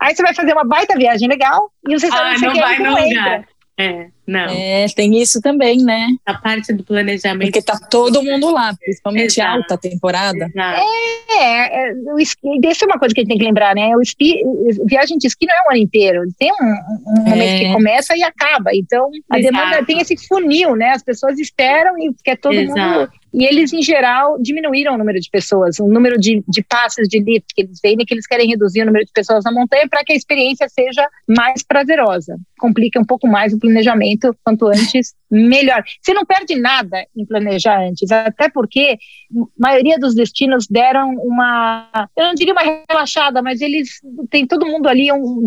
Aí 0.00 0.14
você 0.14 0.22
vai 0.22 0.34
fazer 0.34 0.52
uma 0.52 0.64
baita 0.64 0.96
viagem 0.96 1.28
legal 1.28 1.70
e 1.88 1.94
os 1.94 2.02
restaurantes 2.02 2.42
ah, 2.42 2.46
não 2.46 2.54
vai 2.54 2.78
no 2.78 2.90
lugar. 2.90 3.48
É, 3.76 4.06
não. 4.24 4.46
É, 4.50 4.86
tem 4.94 5.20
isso 5.20 5.40
também, 5.40 5.82
né? 5.82 6.06
A 6.24 6.34
parte 6.34 6.72
do 6.72 6.84
planejamento. 6.84 7.50
Porque 7.50 7.60
tá 7.60 7.76
todo 7.90 8.22
mundo 8.22 8.52
lá, 8.52 8.72
principalmente 8.74 9.40
Exato. 9.40 9.56
alta 9.56 9.76
temporada. 9.76 10.46
Exato. 10.46 10.80
É, 11.30 11.88
é, 11.88 11.92
o 12.06 12.18
esqui, 12.18 12.48
isso 12.64 12.84
é 12.84 12.86
uma 12.86 12.98
coisa 13.00 13.12
que 13.12 13.20
a 13.20 13.22
gente 13.22 13.30
tem 13.30 13.38
que 13.38 13.44
lembrar, 13.44 13.74
né? 13.74 13.96
O 13.96 14.00
esqui, 14.00 14.42
viagem 14.86 15.18
de 15.18 15.26
esqui 15.26 15.46
não 15.46 15.54
é 15.54 15.68
um 15.68 15.70
ano 15.72 15.82
inteiro, 15.82 16.22
tem 16.38 16.52
um, 16.52 17.20
um 17.20 17.26
é. 17.26 17.30
momento 17.30 17.58
que 17.58 17.72
começa 17.72 18.16
e 18.16 18.22
acaba. 18.22 18.70
Então, 18.72 19.10
a 19.28 19.40
Exato. 19.40 19.54
demanda 19.54 19.84
tem 19.84 20.00
esse 20.00 20.16
funil, 20.28 20.76
né? 20.76 20.90
As 20.90 21.02
pessoas 21.02 21.36
esperam 21.38 21.98
e 21.98 22.14
quer 22.22 22.36
todo 22.36 22.54
Exato. 22.54 22.80
mundo 22.80 23.10
e 23.34 23.44
eles, 23.44 23.72
em 23.72 23.82
geral, 23.82 24.40
diminuíram 24.40 24.94
o 24.94 24.98
número 24.98 25.18
de 25.18 25.28
pessoas, 25.28 25.80
o 25.80 25.88
número 25.88 26.16
de, 26.16 26.44
de 26.46 26.62
passes 26.62 27.08
de 27.08 27.18
lift 27.18 27.52
que 27.52 27.62
eles 27.62 27.80
vendem, 27.82 28.06
que 28.06 28.14
eles 28.14 28.28
querem 28.28 28.48
reduzir 28.48 28.82
o 28.82 28.86
número 28.86 29.04
de 29.04 29.10
pessoas 29.12 29.42
na 29.42 29.50
montanha 29.50 29.88
para 29.88 30.04
que 30.04 30.12
a 30.12 30.16
experiência 30.16 30.68
seja 30.68 31.04
mais 31.26 31.64
prazerosa. 31.64 32.36
Complica 32.56 33.00
um 33.00 33.04
pouco 33.04 33.26
mais 33.26 33.52
o 33.52 33.58
planejamento, 33.58 34.36
quanto 34.44 34.68
antes, 34.68 35.14
melhor. 35.34 35.82
Você 36.00 36.14
não 36.14 36.24
perde 36.24 36.54
nada 36.56 37.04
em 37.16 37.24
planejar 37.26 37.80
antes, 37.80 38.10
até 38.10 38.48
porque 38.48 38.98
a 39.34 39.44
maioria 39.58 39.98
dos 39.98 40.14
destinos 40.14 40.66
deram 40.68 41.10
uma, 41.16 42.08
eu 42.16 42.24
não 42.24 42.34
diria 42.34 42.52
uma 42.52 42.84
relaxada, 42.88 43.42
mas 43.42 43.60
eles 43.60 44.00
tem 44.30 44.46
todo 44.46 44.66
mundo 44.66 44.88
ali, 44.88 45.10
um, 45.12 45.44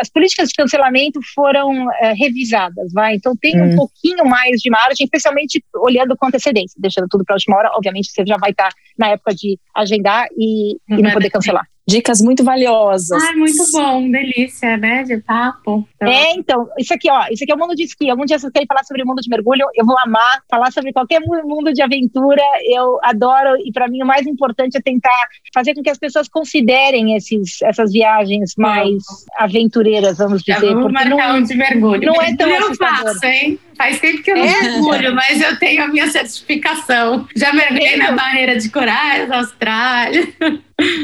as 0.00 0.10
políticas 0.10 0.48
de 0.48 0.54
cancelamento 0.54 1.20
foram 1.34 1.90
é, 2.00 2.12
revisadas, 2.12 2.92
vai? 2.92 3.14
Então 3.14 3.34
tem 3.36 3.60
hum. 3.60 3.72
um 3.72 3.76
pouquinho 3.76 4.24
mais 4.24 4.60
de 4.60 4.70
margem, 4.70 5.04
especialmente 5.04 5.62
olhando 5.76 6.16
com 6.16 6.26
antecedência 6.26 6.74
deixando 6.78 7.08
tudo 7.08 7.24
para 7.24 7.34
a 7.34 7.36
última 7.36 7.56
hora, 7.56 7.70
obviamente 7.74 8.10
você 8.10 8.24
já 8.26 8.36
vai 8.36 8.50
estar 8.50 8.68
tá 8.68 8.76
na 8.98 9.08
época 9.10 9.34
de 9.34 9.58
agendar 9.74 10.26
e, 10.36 10.76
e 10.88 11.02
não 11.02 11.12
poder 11.12 11.30
cancelar. 11.30 11.66
Dicas 11.86 12.20
muito 12.20 12.42
valiosas. 12.42 13.22
Ai, 13.22 13.34
muito 13.34 13.62
bom, 13.72 14.10
delícia, 14.10 14.76
né? 14.76 15.02
De 15.02 15.18
papo. 15.18 15.86
Então... 15.96 16.08
É, 16.08 16.32
então, 16.32 16.68
isso 16.78 16.94
aqui, 16.94 17.10
ó, 17.10 17.26
isso 17.30 17.44
aqui 17.44 17.52
é 17.52 17.54
o 17.54 17.58
mundo 17.58 17.74
de 17.74 17.82
esqui. 17.82 18.08
Algum 18.08 18.24
dia 18.24 18.38
vocês 18.38 18.50
querem 18.52 18.66
falar 18.66 18.84
sobre 18.84 19.02
o 19.02 19.06
mundo 19.06 19.20
de 19.20 19.28
mergulho, 19.28 19.66
eu 19.74 19.84
vou 19.84 19.96
amar 19.98 20.42
falar 20.48 20.72
sobre 20.72 20.92
qualquer 20.92 21.20
mundo 21.20 21.72
de 21.72 21.82
aventura. 21.82 22.42
Eu 22.64 22.98
adoro, 23.02 23.56
e 23.64 23.70
para 23.70 23.86
mim 23.88 24.02
o 24.02 24.06
mais 24.06 24.26
importante 24.26 24.78
é 24.78 24.80
tentar 24.80 25.28
fazer 25.52 25.74
com 25.74 25.82
que 25.82 25.90
as 25.90 25.98
pessoas 25.98 26.26
considerem 26.26 27.16
esses, 27.16 27.60
essas 27.62 27.92
viagens 27.92 28.54
mais 28.56 29.02
aventureiras, 29.36 30.16
vamos 30.16 30.42
dizer. 30.42 30.60
Já 30.60 30.66
vamos 30.66 30.84
porque 30.84 31.08
marcar 31.10 31.32
não, 31.34 31.38
um 31.38 31.42
de 31.42 31.54
mergulho. 31.54 32.06
Não 32.06 32.22
é 32.22 32.34
tão 32.34 32.48
eu 32.48 32.74
faço, 32.76 33.26
hein? 33.26 33.58
Faz 33.76 34.00
tempo 34.00 34.22
que 34.22 34.30
eu 34.30 34.36
não 34.36 34.44
é. 34.44 34.62
mergulho, 34.62 35.14
mas 35.14 35.40
eu 35.40 35.58
tenho 35.58 35.82
a 35.82 35.88
minha 35.88 36.06
certificação. 36.08 37.26
Já 37.34 37.52
mergulhei 37.52 37.96
na 37.96 38.12
barreira 38.12 38.56
de 38.58 38.68
corais, 38.70 39.30
Austrália. 39.30 40.26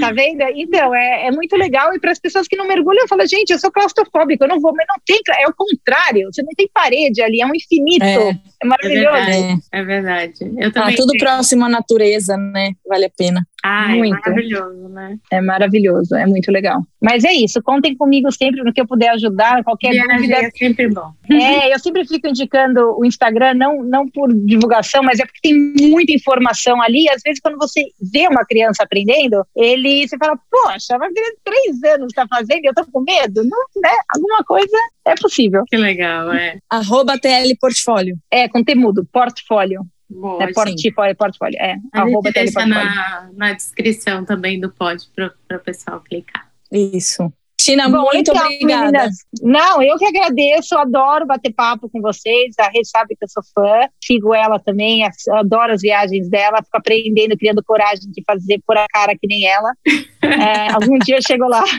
Tá 0.00 0.10
vendo? 0.12 0.42
Então, 0.56 0.94
é, 0.94 1.26
é 1.26 1.30
muito 1.30 1.56
legal. 1.56 1.94
E 1.94 2.00
para 2.00 2.10
as 2.10 2.18
pessoas 2.18 2.48
que 2.48 2.56
não 2.56 2.66
mergulham, 2.66 3.02
eu 3.02 3.08
falo, 3.08 3.26
gente, 3.26 3.50
eu 3.50 3.58
sou 3.58 3.70
claustrofóbico, 3.70 4.42
eu 4.42 4.48
não 4.48 4.60
vou, 4.60 4.74
mas 4.74 4.86
não 4.88 4.96
tem. 5.06 5.20
É 5.40 5.46
o 5.46 5.54
contrário, 5.54 6.28
você 6.32 6.42
não 6.42 6.50
tem 6.56 6.68
parede 6.72 7.22
ali, 7.22 7.40
é 7.40 7.46
um 7.46 7.54
infinito. 7.54 8.04
É, 8.04 8.38
é 8.62 8.66
maravilhoso. 8.66 9.16
É 9.16 9.24
verdade. 9.24 9.62
É 9.72 9.82
verdade. 9.84 10.34
Eu 10.58 10.70
ah, 10.74 10.92
tudo 10.96 11.12
tenho. 11.12 11.24
próximo 11.24 11.64
à 11.64 11.68
natureza, 11.68 12.36
né? 12.36 12.72
Vale 12.86 13.06
a 13.06 13.10
pena. 13.10 13.46
Ah, 13.62 13.88
muito. 13.88 14.16
é 14.16 14.30
maravilhoso, 14.30 14.88
né? 14.88 15.18
É 15.30 15.40
maravilhoso, 15.40 16.14
é 16.14 16.26
muito 16.26 16.50
legal. 16.50 16.80
Mas 17.00 17.24
é 17.24 17.32
isso, 17.32 17.62
contem 17.62 17.96
comigo 17.96 18.30
sempre 18.32 18.62
no 18.62 18.72
que 18.72 18.80
eu 18.80 18.86
puder 18.86 19.10
ajudar, 19.10 19.62
qualquer 19.64 19.92
Viagem 19.92 20.16
dúvida. 20.16 20.36
É 20.36 20.50
sempre 20.50 20.88
bom. 20.88 21.12
É, 21.30 21.74
eu 21.74 21.78
sempre 21.78 22.06
fico 22.06 22.28
indicando 22.28 22.98
o 22.98 23.04
Instagram, 23.04 23.54
não, 23.54 23.82
não 23.82 24.08
por 24.08 24.32
divulgação, 24.32 25.02
mas 25.02 25.18
é 25.18 25.24
porque 25.24 25.40
tem 25.42 25.74
muita 25.88 26.12
informação 26.12 26.80
ali. 26.82 27.08
Às 27.08 27.22
vezes, 27.24 27.40
quando 27.40 27.58
você 27.58 27.84
vê 28.12 28.26
uma 28.28 28.44
criança 28.44 28.82
aprendendo, 28.82 29.44
ele 29.56 30.06
você 30.06 30.16
fala, 30.18 30.38
poxa, 30.50 30.96
uma 30.96 31.08
criança 31.10 31.32
de 31.32 31.40
três 31.44 31.94
anos 31.94 32.06
está 32.08 32.26
fazendo, 32.26 32.64
eu 32.64 32.74
tô 32.74 32.84
com 32.90 33.00
medo. 33.02 33.42
Não, 33.44 33.82
né? 33.82 33.90
Alguma 34.14 34.42
coisa 34.44 34.76
é 35.06 35.14
possível. 35.14 35.64
Que 35.66 35.76
legal, 35.76 36.32
é. 36.32 36.58
Arroba 36.68 37.18
TL 37.18 37.56
Portfólio. 37.60 38.16
É, 38.30 38.48
com 38.48 38.64
temudo, 38.64 39.06
portfólio. 39.12 39.82
Boa, 40.10 40.42
é 40.42 40.52
portfólio, 40.52 41.16
portfólio, 41.16 41.58
é. 41.60 41.76
A 41.92 42.06
gente 42.08 42.32
deixa 42.32 42.66
na, 42.66 43.30
na 43.32 43.52
descrição 43.52 44.24
também 44.24 44.58
do 44.58 44.70
pod 44.70 45.08
para 45.14 45.56
o 45.56 45.60
pessoal 45.60 46.00
clicar. 46.00 46.50
Isso. 46.70 47.32
Tina, 47.62 47.88
Bom, 47.88 48.04
muito 48.04 48.30
então, 48.30 48.42
obrigada. 48.42 48.84
Meninas, 48.86 49.14
não, 49.42 49.82
eu 49.82 49.96
que 49.98 50.06
agradeço, 50.06 50.76
adoro 50.78 51.26
bater 51.26 51.52
papo 51.52 51.90
com 51.90 52.00
vocês. 52.00 52.54
A 52.58 52.64
Rê 52.64 52.82
sabe 52.84 53.14
que 53.16 53.24
eu 53.24 53.28
sou 53.28 53.42
fã, 53.54 53.86
sigo 54.02 54.34
ela 54.34 54.58
também, 54.58 55.02
adoro 55.32 55.72
as 55.72 55.82
viagens 55.82 56.28
dela, 56.30 56.62
fico 56.64 56.78
aprendendo, 56.78 57.36
criando 57.36 57.62
coragem 57.62 58.10
de 58.10 58.22
fazer 58.26 58.60
por 58.66 58.78
a 58.78 58.86
cara 58.90 59.12
que 59.12 59.26
nem 59.26 59.46
ela. 59.46 59.72
É, 60.22 60.70
algum 60.72 60.98
dia 60.98 61.16
eu 61.16 61.22
chego 61.26 61.48
lá. 61.48 61.64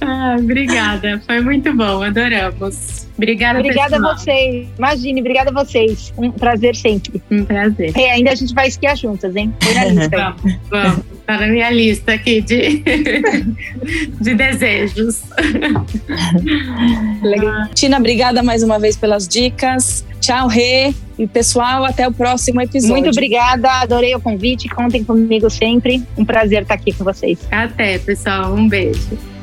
Ah, 0.00 0.36
obrigada, 0.38 1.22
foi 1.24 1.40
muito 1.40 1.72
bom, 1.74 2.02
adoramos. 2.02 3.06
Obrigada, 3.16 3.60
Obrigada 3.60 3.96
pessoal. 3.96 4.12
a 4.12 4.16
vocês. 4.16 4.68
Imagine, 4.76 5.20
obrigada 5.20 5.50
a 5.50 5.64
vocês. 5.64 6.12
Um 6.18 6.30
prazer 6.30 6.74
sempre. 6.74 7.22
Um 7.30 7.44
prazer. 7.44 7.96
E 7.96 8.04
ainda 8.06 8.32
a 8.32 8.34
gente 8.34 8.52
vai 8.52 8.68
esquiar 8.68 8.96
juntas, 8.96 9.34
hein? 9.36 9.54
Foi 9.62 9.74
na 9.74 9.84
lista. 9.84 10.16
vamos, 10.16 10.58
vamos. 10.68 11.13
Tá 11.26 11.38
na 11.38 11.46
minha 11.46 11.70
lista 11.70 12.12
aqui 12.12 12.42
de, 12.42 12.82
de 14.20 14.34
desejos. 14.34 15.22
Legal. 17.22 17.68
Tina, 17.74 17.98
obrigada 17.98 18.42
mais 18.42 18.62
uma 18.62 18.78
vez 18.78 18.96
pelas 18.96 19.26
dicas. 19.26 20.04
Tchau, 20.20 20.48
Rê. 20.48 20.92
E 21.18 21.26
pessoal, 21.26 21.84
até 21.84 22.06
o 22.06 22.12
próximo 22.12 22.60
episódio. 22.60 22.96
Muito 22.96 23.10
obrigada, 23.10 23.70
adorei 23.70 24.14
o 24.14 24.20
convite. 24.20 24.68
Contem 24.68 25.02
comigo 25.04 25.48
sempre. 25.48 26.02
Um 26.16 26.24
prazer 26.24 26.62
estar 26.62 26.74
aqui 26.74 26.92
com 26.92 27.04
vocês. 27.04 27.38
Até, 27.50 27.98
pessoal. 27.98 28.54
Um 28.54 28.68
beijo. 28.68 29.33